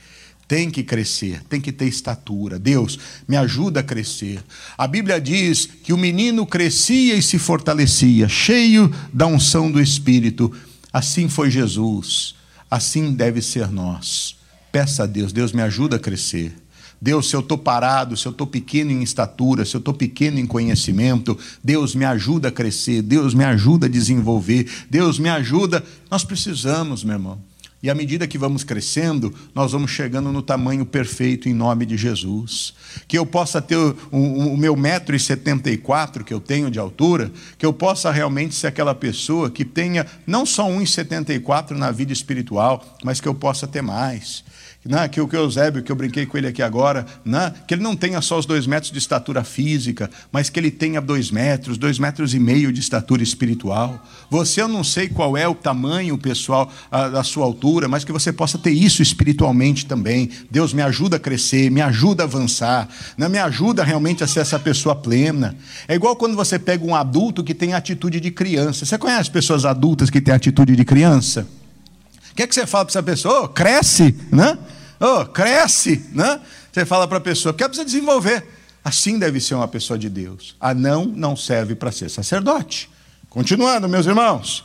Tem 0.50 0.72
que 0.72 0.82
crescer, 0.82 1.44
tem 1.48 1.62
que 1.62 1.72
ter 1.72 1.86
estatura. 1.86 2.58
Deus, 2.58 2.98
me 3.28 3.38
ajuda 3.38 3.82
a 3.82 3.84
crescer. 3.84 4.44
A 4.76 4.88
Bíblia 4.88 5.22
diz 5.22 5.68
que 5.68 5.94
o 5.94 5.98
menino 5.98 6.44
crescia 6.44 7.14
e 7.14 7.22
se 7.22 7.38
fortalecia, 7.38 8.28
cheio 8.28 8.92
da 9.14 9.28
unção 9.28 9.72
do 9.72 9.80
Espírito. 9.80 10.52
Assim 10.92 11.30
foi 11.30 11.52
Jesus, 11.52 12.34
assim 12.68 13.14
deve 13.14 13.44
ser 13.44 13.70
nós. 13.70 14.38
Peça 14.72 15.04
a 15.04 15.06
Deus, 15.06 15.32
Deus 15.32 15.52
me 15.52 15.62
ajuda 15.62 15.98
a 15.98 16.00
crescer. 16.00 16.56
Deus, 17.00 17.30
se 17.30 17.36
eu 17.36 17.42
estou 17.42 17.60
parado, 17.60 18.18
se 18.18 18.26
eu 18.26 18.32
estou 18.32 18.48
pequeno 18.48 18.90
em 18.90 19.04
estatura, 19.04 19.64
se 19.64 19.76
eu 19.76 19.80
estou 19.80 19.94
pequeno 19.94 20.40
em 20.40 20.48
conhecimento, 20.48 21.38
Deus 21.64 21.94
me 21.94 22.06
ajuda 22.06 22.48
a 22.48 22.52
crescer, 22.52 23.04
Deus 23.04 23.36
me 23.36 23.44
ajuda 23.44 23.86
a 23.86 23.90
desenvolver, 23.90 24.68
Deus 24.90 25.20
me 25.20 25.30
ajuda. 25.30 25.84
Nós 26.10 26.24
precisamos, 26.24 27.04
meu 27.04 27.14
irmão. 27.14 27.50
E 27.82 27.90
à 27.90 27.96
medida 27.96 28.28
que 28.28 28.38
vamos 28.38 28.64
crescendo, 28.64 29.34
nós 29.56 29.72
vamos 29.72 29.92
chegando 29.92 30.34
no 30.34 30.42
tamanho 30.42 30.86
perfeito 30.86 31.48
em 31.48 31.54
nome 31.54 31.86
de 31.86 31.96
Jesus. 31.96 32.74
Que 33.08 33.18
eu 33.18 33.26
possa 33.26 33.62
ter 33.62 33.78
o, 33.78 33.96
o, 34.12 34.54
o 34.54 34.58
meu 34.58 34.76
metro 34.76 35.16
e 35.16 35.20
setenta 35.20 35.72
e 35.72 35.78
quatro 35.78 36.26
que 36.26 36.34
eu 36.34 36.42
tenho 36.42 36.70
de 36.70 36.78
altura, 36.78 37.32
que 37.58 37.66
eu 37.66 37.72
possa 37.72 38.12
realmente 38.12 38.54
ser 38.54 38.68
aquela 38.68 38.94
pessoa 38.94 39.50
que 39.50 39.64
tenha 39.64 40.06
não 40.28 40.46
só 40.46 40.68
um 40.68 40.82
e 40.82 40.88
setenta 40.88 41.34
e 41.34 41.40
quatro 41.40 41.78
na 41.78 41.90
vida 41.90 42.12
espiritual, 42.12 42.98
mas 43.04 43.22
que 43.22 43.28
eu 43.28 43.34
possa 43.34 43.66
ter 43.66 43.82
mais 43.82 44.44
né, 44.86 45.08
que 45.10 45.20
o 45.20 45.28
que 45.28 45.36
Eusébio, 45.36 45.84
que 45.84 45.92
eu 45.92 45.96
brinquei 45.96 46.26
com 46.26 46.38
ele 46.38 46.48
aqui 46.48 46.62
agora, 46.62 47.06
né, 47.26 47.54
que 47.68 47.74
ele 47.74 47.84
não 47.84 47.96
tenha 47.96 48.22
só 48.22 48.40
os 48.40 48.46
dois 48.46 48.66
metros 48.66 48.92
de 48.92 48.98
estatura 48.98 49.44
física, 49.44 50.10
mas 50.32 50.50
que 50.50 50.60
ele 50.60 50.72
tenha 50.72 51.02
dois 51.02 51.32
metros, 51.32 51.78
dois 51.78 52.00
metros 52.00 52.34
e 52.34 52.40
meio 52.40 52.72
de 52.72 52.80
estatura 52.80 53.22
espiritual. 53.22 54.04
Você, 54.30 54.62
eu 54.62 54.68
não 54.68 54.84
sei 54.84 55.10
qual 55.10 55.36
é 55.36 55.48
o 55.48 55.54
tamanho 55.54 56.18
pessoal 56.18 56.72
da 56.90 57.24
sua 57.24 57.46
altura, 57.46 57.88
mas 57.88 58.06
que 58.06 58.12
você 58.12 58.32
possa 58.32 58.58
ter 58.58 58.72
isso 58.72 59.02
espiritualmente 59.02 59.86
também. 59.86 60.30
Deus 60.50 60.74
me 60.74 60.82
ajuda 60.82 61.18
a 61.18 61.20
crescer, 61.20 61.70
me 61.70 61.82
ajuda 61.82 62.24
a 62.24 62.26
avançar, 62.26 62.88
né, 63.18 63.28
me 63.28 63.38
ajuda 63.38 63.84
realmente 63.84 64.24
a 64.24 64.28
ser 64.28 64.40
essa 64.40 64.60
pessoa 64.60 64.96
plena. 64.96 65.56
É 65.88 65.96
igual 65.96 66.16
quando 66.16 66.36
você 66.36 66.58
pega 66.58 66.86
um 66.86 66.96
adulto 66.96 67.44
que 67.44 67.54
tem 67.54 67.74
atitude 67.74 68.20
de 68.20 68.32
criança. 68.32 68.86
Você 68.86 68.98
conhece 68.98 69.30
pessoas 69.30 69.66
adultas 69.66 70.10
que 70.10 70.22
têm 70.22 70.34
atitude 70.34 70.76
de 70.76 70.86
criança? 70.86 71.46
Que, 72.40 72.44
é 72.44 72.48
que 72.48 72.56
você 72.56 72.66
fala 72.66 72.86
para 72.86 72.92
essa 72.92 73.04
pessoa? 73.04 73.42
Oh, 73.42 73.48
cresce, 73.50 74.16
né? 74.32 74.58
Oh, 74.98 75.26
cresce, 75.26 76.06
né? 76.14 76.40
Você 76.72 76.86
fala 76.86 77.06
para 77.06 77.18
a 77.18 77.22
pessoa, 77.22 77.54
que 77.54 77.66
precisa 77.66 77.84
desenvolver. 77.84 78.48
Assim 78.82 79.20
deve 79.20 79.42
ser 79.42 79.56
uma 79.56 79.68
pessoa 79.68 80.00
de 80.00 80.10
Deus. 80.10 80.56
A 80.58 80.74
não 80.74 81.04
não 81.04 81.36
serve 81.36 81.76
para 81.76 81.92
ser 81.92 82.08
sacerdote. 82.08 82.90
Continuando, 83.30 83.90
meus 83.90 84.06
irmãos. 84.06 84.64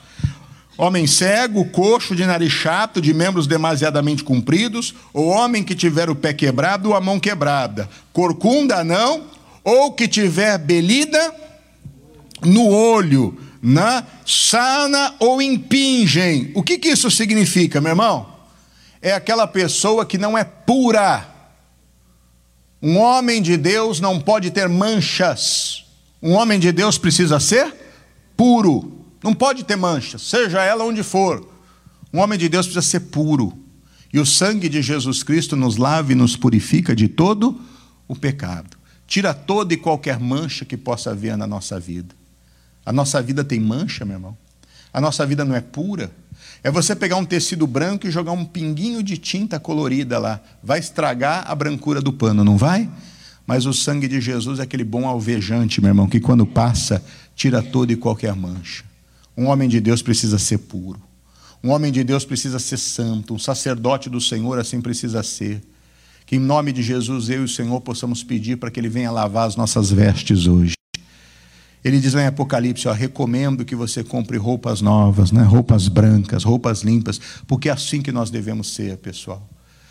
Homem 0.78 1.04
cego, 1.08 1.64
coxo, 1.64 2.14
de 2.14 2.24
nariz 2.24 2.52
chato, 2.52 3.00
de 3.00 3.12
membros 3.12 3.48
demasiadamente 3.48 4.22
compridos, 4.22 4.94
ou 5.12 5.26
homem 5.26 5.64
que 5.64 5.74
tiver 5.74 6.08
o 6.08 6.14
pé 6.14 6.32
quebrado 6.32 6.90
ou 6.90 6.94
a 6.94 7.00
mão 7.00 7.18
quebrada, 7.18 7.90
corcunda 8.12 8.84
não, 8.84 9.24
ou 9.64 9.90
que 9.90 10.06
tiver 10.06 10.58
belida 10.58 11.34
no 12.40 12.68
olho, 12.68 13.36
na 13.64 14.04
sana 14.26 15.14
ou 15.18 15.40
impingem. 15.40 16.52
O 16.54 16.62
que, 16.62 16.76
que 16.76 16.90
isso 16.90 17.10
significa, 17.10 17.80
meu 17.80 17.92
irmão? 17.92 18.34
É 19.00 19.12
aquela 19.12 19.46
pessoa 19.46 20.04
que 20.04 20.18
não 20.18 20.36
é 20.36 20.44
pura. 20.44 21.26
Um 22.82 22.98
homem 22.98 23.40
de 23.40 23.56
Deus 23.56 24.00
não 24.00 24.20
pode 24.20 24.50
ter 24.50 24.68
manchas. 24.68 25.86
Um 26.22 26.32
homem 26.32 26.60
de 26.60 26.70
Deus 26.72 26.98
precisa 26.98 27.40
ser 27.40 27.74
puro. 28.36 29.06
Não 29.22 29.32
pode 29.32 29.64
ter 29.64 29.76
manchas, 29.76 30.20
seja 30.20 30.62
ela 30.62 30.84
onde 30.84 31.02
for. 31.02 31.48
Um 32.12 32.18
homem 32.18 32.38
de 32.38 32.50
Deus 32.50 32.66
precisa 32.66 32.86
ser 32.86 33.00
puro. 33.00 33.58
E 34.12 34.20
o 34.20 34.26
sangue 34.26 34.68
de 34.68 34.82
Jesus 34.82 35.22
Cristo 35.22 35.56
nos 35.56 35.78
lava 35.78 36.12
e 36.12 36.14
nos 36.14 36.36
purifica 36.36 36.94
de 36.94 37.08
todo 37.08 37.58
o 38.06 38.14
pecado. 38.14 38.76
Tira 39.06 39.32
toda 39.32 39.72
e 39.72 39.78
qualquer 39.78 40.20
mancha 40.20 40.66
que 40.66 40.76
possa 40.76 41.12
haver 41.12 41.34
na 41.38 41.46
nossa 41.46 41.80
vida. 41.80 42.14
A 42.84 42.92
nossa 42.92 43.20
vida 43.22 43.42
tem 43.42 43.60
mancha, 43.60 44.04
meu 44.04 44.16
irmão. 44.16 44.36
A 44.92 45.00
nossa 45.00 45.26
vida 45.26 45.44
não 45.44 45.54
é 45.54 45.60
pura. 45.60 46.10
É 46.62 46.70
você 46.70 46.94
pegar 46.94 47.16
um 47.16 47.24
tecido 47.24 47.66
branco 47.66 48.06
e 48.06 48.10
jogar 48.10 48.32
um 48.32 48.44
pinguinho 48.44 49.02
de 49.02 49.18
tinta 49.18 49.58
colorida 49.58 50.18
lá. 50.18 50.40
Vai 50.62 50.78
estragar 50.78 51.44
a 51.46 51.54
brancura 51.54 52.00
do 52.00 52.12
pano, 52.12 52.44
não 52.44 52.56
vai? 52.56 52.88
Mas 53.46 53.66
o 53.66 53.74
sangue 53.74 54.08
de 54.08 54.20
Jesus 54.20 54.58
é 54.58 54.62
aquele 54.62 54.84
bom 54.84 55.06
alvejante, 55.06 55.80
meu 55.80 55.90
irmão, 55.90 56.08
que 56.08 56.20
quando 56.20 56.46
passa, 56.46 57.04
tira 57.34 57.62
toda 57.62 57.92
e 57.92 57.96
qualquer 57.96 58.34
mancha. 58.34 58.84
Um 59.36 59.46
homem 59.46 59.68
de 59.68 59.80
Deus 59.80 60.00
precisa 60.00 60.38
ser 60.38 60.58
puro. 60.58 61.02
Um 61.62 61.70
homem 61.70 61.90
de 61.90 62.04
Deus 62.04 62.24
precisa 62.24 62.58
ser 62.58 62.78
santo. 62.78 63.34
Um 63.34 63.38
sacerdote 63.38 64.08
do 64.08 64.20
Senhor 64.20 64.58
assim 64.58 64.80
precisa 64.80 65.22
ser. 65.22 65.62
Que 66.24 66.36
em 66.36 66.38
nome 66.38 66.72
de 66.72 66.82
Jesus 66.82 67.28
eu 67.28 67.42
e 67.42 67.44
o 67.44 67.48
Senhor 67.48 67.80
possamos 67.80 68.22
pedir 68.22 68.56
para 68.56 68.70
que 68.70 68.80
Ele 68.80 68.88
venha 68.88 69.10
lavar 69.10 69.48
as 69.48 69.56
nossas 69.56 69.90
vestes 69.90 70.46
hoje. 70.46 70.74
Ele 71.84 72.00
diz 72.00 72.14
lá 72.14 72.22
em 72.22 72.26
Apocalipse: 72.26 72.88
ó, 72.88 72.92
recomendo 72.92 73.64
que 73.64 73.76
você 73.76 74.02
compre 74.02 74.38
roupas 74.38 74.80
novas, 74.80 75.30
né? 75.30 75.42
roupas 75.42 75.86
brancas, 75.86 76.42
roupas 76.42 76.82
limpas, 76.82 77.20
porque 77.46 77.68
é 77.68 77.72
assim 77.72 78.00
que 78.00 78.10
nós 78.10 78.30
devemos 78.30 78.72
ser, 78.72 78.96
pessoal. 78.96 79.46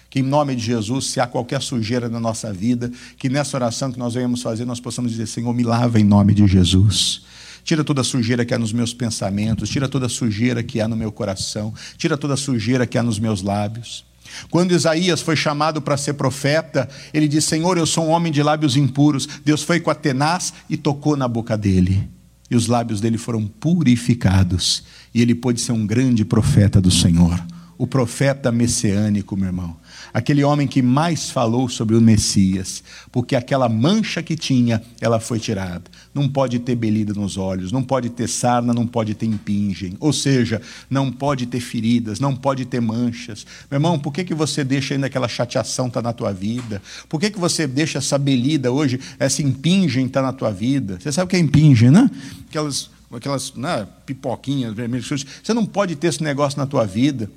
Que 0.10 0.20
em 0.20 0.24
nome 0.24 0.56
de 0.56 0.64
Jesus, 0.64 1.08
se 1.08 1.20
há 1.20 1.28
qualquer 1.28 1.62
sujeira 1.62 2.10
na 2.10 2.20
nossa 2.20 2.52
vida, 2.52 2.92
que 3.18 3.30
nessa 3.30 3.58
oração 3.58 3.92
que 3.92 4.00
nós 4.00 4.14
venhamos 4.14 4.42
fazer, 4.42 4.66
nós 4.66 4.80
possamos 4.80 5.12
dizer: 5.12 5.28
Senhor, 5.28 5.54
me 5.54 5.64
lava 5.64 6.00
em 6.00 6.04
nome 6.04 6.34
de 6.34 6.48
Jesus. 6.48 7.22
Tira 7.64 7.84
toda 7.84 8.02
a 8.02 8.04
sujeira 8.04 8.44
que 8.44 8.54
há 8.54 8.60
nos 8.60 8.74
meus 8.74 8.94
pensamentos, 8.94 9.70
tira 9.70 9.88
toda 9.88 10.08
a 10.08 10.10
sujeira 10.10 10.62
que 10.62 10.82
há 10.82 10.88
no 10.88 10.98
meu 10.98 11.12
coração, 11.12 11.74
tira 11.98 12.18
toda 12.18 12.34
a 12.34 12.38
sujeira 12.38 12.86
que 12.86 12.98
há 12.98 13.04
nos 13.04 13.20
meus 13.20 13.42
lábios. 13.42 14.04
Quando 14.50 14.74
Isaías 14.74 15.22
foi 15.22 15.36
chamado 15.36 15.82
para 15.82 15.98
ser 15.98 16.14
profeta, 16.14 16.90
ele 17.14 17.28
disse: 17.28 17.50
Senhor, 17.50 17.78
eu 17.78 17.86
sou 17.86 18.06
um 18.06 18.10
homem 18.10 18.32
de 18.32 18.42
lábios 18.42 18.76
impuros. 18.76 19.28
Deus 19.44 19.64
foi 19.64 19.80
com 19.80 19.90
a 19.90 19.96
tenaz 19.96 20.54
e 20.70 20.78
tocou 20.78 21.16
na 21.16 21.28
boca 21.28 21.58
dele. 21.58 22.10
E 22.50 22.56
os 22.56 22.68
lábios 22.68 23.02
dele 23.02 23.18
foram 23.18 23.48
purificados. 23.48 24.84
E 25.14 25.22
ele 25.22 25.34
pôde 25.36 25.60
ser 25.62 25.72
um 25.72 25.86
grande 25.86 26.24
profeta 26.26 26.80
do 26.80 26.92
Senhor. 26.92 27.44
O 27.78 27.88
profeta 27.88 28.52
messiânico, 28.52 29.36
meu 29.36 29.48
irmão 29.48 29.76
aquele 30.14 30.44
homem 30.44 30.68
que 30.68 30.82
mais 30.82 31.30
falou 31.30 31.68
sobre 31.68 31.96
o 31.96 32.02
Messias, 32.02 32.84
porque 33.12 33.36
aquela 33.36 33.68
mancha 33.68 34.22
que 34.22 34.36
tinha, 34.36 34.82
ela 35.02 35.20
foi 35.20 35.40
tirada. 35.40 35.84
Não 36.14 36.30
pode 36.30 36.60
ter 36.60 36.76
belida 36.76 37.14
nos 37.14 37.36
olhos, 37.36 37.72
não 37.72 37.82
pode 37.82 38.10
ter 38.10 38.28
sarna, 38.28 38.74
não 38.74 38.86
pode 38.86 39.16
ter 39.16 39.26
impingem, 39.26 39.98
ou 40.00 40.14
seja, 40.14 40.62
não 40.90 41.12
pode 41.12 41.48
ter 41.48 41.60
feridas, 41.60 42.20
não 42.20 42.36
pode 42.36 42.66
ter 42.66 42.80
manchas. 42.80 43.46
Meu 43.72 43.78
irmão, 43.78 43.98
por 43.98 44.14
que, 44.14 44.24
que 44.24 44.34
você 44.34 44.64
deixa 44.64 44.94
ainda 44.94 45.08
aquela 45.08 45.28
chateação 45.28 45.88
estar 45.88 46.02
tá 46.02 46.10
na 46.10 46.14
tua 46.14 46.32
vida? 46.32 46.82
Por 47.10 47.20
que, 47.20 47.32
que 47.32 47.40
você 47.40 47.66
deixa 47.66 47.98
essa 47.98 48.18
belida 48.18 48.72
hoje, 48.72 49.00
essa 49.18 49.42
impingem 49.42 50.06
estar 50.06 50.22
tá 50.22 50.28
na 50.28 50.34
tua 50.34 50.52
vida? 50.52 51.00
Você 51.00 51.12
sabe 51.12 51.26
o 51.26 51.30
que 51.30 51.36
é 51.36 51.40
impingem, 51.40 51.90
né? 51.90 52.10
Aquelas, 52.50 52.90
aquelas 53.12 53.54
né, 53.56 53.88
pipoquinhas 54.06 54.74
vermelhas. 54.74 55.08
Você 55.44 55.54
não 55.54 55.66
pode 55.66 55.96
ter 55.96 56.08
esse 56.08 56.22
negócio 56.22 56.60
na 56.60 56.68
tua 56.68 56.86
vida. 56.86 57.30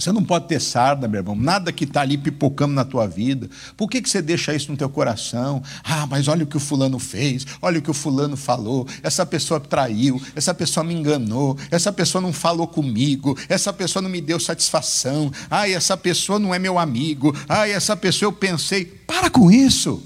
Você 0.00 0.12
não 0.12 0.24
pode 0.24 0.46
ter 0.46 0.60
sarda, 0.60 1.06
meu 1.06 1.20
irmão, 1.20 1.36
nada 1.36 1.70
que 1.70 1.84
está 1.84 2.00
ali 2.00 2.16
pipocando 2.16 2.72
na 2.72 2.84
tua 2.84 3.06
vida. 3.06 3.48
Por 3.76 3.88
que, 3.88 4.00
que 4.00 4.08
você 4.08 4.22
deixa 4.22 4.54
isso 4.54 4.70
no 4.70 4.76
teu 4.76 4.88
coração? 4.88 5.62
Ah, 5.84 6.06
mas 6.06 6.26
olha 6.26 6.44
o 6.44 6.46
que 6.46 6.56
o 6.56 6.60
fulano 6.60 6.98
fez, 6.98 7.46
olha 7.60 7.78
o 7.78 7.82
que 7.82 7.90
o 7.90 7.94
fulano 7.94 8.36
falou, 8.36 8.86
essa 9.02 9.26
pessoa 9.26 9.60
traiu, 9.60 10.20
essa 10.34 10.54
pessoa 10.54 10.82
me 10.82 10.94
enganou, 10.94 11.56
essa 11.70 11.92
pessoa 11.92 12.22
não 12.22 12.32
falou 12.32 12.66
comigo, 12.66 13.36
essa 13.48 13.72
pessoa 13.72 14.02
não 14.02 14.08
me 14.08 14.20
deu 14.20 14.40
satisfação, 14.40 15.30
ah, 15.50 15.68
essa 15.68 15.96
pessoa 15.96 16.38
não 16.38 16.54
é 16.54 16.58
meu 16.58 16.78
amigo, 16.78 17.36
ah, 17.48 17.68
essa 17.68 17.96
pessoa 17.96 18.28
eu 18.28 18.32
pensei. 18.32 18.84
Para 18.84 19.28
com 19.28 19.50
isso. 19.50 20.02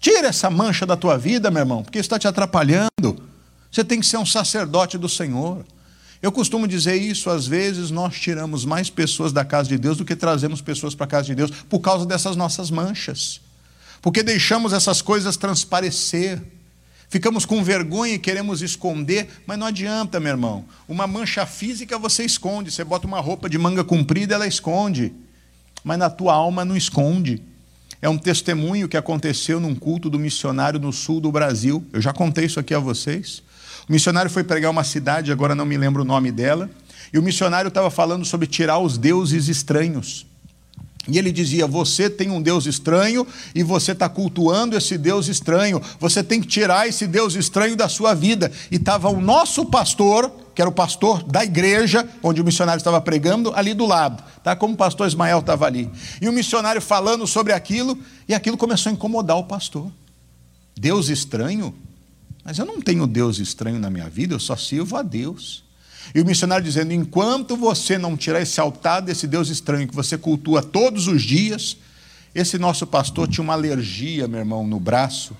Tira 0.00 0.28
essa 0.28 0.48
mancha 0.48 0.86
da 0.86 0.96
tua 0.96 1.18
vida, 1.18 1.50
meu 1.50 1.62
irmão, 1.62 1.82
porque 1.82 1.98
isso 1.98 2.06
está 2.06 2.18
te 2.18 2.28
atrapalhando. 2.28 2.88
Você 3.70 3.82
tem 3.82 3.98
que 3.98 4.06
ser 4.06 4.16
um 4.16 4.26
sacerdote 4.26 4.96
do 4.96 5.08
Senhor. 5.08 5.64
Eu 6.20 6.32
costumo 6.32 6.66
dizer 6.66 6.96
isso, 6.96 7.30
às 7.30 7.46
vezes 7.46 7.90
nós 7.90 8.18
tiramos 8.18 8.64
mais 8.64 8.90
pessoas 8.90 9.32
da 9.32 9.44
casa 9.44 9.68
de 9.68 9.78
Deus 9.78 9.96
do 9.96 10.04
que 10.04 10.16
trazemos 10.16 10.60
pessoas 10.60 10.94
para 10.94 11.04
a 11.04 11.08
casa 11.08 11.26
de 11.26 11.34
Deus 11.34 11.50
por 11.68 11.78
causa 11.78 12.04
dessas 12.04 12.34
nossas 12.34 12.70
manchas. 12.70 13.40
Porque 14.02 14.22
deixamos 14.22 14.72
essas 14.72 15.00
coisas 15.00 15.36
transparecer. 15.36 16.42
Ficamos 17.08 17.46
com 17.46 17.62
vergonha 17.62 18.14
e 18.14 18.18
queremos 18.18 18.62
esconder, 18.62 19.28
mas 19.46 19.58
não 19.58 19.66
adianta, 19.66 20.20
meu 20.20 20.30
irmão. 20.30 20.64
Uma 20.88 21.06
mancha 21.06 21.46
física 21.46 21.98
você 21.98 22.24
esconde, 22.24 22.70
você 22.70 22.84
bota 22.84 23.06
uma 23.06 23.20
roupa 23.20 23.48
de 23.48 23.56
manga 23.56 23.84
comprida, 23.84 24.34
ela 24.34 24.46
esconde. 24.46 25.12
Mas 25.84 25.98
na 25.98 26.10
tua 26.10 26.34
alma 26.34 26.64
não 26.64 26.76
esconde. 26.76 27.42
É 28.02 28.08
um 28.08 28.18
testemunho 28.18 28.88
que 28.88 28.96
aconteceu 28.96 29.58
num 29.58 29.74
culto 29.74 30.10
do 30.10 30.18
missionário 30.18 30.78
no 30.78 30.92
sul 30.92 31.20
do 31.20 31.32
Brasil. 31.32 31.84
Eu 31.92 32.00
já 32.00 32.12
contei 32.12 32.44
isso 32.44 32.60
aqui 32.60 32.74
a 32.74 32.78
vocês. 32.78 33.42
O 33.88 33.92
missionário 33.92 34.30
foi 34.30 34.44
pregar 34.44 34.70
uma 34.70 34.84
cidade, 34.84 35.32
agora 35.32 35.54
não 35.54 35.64
me 35.64 35.76
lembro 35.76 36.02
o 36.02 36.04
nome 36.04 36.30
dela, 36.30 36.68
e 37.12 37.18
o 37.18 37.22
missionário 37.22 37.68
estava 37.68 37.90
falando 37.90 38.24
sobre 38.24 38.46
tirar 38.46 38.78
os 38.78 38.98
deuses 38.98 39.48
estranhos. 39.48 40.26
E 41.08 41.18
ele 41.18 41.32
dizia: 41.32 41.66
Você 41.66 42.10
tem 42.10 42.30
um 42.30 42.42
Deus 42.42 42.66
estranho 42.66 43.26
e 43.54 43.62
você 43.62 43.92
está 43.92 44.08
cultuando 44.10 44.76
esse 44.76 44.98
Deus 44.98 45.26
estranho. 45.26 45.80
Você 45.98 46.22
tem 46.22 46.38
que 46.38 46.46
tirar 46.46 46.86
esse 46.86 47.06
Deus 47.06 47.34
estranho 47.34 47.74
da 47.74 47.88
sua 47.88 48.12
vida. 48.12 48.52
E 48.70 48.76
estava 48.76 49.08
o 49.08 49.18
nosso 49.18 49.64
pastor, 49.64 50.30
que 50.54 50.60
era 50.60 50.68
o 50.68 50.72
pastor 50.72 51.22
da 51.22 51.42
igreja, 51.42 52.06
onde 52.22 52.42
o 52.42 52.44
missionário 52.44 52.78
estava 52.78 53.00
pregando, 53.00 53.54
ali 53.54 53.72
do 53.72 53.86
lado, 53.86 54.22
tá? 54.44 54.54
como 54.54 54.74
o 54.74 54.76
pastor 54.76 55.06
Ismael 55.06 55.38
estava 55.38 55.64
ali. 55.64 55.90
E 56.20 56.28
o 56.28 56.32
missionário 56.32 56.82
falando 56.82 57.26
sobre 57.26 57.54
aquilo, 57.54 57.98
e 58.28 58.34
aquilo 58.34 58.58
começou 58.58 58.90
a 58.90 58.92
incomodar 58.92 59.38
o 59.38 59.44
pastor. 59.44 59.90
Deus 60.76 61.08
estranho? 61.08 61.74
Mas 62.48 62.58
eu 62.58 62.64
não 62.64 62.80
tenho 62.80 63.06
Deus 63.06 63.38
estranho 63.38 63.78
na 63.78 63.90
minha 63.90 64.08
vida, 64.08 64.34
eu 64.34 64.40
só 64.40 64.56
sirvo 64.56 64.96
a 64.96 65.02
Deus. 65.02 65.62
E 66.14 66.20
o 66.22 66.24
missionário 66.24 66.64
dizendo: 66.64 66.94
enquanto 66.94 67.54
você 67.54 67.98
não 67.98 68.16
tirar 68.16 68.40
esse 68.40 68.58
altar 68.58 69.02
desse 69.02 69.26
Deus 69.26 69.50
estranho 69.50 69.86
que 69.86 69.94
você 69.94 70.16
cultua 70.16 70.62
todos 70.62 71.08
os 71.08 71.20
dias, 71.22 71.76
esse 72.34 72.56
nosso 72.56 72.86
pastor 72.86 73.28
tinha 73.28 73.44
uma 73.44 73.52
alergia, 73.52 74.26
meu 74.26 74.40
irmão, 74.40 74.66
no 74.66 74.80
braço. 74.80 75.36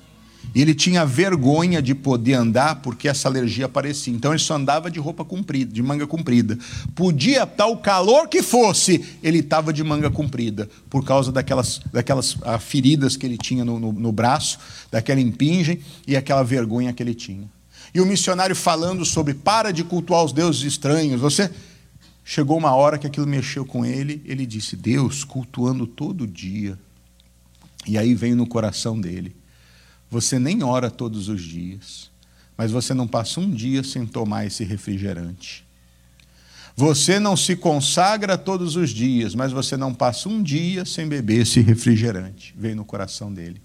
E 0.55 0.63
ele 0.63 0.75
tinha 0.75 1.05
vergonha 1.05 1.81
de 1.81 1.95
poder 1.95 2.35
andar 2.35 2.77
porque 2.77 3.09
essa 3.09 3.29
alergia 3.29 3.67
aparecia. 3.67 4.13
Então 4.13 4.33
ele 4.33 4.39
só 4.39 4.55
andava 4.55 4.91
de 4.91 4.99
roupa 4.99 5.25
comprida, 5.25 5.73
de 5.73 5.83
manga 5.83 6.07
comprida. 6.07 6.59
Podia 6.95 7.45
estar 7.45 7.67
o 7.67 7.77
calor 7.77 8.29
que 8.29 8.43
fosse, 8.43 9.05
ele 9.23 9.39
estava 9.39 9.73
de 9.73 9.85
manga 9.85 10.11
comprida, 10.11 10.69
por 10.89 11.05
causa 11.05 11.31
daquelas, 11.31 11.81
daquelas 11.93 12.37
ah, 12.43 12.59
feridas 12.59 13.17
que 13.17 13.27
ele 13.27 13.37
tinha 13.37 13.65
no, 13.65 13.79
no, 13.79 13.93
no 13.93 14.13
braço, 14.13 14.59
daquela 14.91 15.21
impingem 15.21 15.81
e 16.07 16.17
aquela 16.17 16.43
vergonha 16.43 16.93
que 16.93 17.03
ele 17.03 17.15
tinha 17.15 17.49
e 17.95 18.01
o 18.01 18.07
missionário 18.07 18.55
falando 18.55 19.05
sobre 19.05 19.35
para 19.35 19.73
de 19.73 19.85
cultuar 19.85 20.25
os 20.25 20.33
deuses 20.33 20.63
estranhos. 20.63 21.21
Você 21.21 21.51
chegou 22.25 22.59
uma 22.59 22.75
hora 22.75 22.99
que 22.99 23.07
aquilo 23.07 23.27
mexeu 23.27 23.65
com 23.65 23.85
ele, 23.85 24.23
ele 24.25 24.47
disse: 24.47 24.77
"Deus 24.77 25.25
cultuando 25.25 25.87
todo 25.87 26.27
dia". 26.27 26.79
E 27.87 27.97
aí 27.97 28.15
veio 28.15 28.37
no 28.37 28.47
coração 28.47 29.01
dele: 29.01 29.35
você 30.11 30.39
nem 30.39 30.63
ora 30.63 30.91
todos 30.91 31.29
os 31.29 31.43
dias, 31.43 32.11
mas 32.57 32.71
você 32.71 32.95
não 32.95 33.07
passa 33.07 33.41
um 33.41 33.51
dia 33.51 33.83
sem 33.83 34.07
tomar 34.07 34.47
esse 34.47 34.65
refrigerante. 34.65 35.67
Você 36.75 37.19
não 37.19 37.37
se 37.37 37.57
consagra 37.57 38.39
todos 38.39 38.77
os 38.77 38.91
dias, 38.91 39.35
mas 39.35 39.51
você 39.51 39.77
não 39.77 39.93
passa 39.93 40.29
um 40.29 40.43
dia 40.43 40.85
sem 40.85 41.09
beber 41.09 41.43
esse 41.43 41.61
refrigerante. 41.61 42.55
Veio 42.57 42.77
no 42.77 42.85
coração 42.85 43.33
dele. 43.33 43.61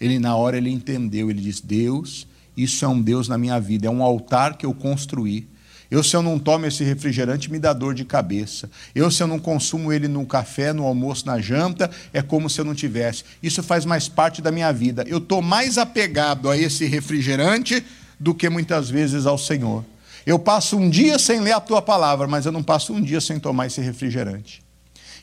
Ele 0.00 0.18
na 0.18 0.34
hora 0.34 0.56
ele 0.56 0.70
entendeu, 0.70 1.30
ele 1.30 1.40
disse: 1.40 1.64
"Deus, 1.64 2.26
isso 2.56 2.84
é 2.84 2.88
um 2.88 3.00
Deus 3.00 3.28
na 3.28 3.38
minha 3.38 3.60
vida, 3.60 3.86
é 3.86 3.90
um 3.90 4.02
altar 4.02 4.56
que 4.56 4.66
eu 4.66 4.74
construí. 4.74 5.46
Eu, 5.94 6.02
se 6.02 6.16
eu 6.16 6.22
não 6.22 6.40
tomo 6.40 6.66
esse 6.66 6.82
refrigerante, 6.82 7.48
me 7.52 7.56
dá 7.56 7.72
dor 7.72 7.94
de 7.94 8.04
cabeça. 8.04 8.68
Eu, 8.92 9.12
se 9.12 9.22
eu 9.22 9.28
não 9.28 9.38
consumo 9.38 9.92
ele 9.92 10.08
no 10.08 10.26
café, 10.26 10.72
no 10.72 10.82
almoço, 10.84 11.24
na 11.24 11.38
janta, 11.38 11.88
é 12.12 12.20
como 12.20 12.50
se 12.50 12.60
eu 12.60 12.64
não 12.64 12.74
tivesse. 12.74 13.22
Isso 13.40 13.62
faz 13.62 13.84
mais 13.84 14.08
parte 14.08 14.42
da 14.42 14.50
minha 14.50 14.72
vida. 14.72 15.04
Eu 15.06 15.18
estou 15.18 15.40
mais 15.40 15.78
apegado 15.78 16.50
a 16.50 16.58
esse 16.58 16.84
refrigerante 16.84 17.84
do 18.18 18.34
que 18.34 18.50
muitas 18.50 18.90
vezes 18.90 19.24
ao 19.24 19.38
Senhor. 19.38 19.84
Eu 20.26 20.36
passo 20.36 20.76
um 20.76 20.90
dia 20.90 21.16
sem 21.16 21.38
ler 21.38 21.52
a 21.52 21.60
tua 21.60 21.80
palavra, 21.80 22.26
mas 22.26 22.44
eu 22.44 22.50
não 22.50 22.62
passo 22.62 22.92
um 22.92 23.00
dia 23.00 23.20
sem 23.20 23.38
tomar 23.38 23.66
esse 23.66 23.80
refrigerante. 23.80 24.64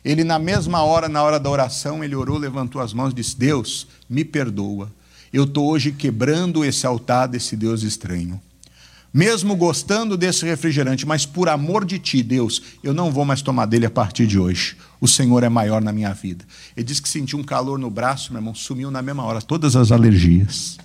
Ele, 0.05 0.23
na 0.23 0.39
mesma 0.39 0.81
hora, 0.83 1.09
na 1.09 1.21
hora 1.21 1.37
da 1.37 1.49
oração, 1.49 2.01
ele 2.01 2.15
orou, 2.15 2.37
levantou 2.37 2.81
as 2.81 2.93
mãos 2.93 3.11
e 3.11 3.15
disse: 3.15 3.37
Deus, 3.37 3.87
me 4.09 4.23
perdoa 4.23 4.89
eu 5.33 5.45
estou 5.45 5.69
hoje 5.69 5.93
quebrando 5.93 6.65
esse 6.65 6.85
altar 6.85 7.27
desse 7.27 7.55
Deus 7.55 7.83
estranho. 7.83 8.41
Mesmo 9.13 9.57
gostando 9.57 10.15
desse 10.15 10.45
refrigerante, 10.45 11.05
mas 11.05 11.25
por 11.25 11.49
amor 11.49 11.83
de 11.83 11.99
ti, 11.99 12.23
Deus, 12.23 12.61
eu 12.81 12.93
não 12.93 13.11
vou 13.11 13.25
mais 13.25 13.41
tomar 13.41 13.65
dele 13.65 13.85
a 13.85 13.89
partir 13.89 14.25
de 14.25 14.39
hoje. 14.39 14.77
O 15.01 15.07
Senhor 15.07 15.43
é 15.43 15.49
maior 15.49 15.81
na 15.81 15.91
minha 15.91 16.13
vida. 16.13 16.45
Ele 16.77 16.85
disse 16.85 17.01
que 17.01 17.09
sentiu 17.09 17.37
um 17.37 17.43
calor 17.43 17.77
no 17.77 17.89
braço, 17.89 18.31
meu 18.31 18.39
irmão, 18.39 18.55
sumiu 18.55 18.89
na 18.89 19.01
mesma 19.01 19.23
hora, 19.23 19.41
todas 19.41 19.75
as 19.75 19.91
alergias. 19.91 20.77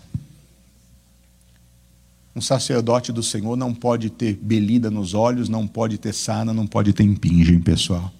Um 2.34 2.40
sacerdote 2.40 3.12
do 3.12 3.22
Senhor 3.22 3.56
não 3.56 3.72
pode 3.72 4.10
ter 4.10 4.34
belida 4.34 4.90
nos 4.90 5.14
olhos, 5.14 5.48
não 5.48 5.66
pode 5.66 5.96
ter 5.96 6.12
sana, 6.12 6.52
não 6.52 6.66
pode 6.66 6.92
ter 6.92 7.04
impingem, 7.04 7.60
pessoal. 7.60 8.12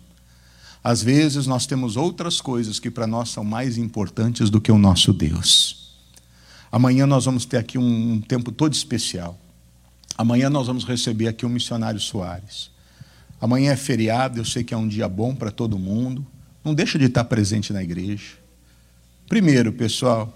Às 0.84 1.02
vezes 1.02 1.48
nós 1.48 1.66
temos 1.66 1.96
outras 1.96 2.40
coisas 2.40 2.78
que 2.78 2.92
para 2.92 3.09
nós 3.09 3.30
são 3.30 3.42
mais 3.42 3.76
importantes 3.76 4.48
do 4.50 4.61
que 4.61 4.70
o 4.70 4.78
nosso 4.78 5.12
Deus. 5.12 5.96
Amanhã 6.70 7.07
nós 7.07 7.24
vamos 7.24 7.44
ter 7.44 7.57
aqui 7.57 7.76
um, 7.76 8.12
um 8.12 8.20
tempo 8.20 8.52
todo 8.52 8.72
especial. 8.72 9.36
Amanhã 10.16 10.50
nós 10.50 10.66
vamos 10.66 10.84
receber 10.84 11.28
aqui 11.28 11.46
o 11.46 11.48
missionário 11.48 12.00
Soares. 12.00 12.70
Amanhã 13.40 13.72
é 13.72 13.76
feriado, 13.76 14.38
eu 14.38 14.44
sei 14.44 14.64
que 14.64 14.72
é 14.72 14.76
um 14.76 14.88
dia 14.88 15.09
bom 15.09 15.34
para 15.34 15.50
todo 15.50 15.78
mundo. 15.78 16.26
Não 16.64 16.74
deixa 16.74 16.98
de 16.98 17.04
estar 17.04 17.24
presente 17.24 17.72
na 17.72 17.82
igreja. 17.82 18.34
Primeiro, 19.28 19.72
pessoal, 19.72 20.32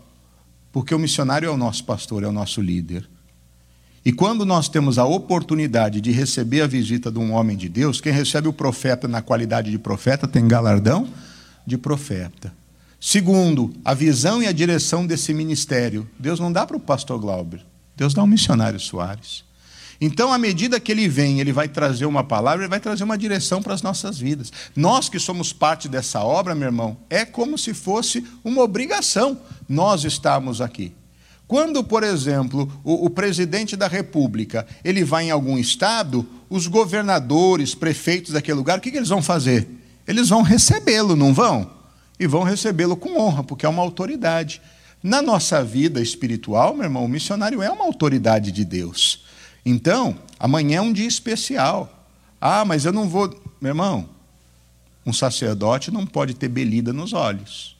porque 0.72 0.94
o 0.94 0.98
missionário 0.98 1.46
é 1.46 1.50
o 1.50 1.56
nosso 1.56 1.84
pastor, 1.84 2.22
é 2.22 2.26
o 2.26 2.32
nosso 2.32 2.60
líder. 2.60 3.08
E 4.04 4.12
quando 4.12 4.46
nós 4.46 4.68
temos 4.68 4.98
a 4.98 5.04
oportunidade 5.04 6.00
de 6.00 6.10
receber 6.10 6.62
a 6.62 6.66
visita 6.66 7.10
de 7.10 7.18
um 7.18 7.32
homem 7.32 7.56
de 7.56 7.68
Deus, 7.68 8.00
quem 8.00 8.12
recebe 8.12 8.48
o 8.48 8.52
profeta 8.52 9.06
na 9.06 9.20
qualidade 9.20 9.70
de 9.70 9.78
profeta 9.78 10.26
tem 10.26 10.48
galardão 10.48 11.08
de 11.66 11.76
profeta. 11.76 12.52
Segundo, 12.98 13.72
a 13.84 13.94
visão 13.94 14.42
e 14.42 14.46
a 14.46 14.52
direção 14.52 15.06
desse 15.06 15.32
ministério. 15.32 16.08
Deus 16.18 16.40
não 16.40 16.52
dá 16.52 16.66
para 16.66 16.76
o 16.76 16.80
pastor 16.80 17.18
Glauber, 17.18 17.64
Deus 17.96 18.14
dá 18.14 18.20
ao 18.20 18.26
missionário 18.26 18.80
Soares. 18.80 19.44
Então, 20.00 20.32
à 20.32 20.38
medida 20.38 20.80
que 20.80 20.90
ele 20.90 21.06
vem, 21.08 21.40
ele 21.40 21.52
vai 21.52 21.68
trazer 21.68 22.06
uma 22.06 22.24
palavra, 22.24 22.62
ele 22.62 22.70
vai 22.70 22.80
trazer 22.80 23.04
uma 23.04 23.18
direção 23.18 23.62
para 23.62 23.74
as 23.74 23.82
nossas 23.82 24.18
vidas. 24.18 24.50
Nós 24.74 25.08
que 25.08 25.18
somos 25.18 25.52
parte 25.52 25.88
dessa 25.88 26.20
obra, 26.20 26.54
meu 26.54 26.68
irmão, 26.68 26.96
é 27.10 27.24
como 27.24 27.58
se 27.58 27.74
fosse 27.74 28.24
uma 28.42 28.62
obrigação 28.62 29.38
nós 29.68 30.04
estarmos 30.04 30.60
aqui. 30.60 30.92
Quando, 31.46 31.84
por 31.84 32.02
exemplo, 32.02 32.72
o, 32.82 33.06
o, 33.06 33.10
presidente 33.10 33.76
da 33.76 33.88
República 33.88 34.66
ele 34.84 35.04
vai 35.04 35.24
em 35.24 35.30
algum 35.30 35.58
estado, 35.58 36.26
os 36.48 36.66
governadores, 36.66 37.74
prefeitos 37.74 38.32
daquele 38.32 38.56
lugar, 38.56 38.78
o 38.78 38.80
que, 38.80 38.90
que 38.90 38.96
eles 38.96 39.08
vão 39.08 39.20
fazer? 39.20 39.68
Eles 40.06 40.28
vão 40.28 40.42
recebê-lo, 40.42 41.14
não 41.16 41.34
vão? 41.34 41.80
e 42.20 42.26
vão 42.26 42.42
recebê-lo 42.42 42.94
com 42.94 43.18
honra, 43.18 43.42
porque 43.42 43.64
é 43.64 43.68
uma 43.68 43.82
autoridade. 43.82 44.60
Na 45.02 45.22
nossa 45.22 45.64
vida 45.64 46.02
espiritual, 46.02 46.74
meu 46.74 46.84
irmão, 46.84 47.06
o 47.06 47.08
missionário 47.08 47.62
é 47.62 47.70
uma 47.70 47.86
autoridade 47.86 48.52
de 48.52 48.62
Deus. 48.62 49.24
Então, 49.64 50.16
amanhã 50.38 50.78
é 50.78 50.80
um 50.80 50.92
dia 50.92 51.06
especial. 51.06 52.06
Ah, 52.40 52.64
mas 52.64 52.84
eu 52.84 52.92
não 52.92 53.08
vou. 53.08 53.28
Meu 53.60 53.70
irmão, 53.70 54.08
um 55.04 55.12
sacerdote 55.12 55.90
não 55.90 56.06
pode 56.06 56.34
ter 56.34 56.48
belida 56.48 56.92
nos 56.92 57.12
olhos. 57.12 57.76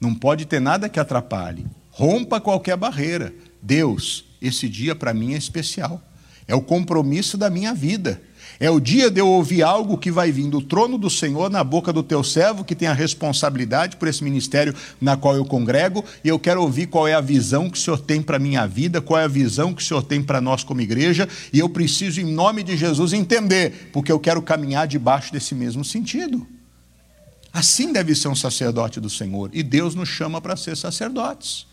Não 0.00 0.14
pode 0.14 0.44
ter 0.44 0.60
nada 0.60 0.88
que 0.88 1.00
atrapalhe. 1.00 1.66
Rompa 1.90 2.40
qualquer 2.40 2.76
barreira. 2.76 3.34
Deus, 3.62 4.24
esse 4.40 4.68
dia 4.68 4.94
para 4.94 5.14
mim 5.14 5.34
é 5.34 5.38
especial. 5.38 6.00
É 6.46 6.54
o 6.54 6.60
compromisso 6.60 7.38
da 7.38 7.48
minha 7.48 7.74
vida. 7.74 8.20
É 8.58 8.70
o 8.70 8.80
dia 8.80 9.10
de 9.10 9.20
eu 9.20 9.28
ouvir 9.28 9.62
algo 9.62 9.98
que 9.98 10.10
vai 10.10 10.32
vir 10.32 10.48
do 10.48 10.62
trono 10.62 10.96
do 10.96 11.10
Senhor 11.10 11.50
na 11.50 11.62
boca 11.62 11.92
do 11.92 12.02
teu 12.02 12.24
servo, 12.24 12.64
que 12.64 12.74
tem 12.74 12.88
a 12.88 12.92
responsabilidade 12.94 13.96
por 13.96 14.08
esse 14.08 14.24
ministério 14.24 14.74
na 15.00 15.16
qual 15.16 15.36
eu 15.36 15.44
congrego, 15.44 16.02
e 16.24 16.28
eu 16.28 16.38
quero 16.38 16.62
ouvir 16.62 16.86
qual 16.86 17.06
é 17.06 17.12
a 17.12 17.20
visão 17.20 17.68
que 17.68 17.78
o 17.78 17.80
Senhor 17.80 17.98
tem 17.98 18.22
para 18.22 18.36
a 18.36 18.40
minha 18.40 18.66
vida, 18.66 19.00
qual 19.00 19.20
é 19.20 19.24
a 19.24 19.28
visão 19.28 19.74
que 19.74 19.82
o 19.82 19.84
Senhor 19.84 20.02
tem 20.02 20.22
para 20.22 20.40
nós 20.40 20.64
como 20.64 20.80
igreja, 20.80 21.28
e 21.52 21.58
eu 21.58 21.68
preciso, 21.68 22.20
em 22.20 22.32
nome 22.32 22.62
de 22.62 22.76
Jesus, 22.76 23.12
entender, 23.12 23.90
porque 23.92 24.10
eu 24.10 24.18
quero 24.18 24.40
caminhar 24.40 24.86
debaixo 24.86 25.32
desse 25.32 25.54
mesmo 25.54 25.84
sentido. 25.84 26.46
Assim 27.52 27.92
deve 27.92 28.14
ser 28.14 28.28
um 28.28 28.34
sacerdote 28.34 29.00
do 29.00 29.10
Senhor, 29.10 29.50
e 29.52 29.62
Deus 29.62 29.94
nos 29.94 30.08
chama 30.08 30.40
para 30.40 30.56
ser 30.56 30.76
sacerdotes. 30.76 31.66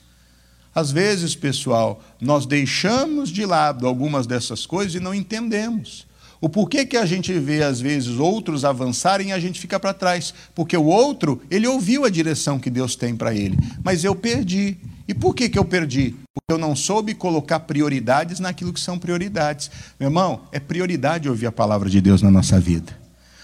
Às 0.76 0.92
vezes, 0.92 1.36
pessoal, 1.36 2.04
nós 2.20 2.46
deixamos 2.46 3.30
de 3.30 3.46
lado 3.46 3.88
algumas 3.88 4.26
dessas 4.26 4.66
coisas 4.66 4.96
e 4.96 5.00
não 5.00 5.14
entendemos. 5.14 6.06
O 6.44 6.50
porquê 6.50 6.86
que 6.86 6.98
a 6.98 7.06
gente 7.06 7.32
vê, 7.40 7.64
às 7.64 7.80
vezes, 7.80 8.20
outros 8.20 8.66
avançarem 8.66 9.30
e 9.30 9.32
a 9.32 9.40
gente 9.40 9.62
fica 9.62 9.80
para 9.80 9.94
trás? 9.94 10.34
Porque 10.54 10.76
o 10.76 10.84
outro, 10.84 11.42
ele 11.50 11.66
ouviu 11.66 12.04
a 12.04 12.10
direção 12.10 12.60
que 12.60 12.70
Deus 12.70 12.98
tem 12.98 13.16
para 13.16 13.34
ele, 13.34 13.58
mas 13.82 14.04
eu 14.04 14.14
perdi. 14.14 14.76
E 15.08 15.14
por 15.14 15.34
que, 15.34 15.48
que 15.48 15.58
eu 15.58 15.64
perdi? 15.64 16.14
Porque 16.34 16.52
eu 16.52 16.58
não 16.58 16.76
soube 16.76 17.14
colocar 17.14 17.62
prioridades 17.62 18.42
naquilo 18.42 18.74
que 18.74 18.82
são 18.82 19.00
prioridades. 19.00 19.72
Meu 19.98 20.10
irmão, 20.10 20.42
é 20.52 20.60
prioridade 20.60 21.30
ouvir 21.30 21.46
a 21.46 21.52
palavra 21.52 21.90
de 21.90 22.02
Deus 22.02 22.22
na 22.22 22.30
nossa 22.30 22.60
vida. 22.60 22.92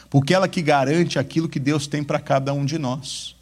Porque 0.10 0.34
ela 0.34 0.50
que 0.50 0.62
garante 0.62 1.18
aquilo 1.18 1.48
que 1.48 1.58
Deus 1.58 1.88
tem 1.88 2.04
para 2.04 2.20
cada 2.20 2.52
um 2.52 2.66
de 2.66 2.78
nós. 2.78 3.34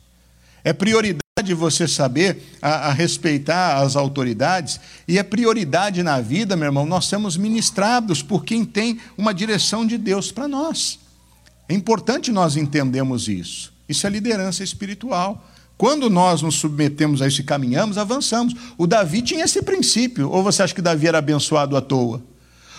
É 0.64 0.72
prioridade 0.72 1.27
de 1.48 1.54
você 1.54 1.88
saber 1.88 2.44
a, 2.62 2.90
a, 2.90 2.92
respeitar 2.92 3.78
as 3.78 3.96
autoridades 3.96 4.80
e 5.08 5.18
é 5.18 5.24
prioridade 5.24 6.04
na 6.04 6.22
vida, 6.22 6.56
meu 6.56 6.68
irmão, 6.68 6.86
nós 6.86 7.06
somos 7.06 7.38
ministrados 7.38 8.22
por 8.22 8.46
quem 8.46 8.64
tem 8.64 9.00
uma 9.18 9.34
direção 9.34 9.86
de 9.86 9.98
Deus 9.98 10.32
para 10.32 10.48
nós. 10.48 11.00
É 11.68 11.74
importante 11.74 12.32
nós 12.32 12.56
entendermos 12.56 13.28
isso. 13.28 13.74
Isso 13.90 14.06
é 14.06 14.10
liderança 14.10 14.64
espiritual. 14.64 15.46
Quando 15.78 16.10
nós 16.10 16.42
nos 16.42 16.56
submetemos 16.56 17.22
a 17.22 17.28
isso 17.28 17.42
e 17.42 17.44
caminhamos, 17.44 17.98
avançamos. 17.98 18.54
O 18.78 18.88
Davi 18.88 19.22
tinha 19.22 19.46
esse 19.46 19.62
princípio. 19.62 20.30
Ou 20.30 20.44
você 20.44 20.64
acha 20.64 20.74
que 20.74 20.82
Davi 20.82 21.08
era 21.08 21.20
abençoado 21.20 21.78
à 21.78 21.82
toa? 21.82 22.22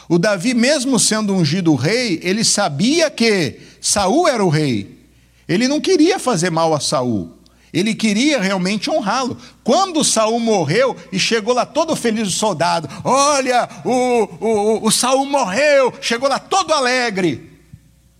O 0.08 0.18
Davi, 0.18 0.54
mesmo 0.54 0.98
sendo 0.98 1.34
ungido 1.34 1.74
rei, 1.74 2.18
ele 2.22 2.42
sabia 2.42 3.10
que 3.10 3.60
Saul 3.80 4.26
era 4.26 4.44
o 4.44 4.48
rei. 4.48 4.98
Ele 5.46 5.68
não 5.68 5.80
queria 5.80 6.18
fazer 6.18 6.50
mal 6.50 6.74
a 6.74 6.80
Saul. 6.80 7.37
Ele 7.72 7.94
queria 7.94 8.40
realmente 8.40 8.90
honrá-lo. 8.90 9.36
Quando 9.62 10.04
Saul 10.04 10.40
morreu 10.40 10.96
e 11.12 11.18
chegou 11.18 11.54
lá 11.54 11.66
todo 11.66 11.94
feliz 11.94 12.28
o 12.28 12.32
soldado, 12.32 12.88
olha, 13.04 13.68
o, 13.84 14.28
o, 14.40 14.86
o 14.86 14.90
Saul 14.90 15.26
morreu, 15.26 15.92
chegou 16.00 16.28
lá 16.28 16.38
todo 16.38 16.72
alegre. 16.72 17.60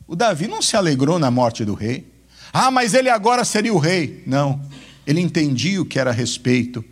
O 0.07 0.17
Davi 0.17 0.49
não 0.49 0.63
se 0.63 0.77
alegrou 0.77 1.19
na 1.19 1.31
morte 1.31 1.65
do 1.65 1.75
rei. 1.75 2.07
Ah, 2.53 2.71
mas 2.71 2.95
ele 2.95 3.11
agora 3.11 3.45
seria 3.45 3.73
o 3.73 3.79
rei. 3.79 4.23
Não. 4.27 4.61
Ele 5.07 5.21
entendia 5.21 5.81
o 5.81 5.85
que 5.87 5.99
era 5.99 6.13
respeito. 6.13 6.85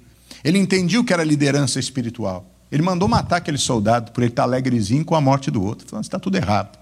Ele 0.44 0.58
entendia 0.58 1.00
o 1.00 1.04
que 1.04 1.12
era 1.12 1.24
liderança 1.24 1.80
espiritual. 1.80 2.50
Ele 2.70 2.82
mandou 2.82 3.08
matar 3.08 3.36
aquele 3.36 3.58
soldado 3.58 4.12
por 4.12 4.22
ele 4.22 4.32
estar 4.32 4.42
alegrezinho 4.42 5.04
com 5.04 5.14
a 5.14 5.20
morte 5.20 5.50
do 5.50 5.62
outro. 5.62 5.88
Falando, 5.88 6.04
está 6.04 6.18
tudo 6.18 6.36
errado. 6.36 6.78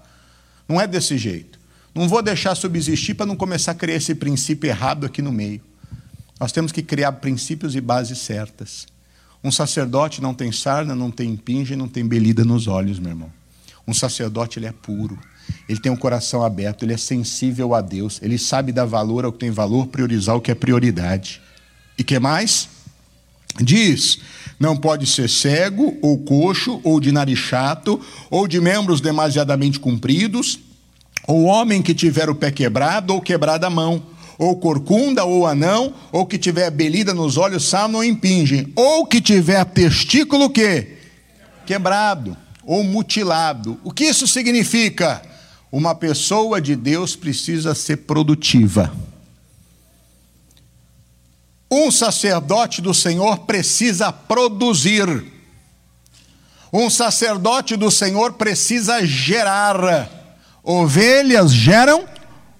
Não 0.67 0.79
é 0.79 0.87
desse 0.87 1.17
jeito. 1.17 1.59
Não 1.95 2.09
vou 2.09 2.21
deixar 2.21 2.53
subsistir 2.55 3.15
para 3.15 3.25
não 3.25 3.37
começar 3.37 3.71
a 3.71 3.75
criar 3.75 3.95
esse 3.95 4.13
princípio 4.13 4.67
errado 4.67 5.05
aqui 5.05 5.21
no 5.21 5.31
meio. 5.31 5.61
Nós 6.37 6.51
temos 6.51 6.73
que 6.73 6.83
criar 6.83 7.13
princípios 7.13 7.73
e 7.73 7.79
bases 7.79 8.19
certas. 8.19 8.85
Um 9.41 9.49
sacerdote 9.49 10.21
não 10.21 10.33
tem 10.33 10.51
sarna, 10.51 10.93
não 10.93 11.09
tem 11.09 11.29
impinge, 11.29 11.73
não 11.73 11.87
tem 11.87 12.05
belida 12.05 12.43
nos 12.43 12.67
olhos, 12.67 12.99
meu 12.99 13.11
irmão. 13.11 13.31
Um 13.87 13.93
sacerdote 13.93 14.59
ele 14.59 14.65
é 14.65 14.73
puro. 14.73 15.17
Ele 15.69 15.79
tem 15.79 15.91
um 15.91 15.95
coração 15.95 16.43
aberto, 16.43 16.83
ele 16.83 16.93
é 16.93 16.97
sensível 16.97 17.73
a 17.73 17.79
Deus, 17.79 18.19
ele 18.21 18.37
sabe 18.37 18.71
dar 18.71 18.85
valor 18.85 19.23
ao 19.23 19.31
que 19.31 19.39
tem 19.39 19.51
valor, 19.51 19.87
priorizar 19.87 20.35
o 20.35 20.41
que 20.41 20.51
é 20.51 20.55
prioridade. 20.55 21.39
E 21.97 22.03
que 22.03 22.19
mais? 22.19 22.67
Diz: 23.61 24.19
não 24.59 24.75
pode 24.75 25.05
ser 25.05 25.29
cego, 25.29 25.97
ou 26.01 26.17
coxo, 26.17 26.81
ou 26.83 26.99
de 26.99 27.11
nariz 27.11 27.39
chato, 27.39 28.01
ou 28.29 28.47
de 28.47 28.59
membros 28.59 28.99
demasiadamente 28.99 29.79
compridos, 29.79 30.59
ou 31.27 31.43
homem 31.43 31.81
que 31.81 31.93
tiver 31.93 32.29
o 32.29 32.35
pé 32.35 32.51
quebrado 32.51 33.13
ou 33.13 33.21
quebrada 33.21 33.67
a 33.67 33.69
mão, 33.69 34.03
ou 34.37 34.57
corcunda 34.57 35.23
ou 35.23 35.47
anão, 35.47 35.93
ou 36.11 36.25
que 36.25 36.37
tiver 36.37 36.69
belida 36.69 37.13
nos 37.13 37.37
olhos, 37.37 37.67
sábado 37.69 37.97
ou 37.97 38.03
impingem, 38.03 38.71
ou 38.75 39.05
que 39.05 39.21
tiver 39.21 39.63
testículo 39.65 40.49
que 40.49 40.97
quebrado 41.65 42.37
ou 42.63 42.83
mutilado. 42.83 43.79
O 43.83 43.91
que 43.91 44.05
isso 44.05 44.27
significa? 44.27 45.21
Uma 45.71 45.95
pessoa 45.95 46.61
de 46.61 46.75
Deus 46.75 47.15
precisa 47.15 47.75
ser 47.75 47.97
produtiva. 47.97 48.93
Um 51.69 51.91
sacerdote 51.91 52.81
do 52.81 52.93
Senhor 52.93 53.39
precisa 53.39 54.11
produzir. 54.11 55.25
Um 56.71 56.89
sacerdote 56.89 57.75
do 57.75 57.89
Senhor 57.89 58.33
precisa 58.33 59.05
gerar. 59.05 60.24
Ovelhas 60.67 61.53
geram 61.53 62.05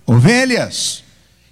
ovelhas. 0.05 1.03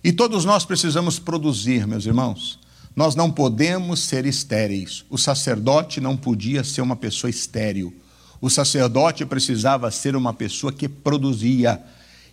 E 0.03 0.13
todos 0.13 0.45
nós 0.45 0.63
precisamos 0.63 1.17
produzir, 1.17 1.87
meus 1.87 2.05
irmãos. 2.05 2.59
Nós 2.95 3.15
não 3.15 3.31
podemos 3.31 4.01
ser 4.01 4.27
estéreis. 4.27 5.03
O 5.09 5.17
sacerdote 5.17 5.99
não 5.99 6.15
podia 6.15 6.63
ser 6.63 6.81
uma 6.81 6.95
pessoa 6.95 7.31
estéril. 7.31 7.91
O 8.39 8.51
sacerdote 8.51 9.25
precisava 9.25 9.89
ser 9.89 10.15
uma 10.15 10.31
pessoa 10.31 10.71
que 10.71 10.87
produzia. 10.87 11.81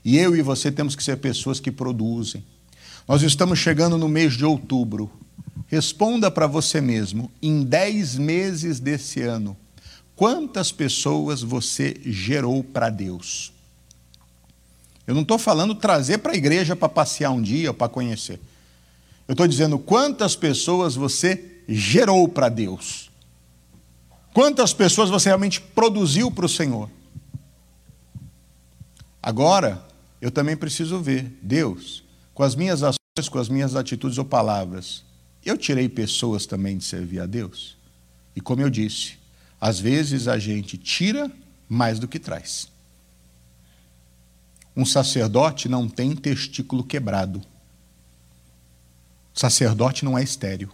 E 0.04 0.18
eu 0.18 0.36
e 0.36 0.42
você 0.42 0.70
temos 0.70 0.94
que 0.94 1.02
ser 1.02 1.16
pessoas 1.16 1.58
que 1.58 1.70
produzem. 1.70 2.44
Nós 3.08 3.22
estamos 3.22 3.58
chegando 3.58 3.96
no 3.96 4.06
mês 4.06 4.34
de 4.36 4.44
outubro. 4.44 5.10
Responda 5.66 6.30
para 6.30 6.46
você 6.46 6.78
mesmo, 6.78 7.32
em 7.40 7.62
dez 7.62 8.18
meses 8.18 8.80
desse 8.80 9.22
ano, 9.22 9.56
quantas 10.14 10.70
pessoas 10.70 11.40
você 11.40 11.98
gerou 12.04 12.62
para 12.62 12.90
Deus? 12.90 13.58
Eu 15.10 15.14
não 15.14 15.22
estou 15.22 15.40
falando 15.40 15.74
trazer 15.74 16.18
para 16.18 16.30
a 16.30 16.36
igreja 16.36 16.76
para 16.76 16.88
passear 16.88 17.32
um 17.32 17.42
dia 17.42 17.70
ou 17.70 17.74
para 17.74 17.88
conhecer. 17.88 18.38
Eu 19.26 19.32
estou 19.32 19.48
dizendo 19.48 19.76
quantas 19.76 20.36
pessoas 20.36 20.94
você 20.94 21.62
gerou 21.66 22.28
para 22.28 22.48
Deus. 22.48 23.10
Quantas 24.32 24.72
pessoas 24.72 25.10
você 25.10 25.28
realmente 25.28 25.60
produziu 25.60 26.30
para 26.30 26.46
o 26.46 26.48
Senhor? 26.48 26.88
Agora, 29.20 29.84
eu 30.20 30.30
também 30.30 30.56
preciso 30.56 31.00
ver, 31.00 31.36
Deus, 31.42 32.04
com 32.32 32.44
as 32.44 32.54
minhas 32.54 32.84
ações, 32.84 33.28
com 33.28 33.38
as 33.40 33.48
minhas 33.48 33.74
atitudes 33.74 34.16
ou 34.16 34.24
palavras, 34.24 35.02
eu 35.44 35.58
tirei 35.58 35.88
pessoas 35.88 36.46
também 36.46 36.78
de 36.78 36.84
servir 36.84 37.18
a 37.18 37.26
Deus? 37.26 37.76
E 38.36 38.40
como 38.40 38.62
eu 38.62 38.70
disse, 38.70 39.14
às 39.60 39.80
vezes 39.80 40.28
a 40.28 40.38
gente 40.38 40.78
tira 40.78 41.28
mais 41.68 41.98
do 41.98 42.06
que 42.06 42.20
traz. 42.20 42.70
Um 44.76 44.84
sacerdote 44.84 45.68
não 45.68 45.88
tem 45.88 46.14
testículo 46.14 46.84
quebrado. 46.84 47.42
Sacerdote 49.34 50.04
não 50.04 50.18
é 50.18 50.22
estéreo. 50.22 50.70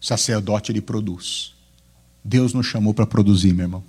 Sacerdote 0.00 0.72
ele 0.72 0.80
produz. 0.80 1.54
Deus 2.24 2.52
nos 2.52 2.66
chamou 2.66 2.92
para 2.92 3.06
produzir, 3.06 3.52
meu 3.52 3.64
irmão. 3.64 3.84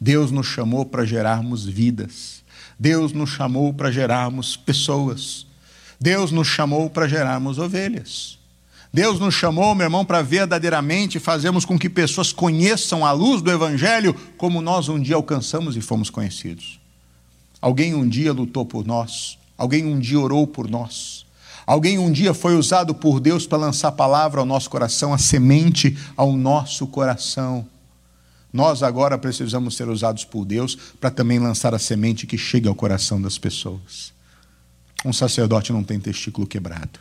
Deus 0.00 0.30
nos 0.30 0.46
chamou 0.46 0.86
para 0.86 1.04
gerarmos 1.04 1.66
vidas. 1.66 2.42
Deus 2.78 3.12
nos 3.12 3.30
chamou 3.30 3.74
para 3.74 3.90
gerarmos 3.90 4.56
pessoas. 4.56 5.46
Deus 6.00 6.32
nos 6.32 6.48
chamou 6.48 6.88
para 6.88 7.06
gerarmos 7.06 7.58
ovelhas. 7.58 8.38
Deus 8.92 9.20
nos 9.20 9.34
chamou, 9.34 9.74
meu 9.74 9.84
irmão, 9.84 10.04
para 10.04 10.22
verdadeiramente 10.22 11.20
fazermos 11.20 11.64
com 11.64 11.78
que 11.78 11.88
pessoas 11.88 12.32
conheçam 12.32 13.04
a 13.04 13.12
luz 13.12 13.40
do 13.40 13.50
Evangelho 13.50 14.14
como 14.36 14.60
nós 14.60 14.88
um 14.88 15.00
dia 15.00 15.14
alcançamos 15.14 15.76
e 15.76 15.80
fomos 15.80 16.10
conhecidos. 16.10 16.79
Alguém 17.60 17.94
um 17.94 18.08
dia 18.08 18.32
lutou 18.32 18.64
por 18.64 18.86
nós, 18.86 19.38
alguém 19.56 19.84
um 19.84 19.98
dia 19.98 20.18
orou 20.18 20.46
por 20.46 20.68
nós, 20.68 21.26
Alguém 21.70 22.00
um 22.00 22.10
dia 22.10 22.34
foi 22.34 22.56
usado 22.56 22.92
por 22.92 23.20
Deus 23.20 23.46
para 23.46 23.58
lançar 23.58 23.88
a 23.88 23.92
palavra 23.92 24.40
ao 24.40 24.44
nosso 24.44 24.68
coração, 24.68 25.14
a 25.14 25.18
semente 25.18 25.96
ao 26.16 26.32
nosso 26.32 26.84
coração. 26.84 27.64
Nós 28.52 28.82
agora 28.82 29.16
precisamos 29.16 29.76
ser 29.76 29.88
usados 29.88 30.24
por 30.24 30.44
Deus 30.44 30.74
para 31.00 31.12
também 31.12 31.38
lançar 31.38 31.72
a 31.72 31.78
semente 31.78 32.26
que 32.26 32.36
chegue 32.36 32.66
ao 32.66 32.74
coração 32.74 33.22
das 33.22 33.38
pessoas. 33.38 34.12
Um 35.04 35.12
sacerdote 35.12 35.72
não 35.72 35.84
tem 35.84 36.00
testículo 36.00 36.44
quebrado. 36.44 36.98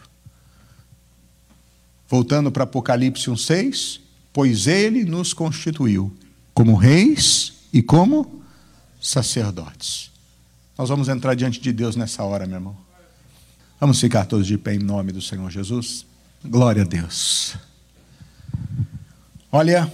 Voltando 2.07 2.51
para 2.51 2.63
Apocalipse 2.63 3.27
1,6, 3.27 3.99
pois 4.31 4.67
ele 4.67 5.03
nos 5.03 5.33
constituiu 5.33 6.15
como 6.53 6.75
reis 6.75 7.53
e 7.73 7.81
como 7.81 8.43
sacerdotes. 9.01 10.08
Nós 10.79 10.87
vamos 10.87 11.09
entrar 11.09 11.35
diante 11.35 11.59
de 11.59 11.73
Deus 11.73 11.97
nessa 11.97 12.23
hora, 12.23 12.45
meu 12.45 12.55
irmão. 12.55 12.77
Vamos 13.81 13.99
ficar 13.99 14.25
todos 14.25 14.47
de 14.47 14.57
pé 14.57 14.75
em 14.75 14.79
nome 14.79 15.11
do 15.11 15.21
Senhor 15.21 15.51
Jesus. 15.51 16.05
Glória 16.41 16.83
a 16.83 16.85
Deus. 16.85 17.57
Olha, 19.51 19.91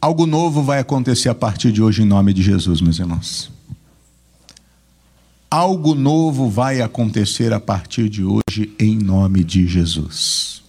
algo 0.00 0.26
novo 0.26 0.60
vai 0.60 0.80
acontecer 0.80 1.28
a 1.28 1.36
partir 1.36 1.70
de 1.70 1.80
hoje 1.80 2.02
em 2.02 2.04
nome 2.04 2.32
de 2.32 2.42
Jesus, 2.42 2.80
meus 2.80 2.98
irmãos. 2.98 3.48
Algo 5.48 5.94
novo 5.94 6.50
vai 6.50 6.80
acontecer 6.80 7.52
a 7.52 7.60
partir 7.60 8.08
de 8.08 8.24
hoje 8.24 8.74
em 8.76 8.98
nome 8.98 9.44
de 9.44 9.68
Jesus. 9.68 10.64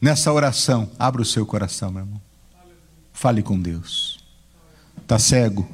Nessa 0.00 0.32
oração, 0.32 0.90
abra 0.98 1.22
o 1.22 1.24
seu 1.24 1.46
coração, 1.46 1.92
meu 1.92 2.02
irmão. 2.02 2.20
Fale 3.12 3.40
com 3.40 3.56
Deus. 3.56 4.17
Está 5.02 5.18
cego? 5.18 5.68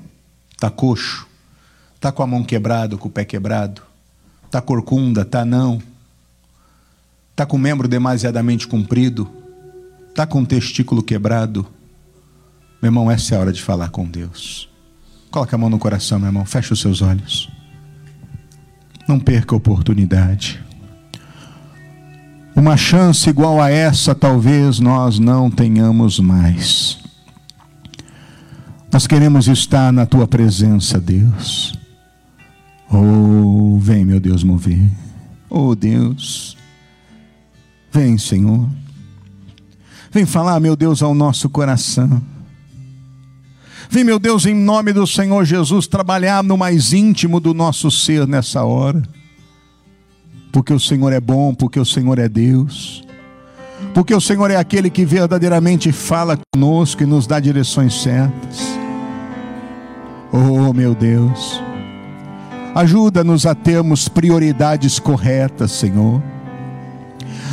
Está 0.53 0.71
coxo? 0.71 1.27
Está 1.97 2.13
com 2.13 2.23
a 2.23 2.27
mão 2.27 2.45
quebrada, 2.45 2.97
com 2.97 3.09
o 3.09 3.11
pé 3.11 3.25
quebrado? 3.25 3.83
Está 4.47 4.61
corcunda? 4.61 5.23
Está 5.23 5.45
não? 5.45 5.83
Está 7.31 7.45
com 7.45 7.57
o 7.57 7.61
membro 7.61 7.89
demasiadamente 7.89 8.69
comprido? 8.69 9.29
Está 10.09 10.27
com 10.27 10.43
o 10.43 10.47
testículo 10.47 11.03
quebrado? 11.03 11.67
Meu 12.81 12.89
irmão, 12.89 13.11
essa 13.11 13.35
é 13.35 13.39
a 13.39 13.41
hora 13.41 13.53
de 13.53 13.63
falar 13.63 13.89
com 13.89 14.05
Deus. 14.05 14.69
Coloque 15.31 15.55
a 15.55 15.59
mão 15.59 15.69
no 15.69 15.79
coração, 15.79 16.19
meu 16.19 16.29
irmão. 16.29 16.45
Feche 16.45 16.73
os 16.73 16.81
seus 16.81 17.03
olhos. 17.03 17.51
Não 19.09 19.19
perca 19.19 19.55
a 19.55 19.59
oportunidade. 19.59 20.63
Uma 22.55 22.77
chance 22.77 23.29
igual 23.29 23.61
a 23.61 23.69
essa 23.69 24.15
talvez 24.15 24.79
nós 24.79 25.19
não 25.19 25.51
tenhamos 25.51 26.21
mais. 26.21 27.04
Nós 28.95 29.09
queremos 29.09 29.49
estar 29.49 29.93
na 29.93 30.07
tua 30.07 30.25
presença, 30.25 31.01
Deus. 31.01 31.77
Oh, 32.89 33.77
vem, 33.81 34.05
meu 34.05 34.21
Deus, 34.21 34.45
mover. 34.45 34.89
Oh, 35.51 35.75
Deus. 35.75 36.57
Vem, 37.91 38.17
Senhor. 38.17 38.69
Vem 40.13 40.25
falar, 40.25 40.61
meu 40.61 40.77
Deus, 40.77 41.03
ao 41.03 41.13
nosso 41.13 41.51
coração. 41.51 42.23
Vem, 43.91 44.05
meu 44.05 44.21
Deus, 44.21 44.47
em 44.47 44.55
nome 44.55 44.93
do 44.93 45.09
Senhor 45.09 45.45
Jesus, 45.45 45.89
trabalhar 45.89 46.45
no 46.45 46.57
mais 46.57 46.93
íntimo 46.93 47.41
do 47.41 47.53
nosso 47.53 47.91
ser 47.91 48.29
nessa 48.29 48.63
hora. 48.63 49.03
Porque 50.53 50.73
o 50.73 50.79
Senhor 50.79 51.13
é 51.13 51.19
bom, 51.21 51.53
porque 51.53 51.81
o 51.81 51.85
Senhor 51.85 52.21
é 52.21 52.29
Deus. 52.29 53.05
Porque 53.93 54.15
o 54.15 54.21
Senhor 54.21 54.53
é 54.53 54.57
aquele 54.57 54.89
que 54.89 55.05
verdadeiramente 55.05 55.91
fala 55.91 56.39
conosco 56.55 57.03
e 57.03 57.07
nos 57.07 57.27
dá 57.27 57.41
direções 57.41 58.01
certas. 58.01 58.74
Oh, 60.37 60.73
meu 60.73 60.97
Deus. 60.97 61.63
Ajuda-nos 62.75 63.47
a 63.47 63.55
termos 63.55 64.09
prioridades 64.09 64.99
corretas, 64.99 65.71
Senhor. 65.71 66.21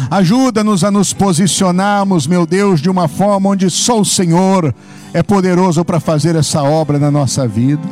Ajuda-nos 0.10 0.84
a 0.84 0.90
nos 0.90 1.14
posicionarmos, 1.14 2.26
meu 2.26 2.44
Deus, 2.44 2.82
de 2.82 2.90
uma 2.90 3.08
forma 3.08 3.50
onde 3.50 3.70
só 3.70 4.02
o 4.02 4.06
Senhor 4.06 4.74
é 5.14 5.22
poderoso 5.22 5.86
para 5.86 6.00
fazer 6.00 6.36
essa 6.36 6.64
obra 6.64 6.98
na 6.98 7.12
nossa 7.12 7.48
vida. 7.48 7.88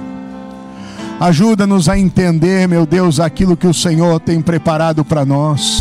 Ajuda-nos 1.19 1.87
a 1.87 1.95
entender, 1.95 2.67
meu 2.67 2.87
Deus, 2.87 3.19
aquilo 3.19 3.55
que 3.55 3.67
o 3.67 3.73
Senhor 3.75 4.19
tem 4.19 4.41
preparado 4.41 5.05
para 5.05 5.23
nós 5.23 5.78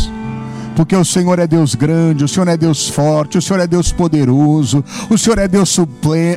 porque 0.79 0.95
o 0.95 1.03
Senhor 1.03 1.37
é 1.39 1.45
Deus 1.45 1.75
grande, 1.75 2.23
o 2.23 2.27
Senhor 2.29 2.47
é 2.47 2.55
Deus 2.55 2.87
forte, 2.87 3.37
o 3.37 3.41
Senhor 3.41 3.59
é 3.59 3.67
Deus 3.67 3.91
poderoso, 3.91 4.81
o 5.09 5.17
Senhor 5.17 5.37
é 5.37 5.45
Deus 5.45 5.77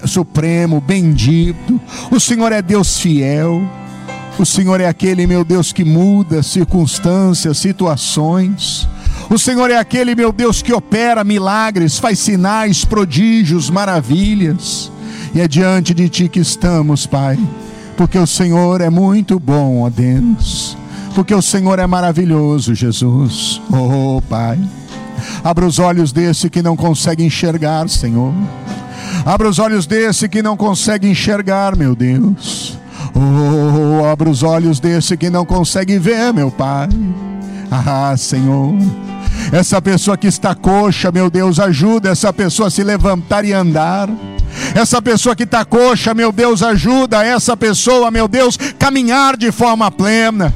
supremo, 0.05 0.81
bendito, 0.81 1.81
o 2.11 2.19
Senhor 2.19 2.51
é 2.51 2.61
Deus 2.61 2.99
fiel. 2.99 3.63
O 4.37 4.45
Senhor 4.45 4.81
é 4.81 4.89
aquele, 4.89 5.29
meu 5.29 5.45
Deus, 5.45 5.73
que 5.73 5.85
muda 5.85 6.43
circunstâncias, 6.43 7.59
situações. 7.59 8.89
O 9.31 9.39
Senhor 9.39 9.71
é 9.71 9.77
aquele, 9.77 10.17
meu 10.17 10.33
Deus, 10.33 10.61
que 10.61 10.73
opera 10.73 11.23
milagres, 11.23 12.01
faz 12.01 12.19
sinais, 12.19 12.85
prodígios, 12.85 13.71
maravilhas. 13.71 14.91
E 15.33 15.41
é 15.41 15.47
diante 15.47 15.95
de 15.95 16.09
Ti 16.09 16.29
que 16.29 16.41
estamos, 16.41 17.07
Pai, 17.07 17.39
porque 17.97 18.19
o 18.19 18.27
Senhor 18.27 18.81
é 18.81 18.91
muito 18.91 19.39
bom, 19.39 19.83
ó 19.83 19.89
Deus 19.89 20.82
porque 21.15 21.35
o 21.35 21.43
Senhor 21.43 21.79
é 21.79 21.87
maravilhoso, 21.87 22.75
Jesus. 22.75 23.61
Oh, 23.71 24.21
Pai. 24.23 24.59
Abra 25.45 25.67
os 25.67 25.79
olhos 25.79 26.13
desse 26.13 26.51
que 26.51 26.63
não 26.63 26.77
consegue 26.77 27.25
enxergar, 27.25 27.89
Senhor. 27.89 28.33
Abra 29.25 29.49
os 29.49 29.59
olhos 29.59 29.87
desse 29.87 30.29
que 30.29 30.43
não 30.43 30.57
consegue 30.57 31.09
enxergar, 31.09 31.77
meu 31.77 31.95
Deus. 31.95 32.79
Oh, 33.15 34.05
abra 34.05 34.29
os 34.29 34.43
olhos 34.43 34.81
desse 34.81 35.17
que 35.17 35.31
não 35.31 35.45
consegue 35.45 35.99
ver, 35.99 36.33
meu 36.33 36.51
Pai. 36.51 36.89
Ah, 37.71 38.15
Senhor. 38.17 38.75
Essa 39.51 39.81
pessoa 39.81 40.17
que 40.17 40.27
está 40.27 40.55
coxa, 40.55 41.11
meu 41.11 41.31
Deus, 41.31 41.59
ajuda 41.59 42.11
essa 42.11 42.33
pessoa 42.33 42.69
a 42.69 42.71
se 42.71 42.83
levantar 42.83 43.45
e 43.45 43.53
andar. 43.53 44.09
Essa 44.75 45.01
pessoa 45.01 45.35
que 45.35 45.45
está 45.45 45.65
coxa, 45.65 46.15
meu 46.15 46.31
Deus, 46.33 46.63
ajuda 46.63 47.25
essa 47.25 47.57
pessoa, 47.57 48.11
meu 48.11 48.29
Deus, 48.29 48.57
caminhar 48.79 49.37
de 49.37 49.51
forma 49.51 49.91
plena. 49.91 50.53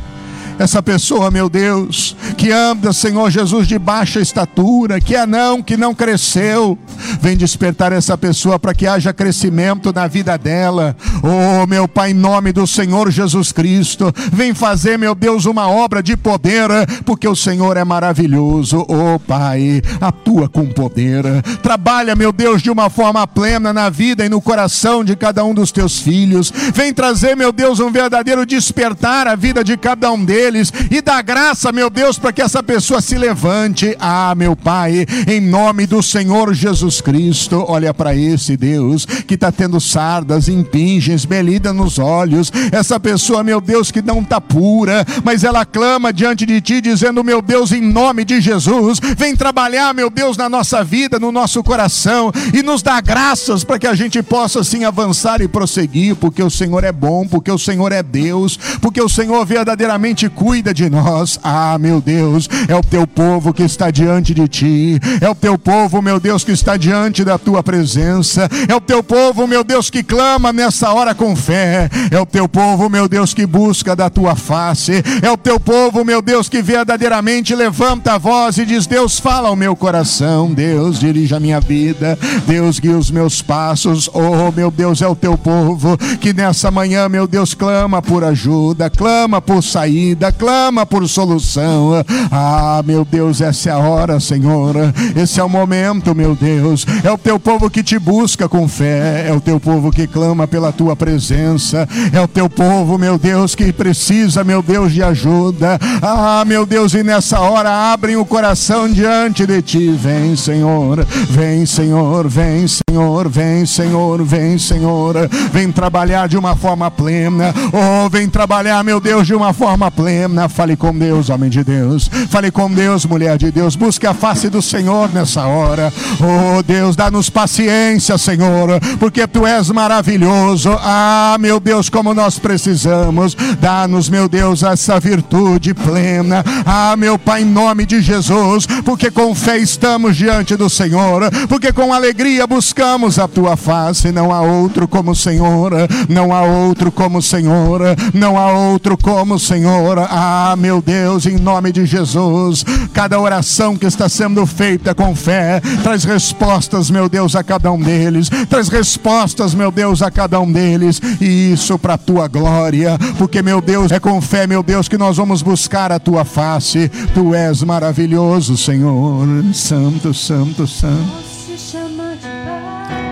Essa 0.59 0.83
pessoa, 0.83 1.31
meu 1.31 1.51
Deus, 1.51 2.17
que 2.39 2.51
anda, 2.51 2.91
Senhor 2.91 3.31
Jesus, 3.31 3.69
de 3.69 3.79
baixa 3.79 4.21
estatura, 4.21 4.99
que 4.99 5.15
é 5.15 5.27
não, 5.27 5.63
que 5.63 5.77
não 5.77 5.95
cresceu, 5.95 6.79
vem 7.21 7.37
despertar 7.37 7.93
essa 7.93 8.17
pessoa 8.17 8.59
para 8.59 8.73
que 8.73 8.87
haja 8.87 9.13
crescimento 9.13 9.93
na 9.93 10.07
vida 10.07 10.39
dela. 10.39 10.97
Oh, 11.23 11.67
meu 11.67 11.87
Pai, 11.87 12.13
em 12.13 12.15
nome 12.15 12.53
do 12.53 12.67
Senhor 12.67 13.11
Jesus 13.11 13.53
Cristo, 13.53 14.11
vem 14.33 14.55
fazer, 14.55 14.99
meu 14.99 15.15
Deus, 15.15 15.45
uma 15.45 15.69
obra 15.69 16.03
de 16.03 16.17
poder, 16.17 16.71
porque 17.05 17.29
o 17.29 17.37
Senhor 17.37 17.77
é 17.77 17.85
maravilhoso. 17.85 18.87
Oh, 18.89 19.19
Pai, 19.19 19.83
atua 20.01 20.49
com 20.49 20.65
poder. 20.67 21.23
Trabalha, 21.63 22.17
meu 22.17 22.33
Deus, 22.33 22.63
de 22.63 22.71
uma 22.71 22.89
forma 22.89 23.27
plena 23.27 23.75
na 23.75 23.91
vida 23.91 24.25
e 24.25 24.29
no 24.31 24.41
coração 24.41 25.05
de 25.05 25.15
cada 25.17 25.45
um 25.45 25.53
dos 25.53 25.71
teus 25.71 26.01
filhos. 26.01 26.51
Vem 26.73 26.95
trazer, 26.95 27.37
meu 27.37 27.53
Deus, 27.53 27.79
um 27.79 27.93
verdadeiro 27.93 28.47
despertar 28.47 29.27
à 29.27 29.37
vida 29.37 29.63
de 29.63 29.77
cada 29.77 30.11
um 30.11 30.25
deles 30.25 30.46
deles 30.47 30.73
e 30.91 31.01
dá 31.01 31.21
graça, 31.21 31.73
meu 31.73 31.91
Deus, 31.91 32.19
para 32.19 32.33
que 32.33 32.41
essa 32.41 32.63
pessoa 32.63 33.01
se 33.01 33.17
levante. 33.17 33.97
Ah, 33.99 34.35
meu 34.37 34.55
Pai, 34.55 35.07
em 35.27 35.41
nome 35.41 35.87
do 35.87 36.03
Senhor 36.03 36.55
Jesus 36.55 37.01
Cristo, 37.01 37.65
olha 37.67 37.93
para 37.93 38.15
esse 38.15 38.57
Deus 38.57 39.05
que 39.05 39.35
está 39.35 39.51
tendo 39.51 39.81
sardas, 39.81 40.49
impingens, 40.49 41.25
belida 41.25 41.73
nos 41.73 41.99
olhos. 41.99 42.53
Essa 42.71 43.01
pessoa, 43.01 43.43
meu 43.43 43.61
Deus, 43.61 43.91
que 43.91 44.01
não 44.01 44.21
está 44.21 44.41
pura, 44.41 45.05
mas 45.25 45.43
ela 45.43 45.65
clama 45.65 46.13
diante 46.13 46.47
de 46.47 46.61
Ti, 46.61 46.81
dizendo: 46.81 47.25
Meu 47.25 47.43
Deus, 47.43 47.73
em 47.73 47.81
nome 47.81 48.25
de 48.25 48.41
Jesus, 48.41 49.01
vem 49.17 49.35
trabalhar, 49.35 49.93
meu 49.95 50.09
Deus, 50.09 50.37
na 50.37 50.49
nossa 50.49 50.85
vida, 50.85 51.19
no 51.19 51.33
nosso 51.33 51.63
coração 51.63 52.33
e 52.55 52.63
nos 52.63 52.83
dá 52.83 53.01
graças 53.01 53.65
para 53.65 53.79
que 53.79 53.87
a 53.87 53.95
gente 53.95 54.23
possa 54.23 54.61
assim 54.61 54.85
avançar 54.85 55.41
e 55.41 55.49
prosseguir, 55.49 56.15
porque 56.17 56.43
o 56.43 56.51
Senhor 56.51 56.85
é 56.85 56.93
bom, 56.93 57.27
porque 57.27 57.51
o 57.51 57.59
Senhor 57.59 57.93
é 57.93 58.03
Deus, 58.03 58.59
porque 58.81 59.01
o 59.01 59.09
Senhor 59.09 59.45
verdadeiramente 59.45 60.29
cuida 60.37 60.75
de 60.75 60.89
nós. 60.91 61.41
Ah, 61.43 61.79
meu 61.79 62.01
Deus, 62.01 62.49
é 62.69 62.77
o 62.77 62.83
teu 62.83 63.07
povo 63.07 63.55
que 63.55 63.63
está 63.63 63.91
diante 63.91 64.35
de 64.35 64.47
ti, 64.47 65.01
é 65.21 65.29
o 65.29 65.35
teu 65.35 65.59
povo, 65.59 66.03
meu 66.03 66.21
Deus, 66.21 66.45
que 66.45 66.53
está 66.53 66.77
diante 66.77 67.25
da 67.25 67.39
tua 67.39 67.63
presença, 67.63 68.49
é 68.69 68.75
o 68.75 68.81
teu 68.81 69.03
povo, 69.03 69.47
meu 69.47 69.65
Deus, 69.65 69.89
que 69.89 70.03
clama 70.03 70.53
nessa 70.53 70.93
hora 70.93 71.15
com 71.15 71.35
fé, 71.35 71.89
é 72.11 72.21
o 72.21 72.27
teu 72.27 72.47
povo, 72.47 72.91
meu 72.91 73.09
Deus, 73.09 73.33
que 73.33 73.47
busca 73.47 73.97
da 73.97 74.11
tua 74.11 74.37
face, 74.37 75.03
é 75.23 75.31
o 75.31 75.37
teu 75.39 75.59
povo, 75.59 76.05
meu 76.05 76.21
Deus, 76.21 76.49
que 76.49 76.61
verdadeiramente 76.61 77.55
levanta 77.55 78.13
a 78.13 78.19
voz 78.19 78.59
e 78.59 78.67
diz: 78.67 78.87
Deus, 78.87 79.19
fala 79.19 79.49
ao 79.49 79.57
meu 79.57 79.75
coração, 79.75 80.53
Deus, 80.53 81.01
dirija 81.01 81.39
a 81.39 81.41
minha 81.41 81.61
vida, 81.61 82.19
Deus, 82.47 82.79
guia 82.79 82.99
os 82.99 83.11
meus 83.11 83.41
passos, 83.41 84.11
oh, 84.13 84.53
meu 84.55 84.71
Deus, 84.71 85.01
é 85.01 85.09
o 85.09 85.17
teu 85.17 85.39
povo 85.39 85.97
que 86.21 86.35
nessa 86.35 86.71
manhã, 86.71 87.09
meu 87.09 87.27
Deus, 87.27 87.55
clama 87.55 88.03
por 88.03 88.23
ajuda, 88.23 88.91
clama 88.91 89.41
por 89.41 89.63
saída 89.63 90.26
clama 90.33 90.85
por 90.85 91.09
solução. 91.09 91.93
Ah, 92.31 92.83
meu 92.85 93.05
Deus, 93.05 93.41
essa 93.41 93.71
é 93.71 93.73
a 93.73 93.79
hora, 93.79 94.19
Senhor. 94.21 94.75
Esse 95.15 95.41
é 95.41 95.45
o 95.45 95.49
momento, 95.49 96.15
meu 96.15 96.35
Deus. 96.35 96.87
É 97.05 97.11
o 97.11 97.19
teu 97.19 97.39
povo 97.39 97.71
que 97.71 97.83
te 97.83 97.99
busca 97.99 98.49
com 98.49 98.69
fé, 98.69 99.27
é 99.29 99.33
o 99.33 99.41
teu 99.41 99.61
povo 99.61 99.91
que 99.91 100.07
clama 100.07 100.47
pela 100.47 100.73
tua 100.73 100.97
presença, 100.97 101.89
é 102.13 102.21
o 102.21 102.29
teu 102.29 102.49
povo, 102.49 102.99
meu 102.99 103.19
Deus, 103.19 103.55
que 103.55 103.73
precisa, 103.73 104.45
meu 104.45 104.63
Deus, 104.63 104.93
de 104.93 105.03
ajuda. 105.03 105.79
Ah, 106.03 106.45
meu 106.47 106.67
Deus, 106.67 106.95
e 106.95 107.03
nessa 107.03 107.41
hora 107.41 107.93
abrem 107.93 108.17
o 108.17 108.25
coração 108.25 108.91
diante 108.91 109.47
de 109.47 109.63
ti. 109.63 109.91
Vem, 109.91 110.37
Senhor, 110.37 111.05
vem, 111.31 111.65
Senhor, 111.67 112.29
vem, 112.29 112.67
Senhor, 112.67 113.29
vem, 113.29 113.67
Senhor, 113.67 114.25
vem, 114.25 114.59
Senhor. 114.59 115.29
Vem 115.53 115.71
trabalhar 115.71 116.29
de 116.29 116.37
uma 116.37 116.57
forma 116.57 116.91
plena. 116.91 117.55
Oh, 117.73 118.09
vem 118.09 118.29
trabalhar, 118.29 118.83
meu 118.83 119.01
Deus, 119.01 119.27
de 119.27 119.35
uma 119.35 119.53
forma 119.53 119.91
plena. 119.91 120.16
Fale 120.49 120.77
com 120.77 120.97
Deus, 120.97 121.31
homem 121.31 121.51
de 121.51 121.63
Deus. 121.63 122.11
Fale 122.31 122.51
com 122.51 122.71
Deus, 122.71 123.05
mulher 123.05 123.37
de 123.37 123.51
Deus. 123.51 123.77
Busque 123.77 124.07
a 124.07 124.15
face 124.15 124.49
do 124.49 124.63
Senhor 124.63 125.13
nessa 125.13 125.47
hora. 125.47 125.93
Oh 126.21 126.63
Deus, 126.63 126.97
dá-nos 126.97 127.29
paciência, 127.29 128.17
Senhor, 128.17 128.81
porque 128.99 129.27
tu 129.27 129.47
és 129.47 129.71
maravilhoso. 129.71 130.71
Ah, 130.81 131.37
meu 131.39 131.61
Deus, 131.61 131.89
como 131.89 132.15
nós 132.15 132.39
precisamos. 132.39 133.37
Dá-nos, 133.61 134.09
meu 134.09 134.29
Deus, 134.29 134.63
essa 134.63 134.99
virtude 134.99 135.75
plena. 135.75 136.45
Ah, 136.65 136.97
meu 136.97 137.19
Pai, 137.19 137.43
em 137.43 137.45
nome 137.45 137.85
de 137.85 138.01
Jesus, 138.01 138.67
porque 138.85 139.11
com 139.11 139.35
fé 139.35 139.59
estamos 139.59 140.17
diante 140.17 140.57
do 140.57 140.71
Senhor, 140.71 141.31
porque 141.49 141.73
com 141.73 141.93
alegria 141.93 142.47
buscamos 142.47 143.19
a 143.19 143.29
tua 143.29 143.57
face. 143.57 144.13
Não 144.13 144.33
há 144.33 144.41
outro 144.41 144.89
como 144.89 145.11
o 145.11 145.17
Senhor, 145.17 145.73
não 146.09 146.33
há 146.33 146.43
outro 146.43 146.91
como 146.91 147.19
o 147.19 147.23
Senhor, 147.23 147.81
não 148.15 148.39
há 148.39 148.53
outro 148.53 148.97
como 148.97 149.35
o 149.35 149.41
Senhor. 149.41 149.99
Ah, 150.11 150.55
meu 150.57 150.81
Deus, 150.81 151.27
em 151.27 151.37
nome 151.37 151.73
de 151.73 151.87
Jesus, 151.87 152.65
cada 152.93 153.21
oração 153.21 153.77
que 153.77 153.87
está 153.87 154.09
sendo 154.09 154.45
feita 154.47 154.95
com 154.95 155.15
fé, 155.15 155.61
traz 155.83 156.05
respostas, 156.05 156.91
meu 156.91 157.09
Deus, 157.09 157.35
a 157.35 157.43
cada 157.43 157.71
um 157.73 157.81
deles. 157.81 158.29
Traz 158.49 158.69
respostas, 158.69 159.55
meu 159.55 159.71
Deus, 159.71 160.03
a 160.03 160.11
cada 160.11 160.41
um 160.41 160.51
deles. 160.51 161.01
E 161.21 161.53
isso 161.53 161.79
para 161.79 161.95
a 161.95 161.99
tua 161.99 162.29
glória, 162.29 162.99
porque, 163.19 163.43
meu 163.43 163.61
Deus, 163.61 163.93
é 163.93 164.01
com 164.01 164.21
fé, 164.21 164.47
meu 164.47 164.63
Deus, 164.63 164.89
que 164.89 164.99
nós 164.99 165.17
vamos 165.17 165.43
buscar 165.43 165.93
a 165.93 165.99
tua 165.99 166.25
face. 166.25 166.89
Tu 167.15 167.35
és 167.35 167.63
maravilhoso, 167.63 168.57
Senhor. 168.57 169.27
Santo, 169.53 170.13
santo, 170.15 170.67
santo. 170.67 171.27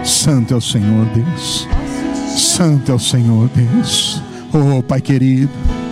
Santo 0.04 0.54
é 0.54 0.56
o 0.56 0.60
Senhor 0.60 1.06
Deus. 1.06 1.68
Santo 2.36 2.92
é 2.92 2.94
o 2.94 2.98
Senhor 2.98 3.48
Deus. 3.54 4.22
Oh, 4.52 4.82
Pai 4.82 5.00
querido. 5.00 5.83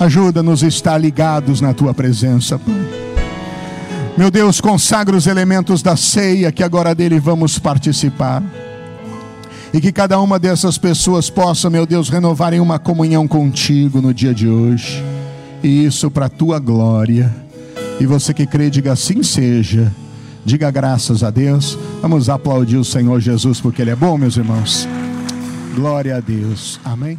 Ajuda-nos 0.00 0.64
a 0.64 0.66
estar 0.66 0.96
ligados 0.96 1.60
na 1.60 1.74
tua 1.74 1.92
presença, 1.92 2.58
Pai. 2.58 2.74
Meu 4.16 4.30
Deus, 4.30 4.60
consagra 4.60 5.16
os 5.16 5.26
elementos 5.26 5.82
da 5.82 5.96
ceia 5.96 6.50
que 6.50 6.62
agora 6.62 6.94
dele 6.94 7.20
vamos 7.20 7.58
participar. 7.58 8.42
E 9.72 9.80
que 9.80 9.92
cada 9.92 10.18
uma 10.18 10.38
dessas 10.38 10.76
pessoas 10.76 11.30
possa, 11.30 11.70
meu 11.70 11.86
Deus, 11.86 12.08
renovar 12.08 12.52
em 12.52 12.60
uma 12.60 12.78
comunhão 12.78 13.28
contigo 13.28 14.00
no 14.00 14.12
dia 14.12 14.34
de 14.34 14.48
hoje. 14.48 15.04
E 15.62 15.84
isso 15.84 16.10
para 16.10 16.26
a 16.26 16.30
tua 16.30 16.58
glória. 16.58 17.34
E 18.00 18.06
você 18.06 18.34
que 18.34 18.46
crê, 18.46 18.68
diga 18.68 18.92
assim 18.92 19.22
seja. 19.22 19.92
Diga 20.44 20.70
graças 20.70 21.22
a 21.22 21.30
Deus. 21.30 21.78
Vamos 22.00 22.28
aplaudir 22.28 22.78
o 22.78 22.84
Senhor 22.84 23.20
Jesus 23.20 23.60
porque 23.60 23.82
Ele 23.82 23.90
é 23.90 23.96
bom, 23.96 24.16
meus 24.18 24.36
irmãos. 24.36 24.88
Glória 25.74 26.16
a 26.16 26.20
Deus. 26.20 26.80
Amém. 26.84 27.18